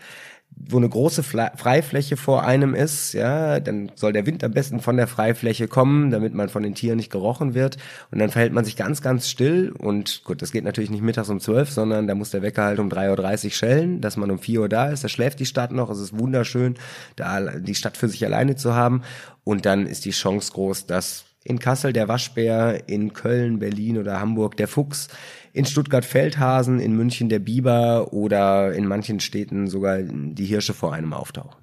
wo 0.56 0.78
eine 0.78 0.90
große 0.90 1.24
Freifläche 1.24 2.18
vor 2.18 2.44
einem 2.46 2.74
ist, 2.74 3.14
ja, 3.14 3.60
dann 3.60 3.92
soll 3.96 4.14
der 4.14 4.26
Wind 4.26 4.44
am 4.44 4.52
besten 4.52 4.80
von 4.80 4.98
der 4.98 5.08
Freifläche 5.08 5.68
kommen, 5.68 6.12
damit 6.12 6.34
man 6.34 6.50
von 6.50 6.64
den 6.64 6.76
Tieren 6.76 6.98
nicht 6.98 7.12
gerochen 7.12 7.54
wird. 7.54 7.78
Und 8.12 8.20
dann 8.20 8.30
verhält 8.30 8.54
man 8.54 8.66
sich 8.66 8.76
ganz, 8.76 9.02
ganz 9.02 9.30
still. 9.30 9.72
Und 9.72 10.24
gut, 10.24 10.42
das 10.42 10.52
geht 10.52 10.64
natürlich 10.64 10.90
nicht 10.90 11.02
mittags 11.04 11.30
um 11.30 11.40
zwölf, 11.40 11.70
sondern 11.70 12.08
da 12.08 12.16
muss 12.16 12.32
der 12.32 12.42
Wecker 12.42 12.64
halt 12.64 12.80
um 12.80 12.90
3.30 12.90 13.46
Uhr 13.46 13.52
schellen, 13.52 14.02
dass 14.02 14.18
man 14.18 14.32
um 14.32 14.40
vier 14.40 14.62
Uhr 14.62 14.70
da 14.70 14.90
ist. 14.90 15.04
Da 15.04 15.10
schläft 15.10 15.40
die 15.40 15.46
Stadt 15.46 15.72
noch. 15.72 15.90
Es 15.90 16.00
ist 16.00 16.18
wunderschön, 16.18 16.76
da 17.16 17.42
die 17.60 17.76
Stadt 17.76 17.98
für 17.98 18.08
sich 18.08 18.24
alleine 18.26 18.56
zu 18.56 18.74
haben. 18.74 19.04
Und 19.44 19.66
dann 19.66 19.86
ist 19.86 20.06
die 20.06 20.12
Chance 20.12 20.54
groß, 20.54 20.86
dass 20.86 21.26
in 21.44 21.60
Kassel 21.60 21.94
der 21.94 22.08
Waschbär, 22.08 22.88
in 22.88 23.14
Köln, 23.14 23.60
Berlin 23.60 23.98
oder 23.98 24.20
Hamburg 24.20 24.58
der 24.58 24.68
Fuchs, 24.68 25.10
in 25.52 25.66
Stuttgart 25.66 26.06
Feldhasen, 26.06 26.80
in 26.80 26.96
München 26.96 27.30
der 27.30 27.40
Biber 27.40 28.14
oder 28.14 28.74
in 28.74 28.88
manchen 28.88 29.20
Städten 29.20 29.68
sogar 29.68 30.00
die 30.02 30.46
Hirsche 30.46 30.74
vor 30.74 30.94
einem 30.94 31.14
auftauchen. 31.14 31.62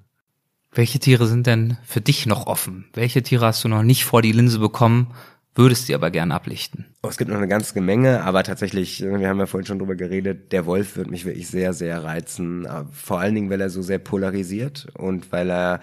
Welche 0.73 0.99
Tiere 0.99 1.27
sind 1.27 1.47
denn 1.47 1.77
für 1.83 1.99
dich 1.99 2.25
noch 2.25 2.47
offen? 2.47 2.85
Welche 2.93 3.23
Tiere 3.23 3.45
hast 3.45 3.63
du 3.63 3.67
noch 3.67 3.83
nicht 3.83 4.05
vor 4.05 4.21
die 4.21 4.31
Linse 4.31 4.59
bekommen, 4.59 5.13
würdest 5.53 5.87
sie 5.87 5.95
aber 5.95 6.11
gern 6.11 6.31
ablichten? 6.31 6.85
Oh, 7.03 7.09
es 7.09 7.17
gibt 7.17 7.29
noch 7.29 7.37
eine 7.37 7.49
ganze 7.49 7.81
Menge, 7.81 8.23
aber 8.23 8.43
tatsächlich, 8.43 9.01
wir 9.01 9.27
haben 9.27 9.39
ja 9.39 9.47
vorhin 9.47 9.67
schon 9.67 9.79
drüber 9.79 9.95
geredet, 9.95 10.53
der 10.53 10.65
Wolf 10.65 10.95
wird 10.95 11.11
mich 11.11 11.25
wirklich 11.25 11.49
sehr, 11.49 11.73
sehr 11.73 12.05
reizen. 12.05 12.65
Vor 12.93 13.19
allen 13.19 13.35
Dingen, 13.35 13.49
weil 13.49 13.59
er 13.59 13.69
so 13.69 13.81
sehr 13.81 13.99
polarisiert 13.99 14.87
und 14.97 15.33
weil 15.33 15.51
er 15.51 15.81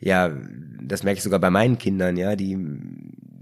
ja, 0.00 0.30
das 0.82 1.02
merke 1.02 1.18
ich 1.18 1.22
sogar 1.22 1.40
bei 1.40 1.50
meinen 1.50 1.78
Kindern, 1.78 2.16
ja, 2.16 2.34
die 2.34 2.58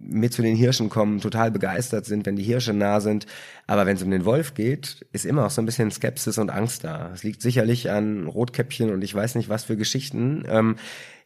mit 0.09 0.33
zu 0.33 0.43
den 0.43 0.57
Hirschen 0.57 0.89
kommen, 0.89 1.21
total 1.21 1.51
begeistert 1.51 2.07
sind, 2.07 2.27
wenn 2.27 2.37
die 2.37 2.43
Hirsche 2.43 2.73
nah 2.73 3.01
sind. 3.01 3.27
Aber 3.67 3.87
wenn 3.87 3.97
es 3.97 4.03
um 4.03 4.11
den 4.11 4.25
Wolf 4.25 4.55
geht, 4.55 5.07
ist 5.13 5.27
immer 5.27 5.47
auch 5.47 5.51
so 5.51 5.63
ein 5.63 5.67
bisschen 5.67 5.91
Skepsis 5.91 6.39
und 6.39 6.51
Angst 6.51 6.85
da. 6.85 7.11
Es 7.13 7.23
liegt 7.23 7.43
sicherlich 7.43 7.91
an 7.91 8.27
Rotkäppchen 8.27 8.91
und 8.91 9.05
ich 9.05 9.15
weiß 9.15 9.35
nicht 9.35 9.49
was 9.49 9.65
für 9.65 9.77
Geschichten. 9.77 10.45
Ähm, 10.49 10.77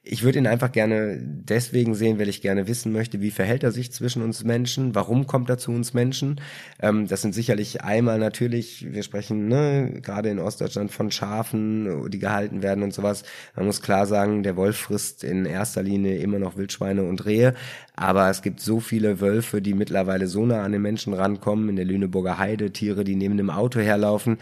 ich 0.04 0.24
würde 0.24 0.38
ihn 0.38 0.48
einfach 0.48 0.72
gerne 0.72 1.18
deswegen 1.22 1.94
sehen, 1.94 2.18
weil 2.18 2.28
ich 2.28 2.42
gerne 2.42 2.66
wissen 2.66 2.92
möchte, 2.92 3.20
wie 3.20 3.30
verhält 3.30 3.62
er 3.62 3.70
sich 3.70 3.92
zwischen 3.92 4.20
uns 4.22 4.42
Menschen, 4.42 4.96
warum 4.96 5.28
kommt 5.28 5.48
er 5.48 5.58
zu 5.58 5.70
uns 5.70 5.94
Menschen. 5.94 6.40
Ähm, 6.80 7.06
das 7.06 7.22
sind 7.22 7.34
sicherlich 7.34 7.82
einmal 7.82 8.18
natürlich, 8.18 8.92
wir 8.92 9.04
sprechen 9.04 9.46
ne, 9.46 10.00
gerade 10.02 10.28
in 10.28 10.40
Ostdeutschland 10.40 10.90
von 10.90 11.12
Schafen, 11.12 12.10
die 12.10 12.18
gehalten 12.18 12.62
werden 12.62 12.82
und 12.82 12.92
sowas. 12.92 13.22
Man 13.54 13.66
muss 13.66 13.80
klar 13.80 14.06
sagen, 14.06 14.42
der 14.42 14.56
Wolf 14.56 14.76
frisst 14.76 15.22
in 15.22 15.44
erster 15.44 15.84
Linie 15.84 16.16
immer 16.16 16.40
noch 16.40 16.56
Wildschweine 16.56 17.04
und 17.04 17.24
Rehe, 17.24 17.54
aber 17.94 18.28
es 18.28 18.42
gibt 18.42 18.58
so 18.58 18.80
viele 18.80 19.20
Wölfe, 19.20 19.62
die 19.62 19.74
mittlerweile 19.74 20.26
so 20.26 20.44
nah 20.44 20.64
an 20.64 20.72
den 20.72 20.82
Menschen 20.82 21.12
rankommen, 21.12 21.68
in 21.68 21.76
der 21.76 21.84
Lüneburger 21.84 22.38
Heide, 22.38 22.72
Tiere, 22.72 23.04
die 23.04 23.14
neben 23.14 23.36
dem 23.36 23.50
Auto 23.50 23.78
herlaufen, 23.78 24.38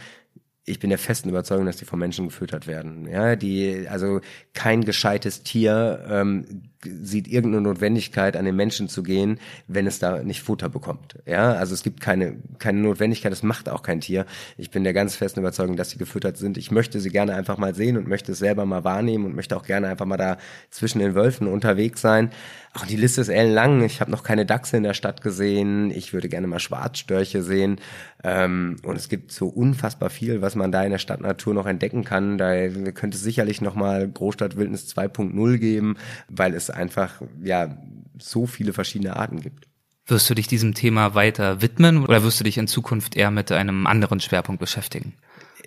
ich 0.64 0.78
bin 0.78 0.90
der 0.90 0.98
festen 0.98 1.28
Überzeugung, 1.28 1.66
dass 1.66 1.76
die 1.76 1.84
vom 1.84 1.98
Menschen 1.98 2.26
gefüttert 2.26 2.66
werden. 2.66 3.06
Ja, 3.06 3.36
die, 3.36 3.88
also 3.88 4.20
kein 4.52 4.84
gescheites 4.84 5.42
Tier 5.42 6.04
ähm, 6.08 6.70
sieht 6.84 7.28
irgendeine 7.28 7.62
Notwendigkeit, 7.62 8.36
an 8.36 8.44
den 8.44 8.56
Menschen 8.56 8.88
zu 8.88 9.02
gehen, 9.02 9.38
wenn 9.68 9.86
es 9.86 9.98
da 9.98 10.22
nicht 10.22 10.42
Futter 10.42 10.68
bekommt. 10.68 11.16
Ja, 11.26 11.52
also 11.52 11.74
es 11.74 11.82
gibt 11.82 12.00
keine, 12.00 12.36
keine 12.58 12.80
Notwendigkeit, 12.80 13.32
das 13.32 13.42
macht 13.42 13.68
auch 13.68 13.82
kein 13.82 14.00
Tier. 14.00 14.26
Ich 14.56 14.70
bin 14.70 14.84
der 14.84 14.92
ganz 14.92 15.16
festen 15.16 15.40
Überzeugung, 15.40 15.76
dass 15.76 15.90
sie 15.90 15.98
gefüttert 15.98 16.36
sind. 16.38 16.56
Ich 16.58 16.70
möchte 16.70 17.00
sie 17.00 17.10
gerne 17.10 17.34
einfach 17.34 17.58
mal 17.58 17.74
sehen 17.74 17.96
und 17.96 18.08
möchte 18.08 18.32
es 18.32 18.38
selber 18.38 18.64
mal 18.66 18.84
wahrnehmen 18.84 19.26
und 19.26 19.34
möchte 19.34 19.56
auch 19.56 19.64
gerne 19.64 19.88
einfach 19.88 20.06
mal 20.06 20.16
da 20.16 20.38
zwischen 20.70 21.00
den 21.00 21.14
Wölfen 21.14 21.46
unterwegs 21.46 22.00
sein. 22.00 22.30
Auch 22.72 22.86
die 22.86 22.96
Liste 22.96 23.20
ist 23.20 23.28
ellenlang. 23.28 23.82
Ich 23.82 24.00
habe 24.00 24.12
noch 24.12 24.22
keine 24.22 24.46
Dachse 24.46 24.76
in 24.76 24.84
der 24.84 24.94
Stadt 24.94 25.22
gesehen. 25.22 25.90
Ich 25.90 26.12
würde 26.12 26.28
gerne 26.28 26.46
mal 26.46 26.60
Schwarzstörche 26.60 27.42
sehen. 27.42 27.80
Ähm, 28.22 28.76
und 28.84 28.96
es 28.96 29.08
gibt 29.08 29.32
so 29.32 29.48
unfassbar 29.48 30.08
viel, 30.08 30.40
was 30.40 30.54
man 30.54 30.70
da 30.70 30.84
in 30.84 30.92
der 30.92 30.98
Stadtnatur 30.98 31.52
noch 31.52 31.66
entdecken 31.66 32.04
kann. 32.04 32.38
Da 32.38 32.68
könnte 32.68 33.16
es 33.16 33.24
sicherlich 33.24 33.60
noch 33.60 33.74
mal 33.74 34.08
Großstadtwildnis 34.08 34.86
2.0 34.94 35.58
geben, 35.58 35.96
weil 36.28 36.54
es 36.54 36.69
einfach 36.70 37.22
ja 37.42 37.76
so 38.18 38.46
viele 38.46 38.72
verschiedene 38.72 39.16
Arten 39.16 39.40
gibt. 39.40 39.66
Wirst 40.06 40.28
du 40.28 40.34
dich 40.34 40.48
diesem 40.48 40.74
Thema 40.74 41.14
weiter 41.14 41.62
widmen 41.62 42.02
oder 42.02 42.22
wirst 42.22 42.40
du 42.40 42.44
dich 42.44 42.58
in 42.58 42.66
Zukunft 42.66 43.16
eher 43.16 43.30
mit 43.30 43.52
einem 43.52 43.86
anderen 43.86 44.20
Schwerpunkt 44.20 44.60
beschäftigen? 44.60 45.14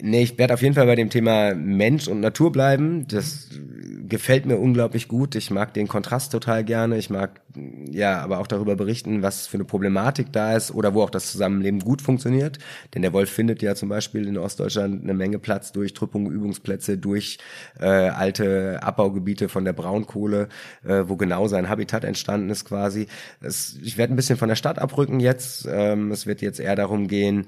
Nee, 0.02 0.24
ich 0.24 0.38
werde 0.38 0.54
auf 0.54 0.62
jeden 0.62 0.76
Fall 0.76 0.86
bei 0.86 0.96
dem 0.96 1.10
Thema 1.10 1.54
Mensch 1.56 2.08
und 2.08 2.20
Natur 2.20 2.52
bleiben. 2.52 3.08
Das 3.08 3.50
gefällt 4.08 4.46
mir 4.46 4.58
unglaublich 4.58 5.08
gut. 5.08 5.36
Ich 5.36 5.50
mag 5.50 5.74
den 5.74 5.88
Kontrast 5.88 6.32
total 6.32 6.64
gerne. 6.64 6.98
Ich 6.98 7.10
mag 7.10 7.42
ja 7.92 8.22
aber 8.22 8.40
auch 8.40 8.48
darüber 8.48 8.76
berichten, 8.76 9.22
was 9.22 9.48
für 9.48 9.58
eine 9.58 9.66
Problematik 9.66 10.32
da 10.32 10.56
ist 10.56 10.74
oder 10.74 10.94
wo 10.94 11.04
auch 11.04 11.10
das 11.10 11.32
Zusammenleben 11.32 11.80
gut 11.80 12.02
funktioniert. 12.02 12.58
Denn 12.94 13.02
der 13.02 13.14
Wolf 13.14 13.30
findet 13.30 13.62
ja 13.62 13.76
zum 13.76 13.90
Beispiel 13.90 14.28
in 14.28 14.38
Ostdeutschland 14.38 15.04
eine 15.04 15.14
Menge 15.14 15.40
Platz 15.40 15.72
durch 15.72 15.94
Trüppung, 15.94 16.32
Übungsplätze, 16.32 16.98
durch 16.98 17.38
äh, 17.80 17.86
alte 17.86 18.82
Abbaugebiete 18.82 19.50
von 19.50 19.66
der 19.66 19.74
Braunkohle, 19.74 20.50
äh, 20.84 21.04
wo 21.08 21.16
genau 21.16 21.48
sein 21.48 21.70
Habitat 21.70 22.04
entstanden 22.04 22.50
ist 22.50 22.66
quasi. 22.66 23.08
Das, 23.42 23.78
ich 23.82 23.98
werde 23.98 24.14
ein 24.14 24.16
bisschen 24.16 24.38
von 24.38 24.50
der 24.50 24.56
Stadt 24.56 24.80
abrücken 24.80 25.20
jetzt. 25.20 25.68
Ähm, 25.70 26.12
es 26.12 26.26
wird 26.26 26.42
jetzt 26.42 26.60
eher 26.60 26.76
darum 26.76 27.08
gehen, 27.08 27.48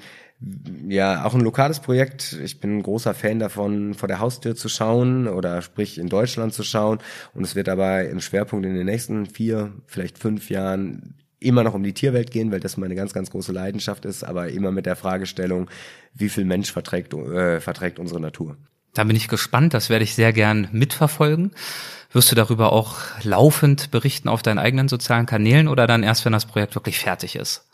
ja, 0.87 1.23
auch 1.25 1.33
ein 1.33 1.41
lokales 1.41 1.79
Projekt. 1.79 2.33
Ich 2.43 2.59
bin 2.59 2.77
ein 2.77 2.83
großer 2.83 3.13
Fan 3.13 3.39
davon, 3.39 3.93
vor 3.93 4.07
der 4.07 4.19
Haustür 4.19 4.55
zu 4.55 4.67
schauen 4.67 5.27
oder 5.27 5.61
sprich 5.61 5.97
in 5.97 6.07
Deutschland 6.07 6.53
zu 6.53 6.63
schauen. 6.63 6.99
Und 7.33 7.43
es 7.45 7.55
wird 7.55 7.69
aber 7.69 8.05
im 8.05 8.19
Schwerpunkt 8.19 8.65
in 8.65 8.75
den 8.75 8.85
nächsten 8.85 9.25
vier, 9.25 9.71
vielleicht 9.95 10.19
fünf 10.19 10.49
Jahren 10.51 11.15
immer 11.39 11.63
noch 11.63 11.73
um 11.73 11.83
die 11.83 11.93
Tierwelt 11.93 12.31
gehen, 12.31 12.51
weil 12.51 12.59
das 12.59 12.77
meine 12.77 12.95
ganz, 12.95 13.13
ganz 13.13 13.31
große 13.31 13.51
Leidenschaft 13.51 14.05
ist, 14.05 14.23
aber 14.23 14.49
immer 14.49 14.71
mit 14.71 14.85
der 14.85 14.95
Fragestellung, 14.95 15.69
wie 16.13 16.29
viel 16.29 16.45
Mensch 16.45 16.71
verträgt, 16.71 17.13
äh, 17.13 17.59
verträgt 17.59 17.97
unsere 17.99 18.19
Natur. 18.19 18.57
Da 18.93 19.03
bin 19.03 19.15
ich 19.15 19.27
gespannt, 19.27 19.73
das 19.73 19.89
werde 19.89 20.03
ich 20.03 20.15
sehr 20.15 20.31
gern 20.31 20.69
mitverfolgen. 20.71 21.51
Wirst 22.11 22.31
du 22.31 22.35
darüber 22.35 22.71
auch 22.71 22.95
laufend 23.23 23.91
berichten 23.91 24.29
auf 24.29 24.41
deinen 24.41 24.59
eigenen 24.59 24.87
sozialen 24.87 25.25
Kanälen 25.25 25.67
oder 25.67 25.85
dann 25.87 26.03
erst, 26.03 26.23
wenn 26.23 26.31
das 26.31 26.45
Projekt 26.45 26.75
wirklich 26.75 26.99
fertig 26.99 27.35
ist? 27.35 27.67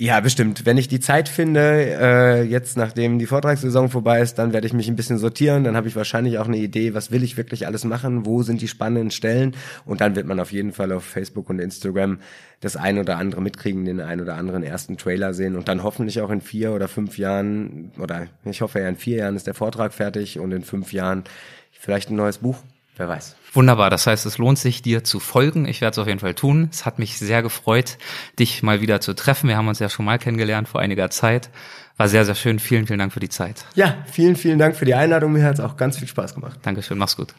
Ja, 0.00 0.20
bestimmt. 0.20 0.64
Wenn 0.64 0.76
ich 0.76 0.86
die 0.86 1.00
Zeit 1.00 1.28
finde, 1.28 1.60
äh, 1.60 2.42
jetzt 2.44 2.76
nachdem 2.76 3.18
die 3.18 3.26
Vortragssaison 3.26 3.88
vorbei 3.88 4.20
ist, 4.20 4.38
dann 4.38 4.52
werde 4.52 4.64
ich 4.64 4.72
mich 4.72 4.86
ein 4.86 4.94
bisschen 4.94 5.18
sortieren. 5.18 5.64
Dann 5.64 5.76
habe 5.76 5.88
ich 5.88 5.96
wahrscheinlich 5.96 6.38
auch 6.38 6.46
eine 6.46 6.58
Idee, 6.58 6.94
was 6.94 7.10
will 7.10 7.24
ich 7.24 7.36
wirklich 7.36 7.66
alles 7.66 7.82
machen, 7.82 8.24
wo 8.24 8.44
sind 8.44 8.60
die 8.60 8.68
spannenden 8.68 9.10
Stellen. 9.10 9.56
Und 9.84 10.00
dann 10.00 10.14
wird 10.14 10.28
man 10.28 10.38
auf 10.38 10.52
jeden 10.52 10.70
Fall 10.70 10.92
auf 10.92 11.02
Facebook 11.02 11.50
und 11.50 11.58
Instagram 11.58 12.20
das 12.60 12.76
ein 12.76 13.00
oder 13.00 13.16
andere 13.16 13.42
mitkriegen, 13.42 13.86
den 13.86 13.98
ein 13.98 14.20
oder 14.20 14.36
anderen 14.36 14.62
ersten 14.62 14.98
Trailer 14.98 15.34
sehen 15.34 15.56
und 15.56 15.66
dann 15.66 15.82
hoffentlich 15.82 16.20
auch 16.20 16.30
in 16.30 16.42
vier 16.42 16.74
oder 16.74 16.86
fünf 16.86 17.18
Jahren, 17.18 17.90
oder 17.98 18.28
ich 18.44 18.60
hoffe 18.60 18.78
ja 18.78 18.88
in 18.88 18.94
vier 18.94 19.16
Jahren 19.16 19.34
ist 19.34 19.48
der 19.48 19.54
Vortrag 19.54 19.92
fertig 19.92 20.38
und 20.38 20.52
in 20.52 20.62
fünf 20.62 20.92
Jahren 20.92 21.24
vielleicht 21.72 22.10
ein 22.10 22.16
neues 22.16 22.38
Buch. 22.38 22.58
Wer 22.96 23.08
weiß. 23.08 23.37
Wunderbar. 23.52 23.90
Das 23.90 24.06
heißt, 24.06 24.26
es 24.26 24.38
lohnt 24.38 24.58
sich, 24.58 24.82
dir 24.82 25.04
zu 25.04 25.20
folgen. 25.20 25.66
Ich 25.66 25.80
werde 25.80 25.92
es 25.92 25.98
auf 25.98 26.06
jeden 26.06 26.20
Fall 26.20 26.34
tun. 26.34 26.68
Es 26.72 26.84
hat 26.84 26.98
mich 26.98 27.18
sehr 27.18 27.42
gefreut, 27.42 27.98
dich 28.38 28.62
mal 28.62 28.80
wieder 28.80 29.00
zu 29.00 29.14
treffen. 29.14 29.48
Wir 29.48 29.56
haben 29.56 29.68
uns 29.68 29.78
ja 29.78 29.88
schon 29.88 30.04
mal 30.04 30.18
kennengelernt 30.18 30.68
vor 30.68 30.80
einiger 30.80 31.10
Zeit. 31.10 31.50
War 31.96 32.08
sehr, 32.08 32.24
sehr 32.24 32.34
schön. 32.34 32.58
Vielen, 32.58 32.86
vielen 32.86 32.98
Dank 32.98 33.12
für 33.12 33.20
die 33.20 33.28
Zeit. 33.28 33.64
Ja, 33.74 33.96
vielen, 34.06 34.36
vielen 34.36 34.58
Dank 34.58 34.76
für 34.76 34.84
die 34.84 34.94
Einladung. 34.94 35.32
Mir 35.32 35.44
hat 35.44 35.54
es 35.54 35.60
auch 35.60 35.76
ganz 35.76 35.98
viel 35.98 36.08
Spaß 36.08 36.34
gemacht. 36.34 36.60
Dankeschön. 36.62 36.98
Mach's 36.98 37.16
gut. 37.16 37.34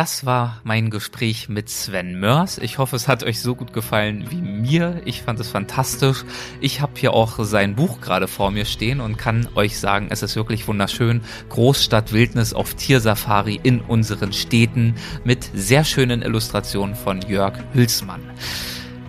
Das 0.00 0.24
war 0.24 0.62
mein 0.64 0.88
Gespräch 0.88 1.50
mit 1.50 1.68
Sven 1.68 2.18
Mörs. 2.18 2.56
Ich 2.56 2.78
hoffe, 2.78 2.96
es 2.96 3.06
hat 3.06 3.22
euch 3.22 3.42
so 3.42 3.54
gut 3.54 3.74
gefallen 3.74 4.24
wie 4.30 4.40
mir. 4.40 5.02
Ich 5.04 5.20
fand 5.20 5.38
es 5.40 5.50
fantastisch. 5.50 6.24
Ich 6.62 6.80
habe 6.80 6.92
hier 6.96 7.12
auch 7.12 7.44
sein 7.44 7.74
Buch 7.74 8.00
gerade 8.00 8.26
vor 8.26 8.50
mir 8.50 8.64
stehen 8.64 9.02
und 9.02 9.18
kann 9.18 9.46
euch 9.56 9.78
sagen, 9.78 10.08
es 10.08 10.22
ist 10.22 10.36
wirklich 10.36 10.66
wunderschön. 10.66 11.20
Großstadt 11.50 12.14
Wildnis 12.14 12.54
auf 12.54 12.72
Tiersafari 12.72 13.60
in 13.62 13.82
unseren 13.82 14.32
Städten 14.32 14.94
mit 15.22 15.50
sehr 15.52 15.84
schönen 15.84 16.22
Illustrationen 16.22 16.94
von 16.94 17.20
Jörg 17.20 17.58
Hülsmann. 17.74 18.22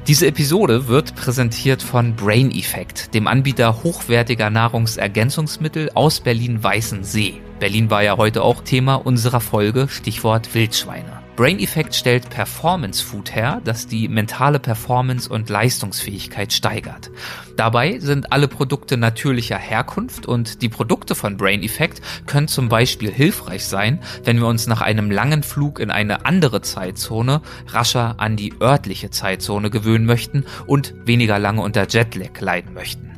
Diese 0.08 0.28
Episode 0.28 0.90
wird 0.90 1.16
präsentiert 1.16 1.82
von 1.82 2.18
Brain 2.18 2.52
Effect, 2.52 3.14
dem 3.14 3.28
Anbieter 3.28 3.82
hochwertiger 3.82 4.50
Nahrungsergänzungsmittel 4.50 5.92
aus 5.94 6.20
Berlin-Weißensee. 6.20 7.40
Berlin 7.62 7.92
war 7.92 8.02
ja 8.02 8.18
heute 8.18 8.42
auch 8.42 8.64
Thema 8.64 8.96
unserer 8.96 9.40
Folge, 9.40 9.88
Stichwort 9.88 10.56
Wildschweine. 10.56 11.22
Brain 11.36 11.60
Effect 11.60 11.94
stellt 11.94 12.28
Performance 12.32 13.06
Food 13.06 13.36
her, 13.36 13.62
das 13.64 13.86
die 13.86 14.08
mentale 14.08 14.58
Performance 14.58 15.30
und 15.30 15.48
Leistungsfähigkeit 15.48 16.52
steigert. 16.52 17.12
Dabei 17.58 18.00
sind 18.00 18.32
alle 18.32 18.48
Produkte 18.48 18.98
natürlicher 18.98 19.60
Herkunft 19.60 20.26
und 20.26 20.64
die 20.64 20.70
Produkte 20.70 21.14
von 21.14 21.38
Brain 21.38 21.62
Effect 21.62 22.02
können 22.26 22.48
zum 22.48 22.68
Beispiel 22.68 23.12
hilfreich 23.12 23.64
sein, 23.64 24.00
wenn 24.24 24.40
wir 24.40 24.48
uns 24.48 24.66
nach 24.66 24.82
einem 24.82 25.12
langen 25.12 25.44
Flug 25.44 25.80
in 25.80 25.92
eine 25.92 26.26
andere 26.26 26.64
Zeitzone 26.64 27.44
rascher 27.68 28.16
an 28.18 28.38
die 28.38 28.56
örtliche 28.60 29.12
Zeitzone 29.12 29.70
gewöhnen 29.70 30.08
möchten 30.08 30.46
und 30.66 30.96
weniger 31.06 31.38
lange 31.38 31.62
unter 31.62 31.88
Jetlag 31.88 32.42
leiden 32.42 32.74
möchten. 32.74 33.11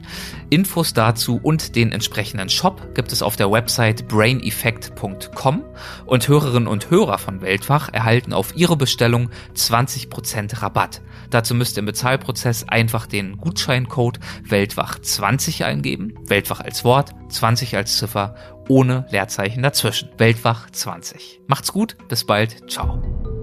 Infos 0.49 0.93
dazu 0.93 1.39
und 1.41 1.75
den 1.75 1.91
entsprechenden 1.91 2.49
Shop 2.49 2.93
gibt 2.95 3.11
es 3.11 3.21
auf 3.21 3.35
der 3.35 3.51
Website 3.51 4.07
braineffect.com 4.07 5.63
und 6.05 6.27
Hörerinnen 6.27 6.67
und 6.67 6.89
Hörer 6.89 7.17
von 7.17 7.41
Weltwach 7.41 7.89
erhalten 7.91 8.33
auf 8.33 8.55
ihre 8.55 8.77
Bestellung 8.77 9.29
20% 9.55 10.61
Rabatt. 10.61 11.01
Dazu 11.29 11.55
müsst 11.55 11.77
ihr 11.77 11.79
im 11.79 11.85
Bezahlprozess 11.85 12.67
einfach 12.67 13.07
den 13.07 13.37
Gutscheincode 13.37 14.19
Weltwach20 14.47 15.63
eingeben, 15.63 16.13
Weltwach 16.25 16.61
als 16.61 16.83
Wort, 16.83 17.11
20 17.29 17.75
als 17.75 17.97
Ziffer, 17.97 18.35
ohne 18.69 19.05
Leerzeichen 19.09 19.63
dazwischen. 19.63 20.09
Weltwach 20.17 20.69
20. 20.69 21.41
Macht's 21.47 21.73
gut, 21.73 21.97
bis 22.07 22.23
bald, 22.25 22.69
ciao. 22.69 23.42